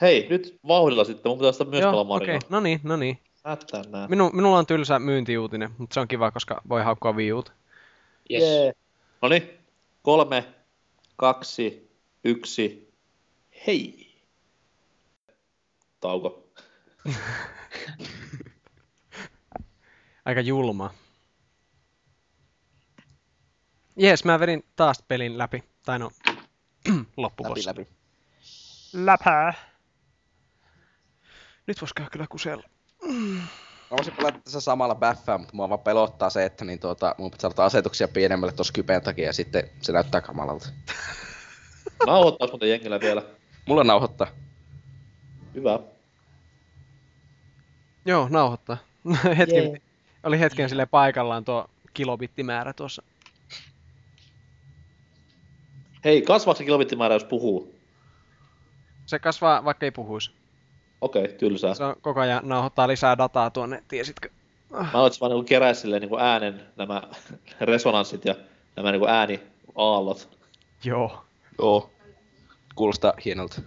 [0.04, 2.36] hei, nyt vauhdilla sitten, mun pitää sitä myös pelaa Joo, Mario.
[2.36, 2.50] okei.
[2.50, 3.20] No niin, no niin.
[4.08, 7.52] Minu, minulla on tylsä myyntiuutinen, mutta se on kiva, koska voi haukkua Wii Uta.
[8.32, 8.44] Yes.
[8.44, 8.74] Jee.
[9.22, 9.50] Noniin,
[10.02, 10.46] kolme,
[11.16, 11.92] kaksi,
[12.24, 12.94] yksi,
[13.68, 14.14] hei.
[16.00, 16.48] Tauko.
[20.26, 20.94] Aika julma.
[23.96, 25.64] Jees, mä vedin taas pelin läpi.
[25.86, 26.12] Tai no,
[26.88, 27.70] Läpi, loppupossa.
[27.70, 27.88] läpi.
[28.94, 29.73] Läpää.
[31.68, 32.64] Nyt vois käydä kyllä kusella.
[33.92, 37.32] Mä voisin pelata tässä samalla baffaa, mutta mua vaan pelottaa se, että niin tuota, mun
[37.32, 40.70] pitää saada asetuksia pienemmälle tossa kypeen takia ja sitten se näyttää kamalalta.
[42.08, 43.24] Nauhoittaas muuten jengillä vielä.
[43.66, 44.28] Mulla nauhoittaa.
[45.56, 45.80] Hyvä.
[48.06, 48.78] Joo, nauhoittaa.
[49.38, 49.82] hetken, Jee.
[50.24, 53.04] oli hetken sille paikallaan tuo kilobittimäärä tuossa.
[56.06, 57.76] Hei, kasvaako se kilobittimäärä, jos puhuu?
[59.06, 60.32] Se kasvaa, vaikka ei puhuisi.
[61.04, 61.74] Okei, tylsää.
[61.74, 64.30] Se on koko ajan nauhoittaa lisää dataa tuonne, tiesitkö?
[64.70, 67.02] Mä aloitin vaan niinku kerää silleen niinku äänen nämä
[67.62, 68.36] resonanssit ja
[68.76, 70.30] nämä niinku ääniaallot.
[70.84, 71.26] Joo.
[71.60, 71.90] Joo.
[72.76, 73.62] Kuulostaa hienolta.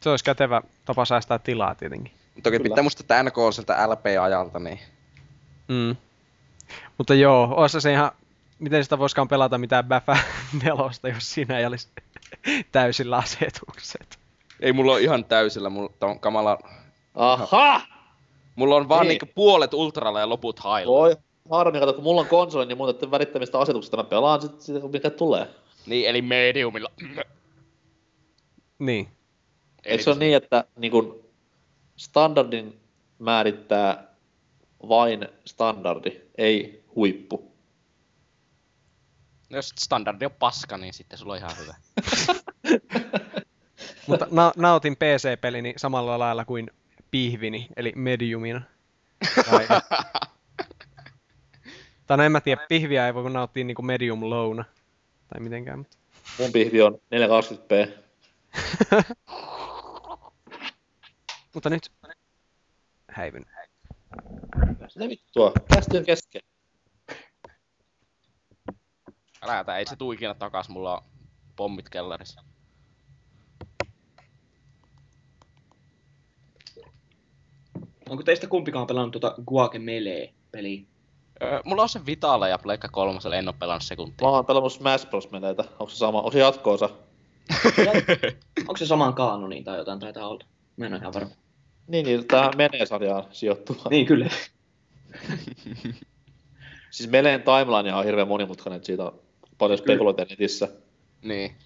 [0.00, 2.12] Se olisi kätevä tapa säästää tilaa tietenkin.
[2.42, 2.62] Toki Kyllä.
[2.62, 4.78] pitää musta että NK on sieltä LP-ajalta, niin
[5.68, 5.96] Mm.
[6.98, 8.10] Mutta joo, olisi se ihan,
[8.58, 10.18] miten sitä voisikaan pelata mitään Bäfä
[10.64, 11.88] nelosta, jos siinä ei olisi
[12.72, 14.19] täysillä asetukset.
[14.60, 16.58] Ei mulla ole ihan täysillä, mulla on kamala...
[17.14, 17.80] Aha!
[18.56, 19.08] Mulla on vaan Niin.
[19.08, 20.92] niinku puolet ultralla ja loput hailla.
[20.92, 21.16] Voi
[21.50, 24.80] harmi, kato, kun mulla on konsoli, niin mun täytyy välittämistä asetuksista mä pelaan sit sitä,
[24.92, 25.48] mikä tulee.
[25.86, 26.88] Niin, eli mediumilla.
[28.78, 29.08] Niin.
[29.84, 31.24] Eikö se ole niin, että niin kun
[31.96, 32.80] standardin
[33.18, 34.08] määrittää
[34.88, 37.52] vain standardi, ei huippu?
[39.50, 41.74] No Jos standardi on paska, niin sitten sulla on ihan hyvä.
[44.06, 46.70] Mutta na- nautin PC-pelini samalla lailla kuin
[47.10, 48.62] pihvini, eli mediumina.
[49.50, 49.66] Tai,
[52.06, 54.64] tai no en mä tiedä, pihviä ei voi nauttia niinku medium lowna.
[55.28, 55.96] Tai mitenkään, mutta...
[56.38, 57.90] Mun pihvi on 420p.
[61.54, 61.92] Mutta nyt...
[63.10, 63.46] Häivyn.
[64.94, 65.52] Mitä vittua?
[65.74, 66.42] Kästi on kesken.
[69.42, 71.04] Älä ei se tuu ikinä takas, mulla on
[71.56, 72.44] pommit kellarissa.
[78.10, 80.82] Onko teistä kumpikaan pelannut tuota Guacamelee-peliä?
[81.42, 84.28] Öö, mulla on se Vitala ja Pleikka kolmosella, en oo pelannut sekuntia.
[84.28, 85.30] Mä oon pelannut Smash Bros.
[85.30, 85.64] meleitä.
[85.70, 86.18] Onko se sama?
[86.18, 86.90] Onko se jatkoosa?
[88.58, 90.44] Onko se saman kaanoniin tai jotain taitaa olla?
[90.76, 91.30] Mä en ole ihan varma.
[91.86, 93.82] Niin, niin tähän menee sarjaan sijoittuva.
[93.90, 94.28] Niin, kyllä.
[96.90, 99.20] Siis Meleen timeline on hirveän monimutkainen, että siitä on
[99.58, 100.68] paljon spekuloita netissä.
[101.22, 101.56] Niin.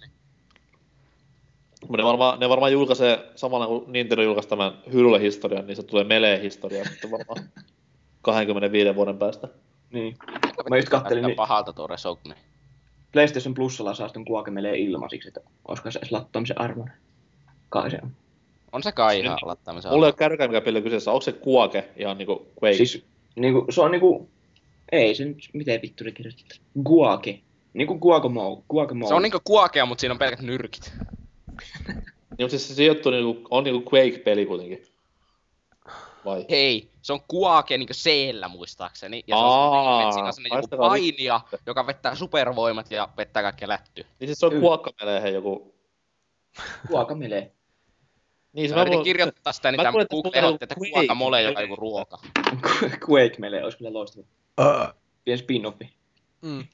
[1.89, 6.05] Mutta ne varmaan, ne varmaan julkaisee samalla kun Nintendo julkaisi tämän Hyrule-historian, niin se tulee
[6.05, 7.49] Melee-historia sitten varmaan
[8.23, 9.49] 25 vuoden päästä.
[9.91, 10.17] Niin.
[10.71, 12.35] Mä just kattelin, niin pahalta tuo Resogne.
[13.13, 16.95] PlayStation Plusalla saa sitten Guacamelee ilmaisiksi, että olisiko se edes lattoamisen arvoinen.
[17.69, 18.11] Kai se on.
[18.73, 21.11] On se kai Siis ihan lattamisen Mulla ei ole kärkää mikä peli on kyseessä.
[21.11, 22.77] Onko se Kuake ihan niinku Quake?
[22.77, 23.05] Siis
[23.37, 24.29] niinku, se on niinku,
[24.93, 26.61] ei se nyt, miten vittu ne kirjoitetaan.
[26.85, 27.41] Guake.
[27.75, 28.63] Niinku Guacamole.
[28.71, 29.09] Guacamole.
[29.09, 30.93] Se on niinku kuakea, mutta siinä on pelkät nyrkit.
[31.89, 34.87] Niin, mutta siis se sijoittuu niinku, on niinku Quake-peli kuitenkin.
[36.25, 36.47] Vai?
[36.51, 39.25] Hei, se on kuake niinku seellä muistaakseni.
[39.27, 43.69] Ja se Aa, on siinä on sellainen joku painija, joka vettää supervoimat ja vettää kaikkea
[43.69, 44.05] lättyä.
[44.21, 44.63] Niin siis se on Kyllä.
[44.63, 45.75] Kuakkapeleihin joku...
[46.89, 47.53] Guacamele.
[48.53, 50.65] Niin se Mä mä yritin muistan- kirjoittaa sitä, niin Mä tämä kuulin, että Google ehdotti,
[50.65, 52.19] että kuakamole joka joku ruoka.
[53.11, 54.27] Quake Melee olisi kyllä loistava.
[54.61, 54.95] Uh.
[55.25, 55.89] pieni spin-offi.
[56.43, 56.65] Mm.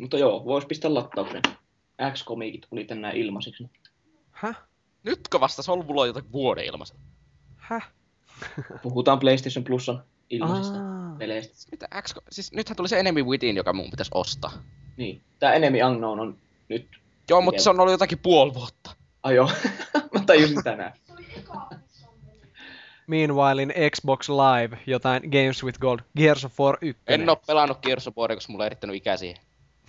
[0.00, 1.42] Mutta joo, voisi pistää latauksen.
[2.12, 3.70] X-komikit oli tänään ilmaiseksi.
[4.30, 4.62] Häh?
[5.04, 6.94] Nytkö vasta on jotain vuoden ilmassa?
[7.56, 7.92] Häh?
[8.82, 11.16] Puhutaan PlayStation Plusan ilmaisista Aa.
[11.18, 11.68] peleistä.
[11.70, 12.14] Mitä X...
[12.30, 14.52] Siis nythän tuli se Enemy Within, joka mun pitäisi ostaa.
[14.96, 15.22] Niin.
[15.38, 16.36] Tää Enemy Unknown on
[16.68, 16.86] nyt...
[17.30, 18.90] Joo, mutta se on ollut jotakin puoli vuotta.
[19.22, 19.50] Ai joo,
[20.14, 20.92] mä tajusin tänään.
[23.06, 27.02] Meanwhile in Xbox Live, jotain Games with Gold, Gears of War 1.
[27.06, 29.36] En oo pelannut Gears of Waria, koska mulla ei erittänyt ikä siihen.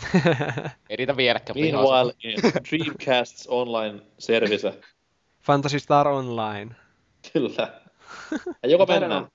[0.89, 4.79] Ei riitä vieläkään Meanwhile, Dreamcast's online service.
[5.41, 6.75] Fantasy Star Online.
[7.33, 7.81] Kyllä.
[8.63, 9.27] Ja joko mennään?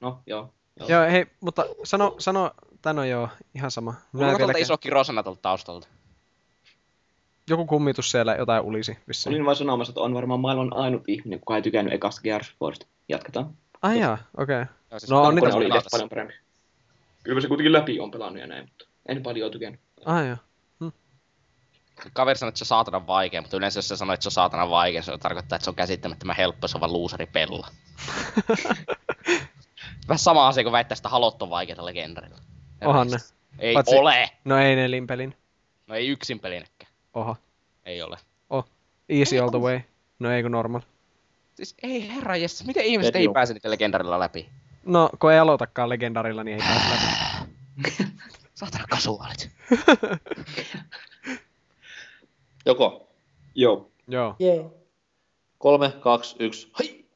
[0.00, 0.54] No, joo.
[0.80, 0.88] joo.
[0.88, 2.50] Joo, hei, mutta sano, sano,
[2.82, 3.90] tän on joo, ihan sama.
[3.90, 5.88] Mä Mulla on tuolta iso kirosana tuolta taustalta.
[7.50, 9.34] Joku kummitus siellä jotain ulisi vissiin.
[9.34, 12.54] Olin vain sanomassa, että on varmaan maailman ainut ihminen, kuka ei tykännyt ekasta Gears of
[12.62, 12.86] Warista.
[13.08, 13.54] Jatketaan.
[13.82, 14.62] Ai jaa, okei.
[14.62, 14.74] Okay.
[14.90, 16.34] Joo, siis No, on niitä- oli paljon parempi.
[17.22, 19.80] Kyllä mä se kuitenkin läpi on pelannut ja näin, mutta en paljon tykännyt.
[20.04, 20.36] Ai joo.
[22.12, 24.32] Kaveri sanoi, että se on saatanan vaikea, mutta yleensä jos se sanoo, että se on
[24.32, 27.68] saatanan vaikea, se tarkoittaa, että se on käsittämättömän helppo, se on vaan luusari pella.
[30.08, 32.38] Vähän sama asia kuin väittää sitä halot on vaikeita legendarilla.
[32.84, 33.16] Onhan ne.
[33.58, 34.30] Ei Paitsi- ole!
[34.44, 35.36] No ei nelinpelin.
[35.86, 36.92] No ei yksin pelinäkään.
[37.14, 37.36] Oho.
[37.84, 38.18] Ei ole.
[39.08, 39.80] Easy all the way.
[40.18, 40.80] No ei kun normal.
[41.54, 43.32] Siis ei herra jes, miten ihmiset ei Edu.
[43.32, 44.48] pääse niitä legendarilla läpi?
[44.84, 48.12] No, kun ei aloitakaan legendarilla, niin ei pääse läpi.
[48.54, 49.50] Saatana kasuaalit.
[52.66, 53.08] Joko?
[53.54, 53.90] Joo.
[54.38, 54.74] Joo.
[55.58, 56.72] Kolme, kaksi, yksi.
[56.78, 57.08] Hei!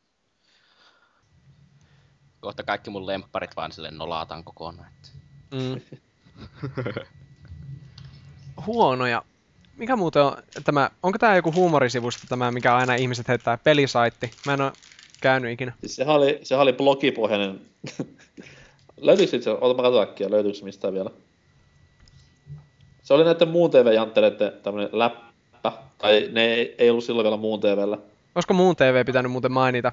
[2.41, 4.89] Kohta kaikki mun lempparit vaan sille nolaataan kokonaan.
[4.89, 5.09] Että.
[5.51, 5.81] Mm.
[8.67, 9.23] Huonoja.
[9.77, 14.31] Mikä muuten on tämä, onko tää joku huumorisivusto tämä, mikä aina ihmiset heittää pelisaitti?
[14.47, 14.73] Mä en oo
[15.21, 15.73] käynyt ikinä.
[15.81, 17.61] Siis sehän oli, sehän oli blogipohjainen.
[18.97, 21.11] Löytyykö itse, ota mä katson äkkiä, löytyykö se mistään vielä?
[23.09, 25.73] Se oli näiden muun TV-jantteleiden tämmönen läppä.
[25.99, 27.99] Tai ne ei, ei ollut silloin vielä muun TVllä.
[28.35, 29.93] Olisiko muun TV pitänyt muuten mainita?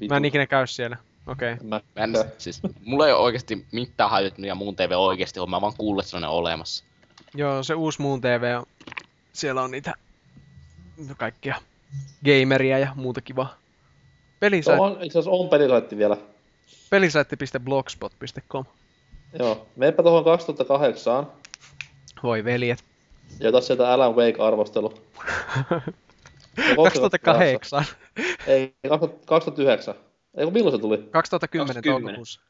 [0.00, 0.14] Vitu.
[0.14, 0.96] Mä en ikinä käy siellä.
[1.26, 1.52] Okei.
[1.52, 1.66] Okay.
[1.66, 5.50] Mä, Mä en, siis, mulla ei ole oikeasti mitään hajuttu ja muun TV oikeasti on.
[5.50, 6.84] Mä vaan kuullut, että se on olemassa.
[7.34, 8.66] Joo, se uusi muun TV on.
[9.32, 9.94] Siellä on niitä
[11.16, 11.54] kaikkia
[12.24, 13.48] gameria ja muuta kivaa.
[13.48, 16.16] se Pelisaitti, on, itse asiassa on pelisaitti vielä.
[16.90, 18.64] pelisaitti.blogspot.com.
[19.38, 19.66] Joo.
[19.76, 21.39] Meepä tuohon 2008
[22.22, 22.84] Voi veljet.
[23.40, 24.94] ja ota sieltä Alan Wake-arvostelu.
[26.56, 27.84] Ja onko se 2008.
[28.46, 28.74] Ei,
[29.26, 29.94] 2009.
[30.36, 30.96] Ei kun milloin se tuli?
[31.10, 32.02] 2010 2010.
[32.04, 32.40] toukokuussa.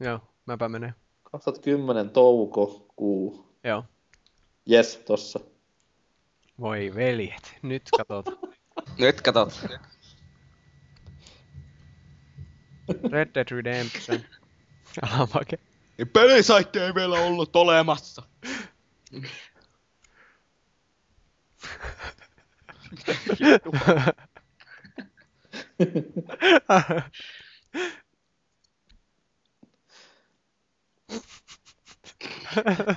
[0.00, 0.94] Joo, mäpä menee.
[1.22, 3.46] 2010 toukokuu.
[3.64, 3.84] Joo.
[4.66, 5.40] Jes, tossa.
[6.60, 7.58] Voi veljet.
[7.62, 8.36] Nyt katsotaan.
[8.98, 9.64] Nyt katot.
[13.12, 14.20] Red Dead Redemption.
[15.02, 15.58] Alamake.
[16.04, 18.22] Pelisaitti ei vielä ollut olemassa.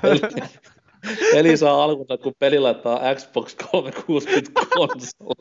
[0.04, 0.20] Eli,
[1.34, 5.36] eli saa alkunsa, kun peli laittaa Xbox 360 konsoli.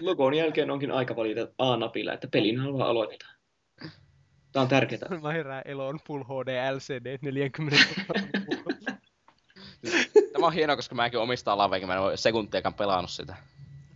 [0.00, 3.39] Logon jälkeen onkin aika valita A-napilla, että pelin haluaa aloittaa.
[4.52, 5.08] Tää on tärkeää.
[5.22, 7.76] Mä herään eloon Full HD LCD 40
[10.32, 13.36] Tämä on hienoa, koska mäkin omistan Wake, mä en ole sekuntiakaan pelannut sitä.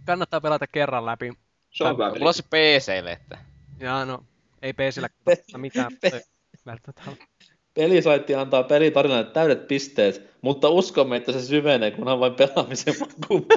[0.07, 1.33] Kannattaa pelata kerran läpi.
[1.71, 2.81] Se on hyvä Mulla on peli.
[2.81, 3.39] se PClle, että...
[3.81, 4.25] Ja no,
[4.63, 5.93] ei PCllä kannata mitään.
[7.75, 13.47] Pelisaitti antaa pelitarinalle täydet pisteet, mutta uskomme, että se syvenee, kunhan vain pelaamisen makuun.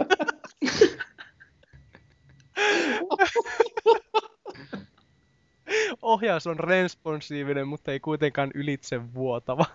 [6.02, 9.66] Ohjaus on responsiivinen, mutta ei kuitenkaan ylitse vuotava.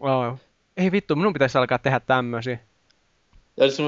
[0.00, 0.36] Wow.
[0.76, 2.58] Ei vittu, minun pitäisi alkaa tehdä tämmösiä.
[3.56, 3.78] Ja siis,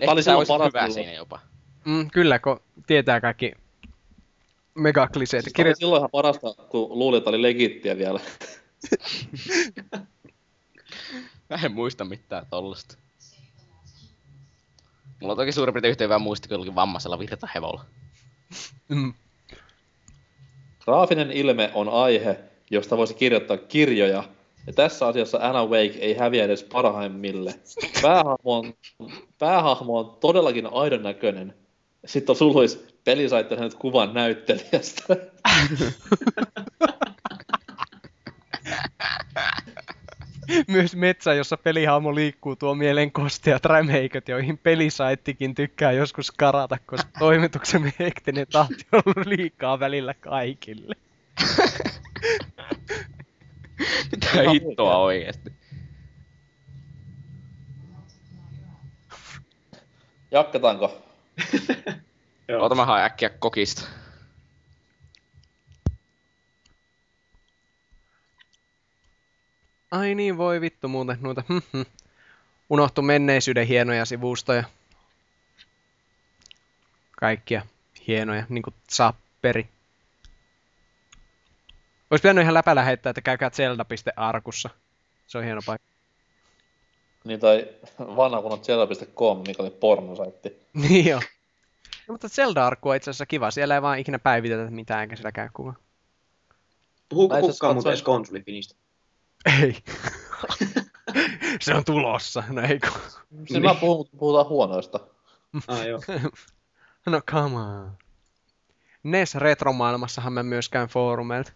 [0.00, 1.40] tää oli silloin paras hyvä siinä jopa.
[1.84, 3.52] Mm, kyllä, kun tietää kaikki
[4.74, 5.44] megakliseet.
[5.44, 8.20] Siis Kirjo- silloin ihan parasta, kun luulin, että oli legittiä vielä.
[11.50, 12.96] Mä en muista mitään tollasta.
[15.20, 17.84] Mulla on toki suurin piirtein yhtä hyvä muisti kuin vammaisella virtahevolla.
[18.88, 19.14] mm.
[20.84, 22.38] Graafinen ilme on aihe,
[22.70, 24.24] josta voisi kirjoittaa kirjoja,
[24.66, 27.54] ja tässä asiassa Alan Wake ei häviä edes parhaimmille.
[28.02, 28.74] Päähahmo on,
[29.38, 31.54] päähahmo on todellakin aidon näköinen.
[32.06, 35.16] Sitten on suluis pelisaitte hänet kuvan näyttelijästä.
[40.68, 47.10] Myös metsä, jossa pelihahmo liikkuu, tuo mieleen kosteat rämeiköt, joihin pelisaittikin tykkää joskus karata, koska
[47.18, 50.94] toimituksemme hektinen tahti on ollut liikaa välillä kaikille.
[54.10, 55.52] Mitä hittoa oikeesti?
[60.30, 61.02] Jatketaanko?
[62.48, 62.62] Joo.
[62.62, 63.88] Oota mä haen äkkiä kokista.
[69.90, 71.42] Ai niin, voi vittu muuten noita.
[71.48, 71.82] hm, hm.
[72.70, 74.64] Unohtu menneisyyden hienoja sivustoja.
[77.20, 77.66] Kaikkia
[78.06, 79.68] hienoja, niinku Zapperi.
[82.10, 84.70] Ois pitänyt ihan läpällä heittää, että käykää zelda.arkussa.
[85.26, 85.90] Se on hieno paikka.
[87.24, 90.56] Niin tai vanha kunnon zelda.com, mikä oli pornosaitti.
[90.88, 91.20] Niin joo.
[92.08, 93.50] No, mutta Zelda-arkku on itse asiassa kiva.
[93.50, 95.76] Siellä ei vaan ikinä päivitetä mitään, eikä siellä käy kukaan.
[97.08, 98.74] Puhuuko kukaan muuten edes konsolifinistä?
[99.60, 99.76] Ei.
[101.60, 102.42] se on tulossa.
[102.48, 103.00] No ei kun.
[103.46, 105.00] Siis mä puhun, mutta puhutaan huonoista.
[105.68, 106.00] Ah, joo.
[107.06, 107.92] No come on.
[109.02, 111.52] NES Retromaailmassahan mä myös käyn foorumeilta.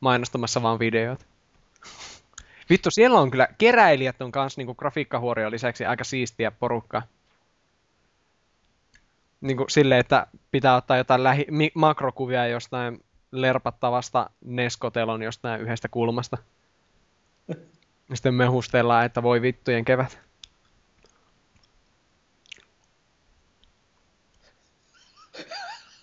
[0.00, 1.24] Mainostamassa vaan videoita.
[2.70, 7.02] Vittu, siellä on kyllä, keräilijät on kans niinku grafiikkahuorio lisäksi aika siistiä porukkaa.
[9.40, 16.38] Niinku silleen, että pitää ottaa jotain lähi- mi- makrokuvia jostain lerpattavasta Neskotelon jostain yhdestä kulmasta.
[18.10, 20.18] Ja Sitten mehustellaan, että voi vittujen kevät.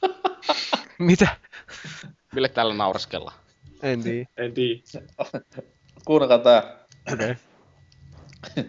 [1.00, 1.38] Mitä?
[2.36, 3.40] Mille täällä nauraskellaan?
[3.82, 4.30] En tiedä.
[4.38, 4.82] En tiedä.
[6.06, 6.78] Kuunnelkaa tää.
[7.14, 7.36] Okei.
[8.52, 8.66] Okay.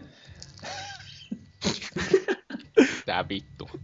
[3.06, 3.70] Tää vittu.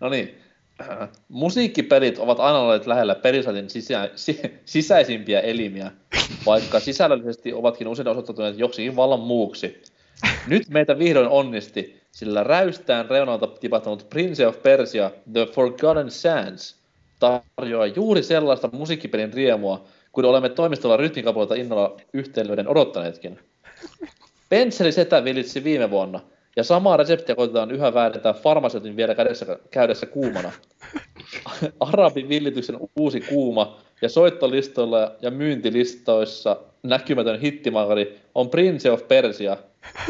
[0.00, 0.41] No niin.
[0.90, 5.90] Äh, Musiikkipelit ovat aina olleet lähellä pelisaitin sisä, si, sisäisimpiä elimiä,
[6.46, 9.82] vaikka sisällöllisesti ovatkin usein osoittautuneet joksikin vallan muuksi.
[10.46, 16.76] Nyt meitä vihdoin onnisti, sillä räystään reunalta tipahtanut Prince of Persia The Forgotten Sands
[17.18, 23.38] tarjoaa juuri sellaista musiikkipelin riemua, kun olemme toimistolla rytmikapuolta innolla yhteenlyöden odottaneetkin.
[24.48, 26.20] Penseli Setä vilitsi viime vuonna,
[26.56, 30.52] ja samaa reseptiä koitetaan yhä vääntää farmaseutin vielä kädessä, käydessä kuumana.
[31.80, 39.56] Arabin villityksen uusi kuuma ja soittolistoilla ja myyntilistoissa näkymätön hittimakari on Prince of Persia,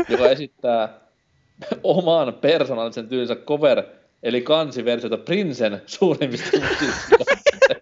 [0.09, 1.01] joka esittää
[1.83, 3.83] oman persoonallisen tyylinsä cover,
[4.23, 7.19] eli kansiversiota Princen suurimmista musiikkia.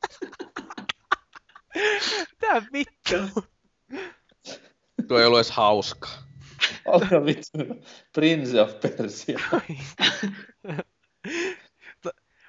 [2.41, 3.15] Tää vittu.
[5.09, 6.30] Tuo ei ollut edes hauskaa.
[6.87, 7.59] Olkaa vittu.
[8.15, 9.41] Prince of Persia.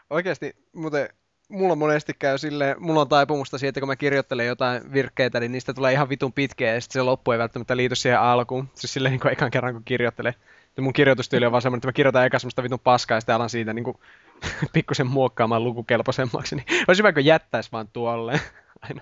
[0.09, 1.09] Oikeesti, muuten
[1.51, 5.51] mulla monesti käy silleen, mulla on taipumusta siihen, että kun mä kirjoittelen jotain virkkeitä, niin
[5.51, 8.69] niistä tulee ihan vitun pitkeä ja sitten se loppu ei välttämättä liity siihen alkuun.
[8.75, 10.35] Siis silleen niin kuin ekan kerran kun kirjoittelee.
[10.77, 13.35] Ja mun kirjoitustyyli on vaan semmoinen, että mä kirjoitan eka semmoista vitun paskaa ja sitten
[13.35, 13.97] alan siitä niin kuin
[14.73, 16.55] pikkusen muokkaamaan lukukelpoisemmaksi.
[16.55, 18.41] Niin olisi hyvä, kun jättäis vaan tuolle.
[18.89, 19.01] Aina.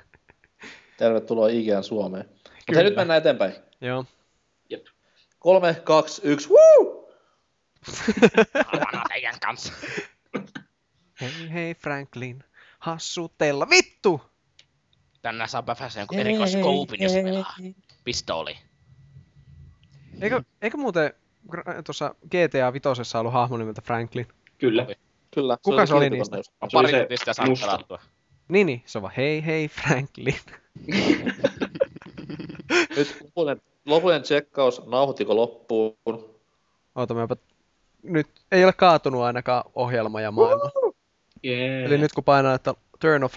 [0.98, 2.26] Tervetuloa IGN Suomeen.
[2.26, 2.82] Mutta Kyllä.
[2.82, 3.54] hei, nyt mennään eteenpäin.
[3.82, 4.06] Joo.
[5.40, 7.10] Kolme, kaksi, yksi, woo!
[9.10, 9.74] Teidän kanssa.
[11.22, 12.44] Hei hei Franklin,
[12.80, 13.70] hassutella.
[13.70, 14.22] Vittu!
[15.22, 17.56] Tänään saa päästä jonkun erikoiskoupin, jos pelaa.
[18.04, 18.58] Pistooli.
[20.22, 21.14] Eikö, eikö muuten
[21.86, 24.28] tuossa GTA Vitosessa ollut hahmo nimeltä Franklin?
[24.58, 24.88] Kyllä.
[25.32, 25.58] Kyllä.
[25.64, 26.38] Kuka se oli niistä?
[26.62, 27.66] On Se oli pari sitä saanut musta.
[27.66, 28.00] pelattua.
[28.48, 30.36] Niin, niin, se on vaan hei hei Franklin.
[32.98, 35.96] Nyt lopullinen, lopullinen tsekkaus, nauhoittiko loppuun?
[36.96, 37.36] Oota, mäpä...
[38.04, 40.72] Nyt ei ole kaatunut ainakaan ohjelma ja maailma.
[41.46, 41.86] Yeah.
[41.86, 43.28] Eli nyt kun painaa, että turn off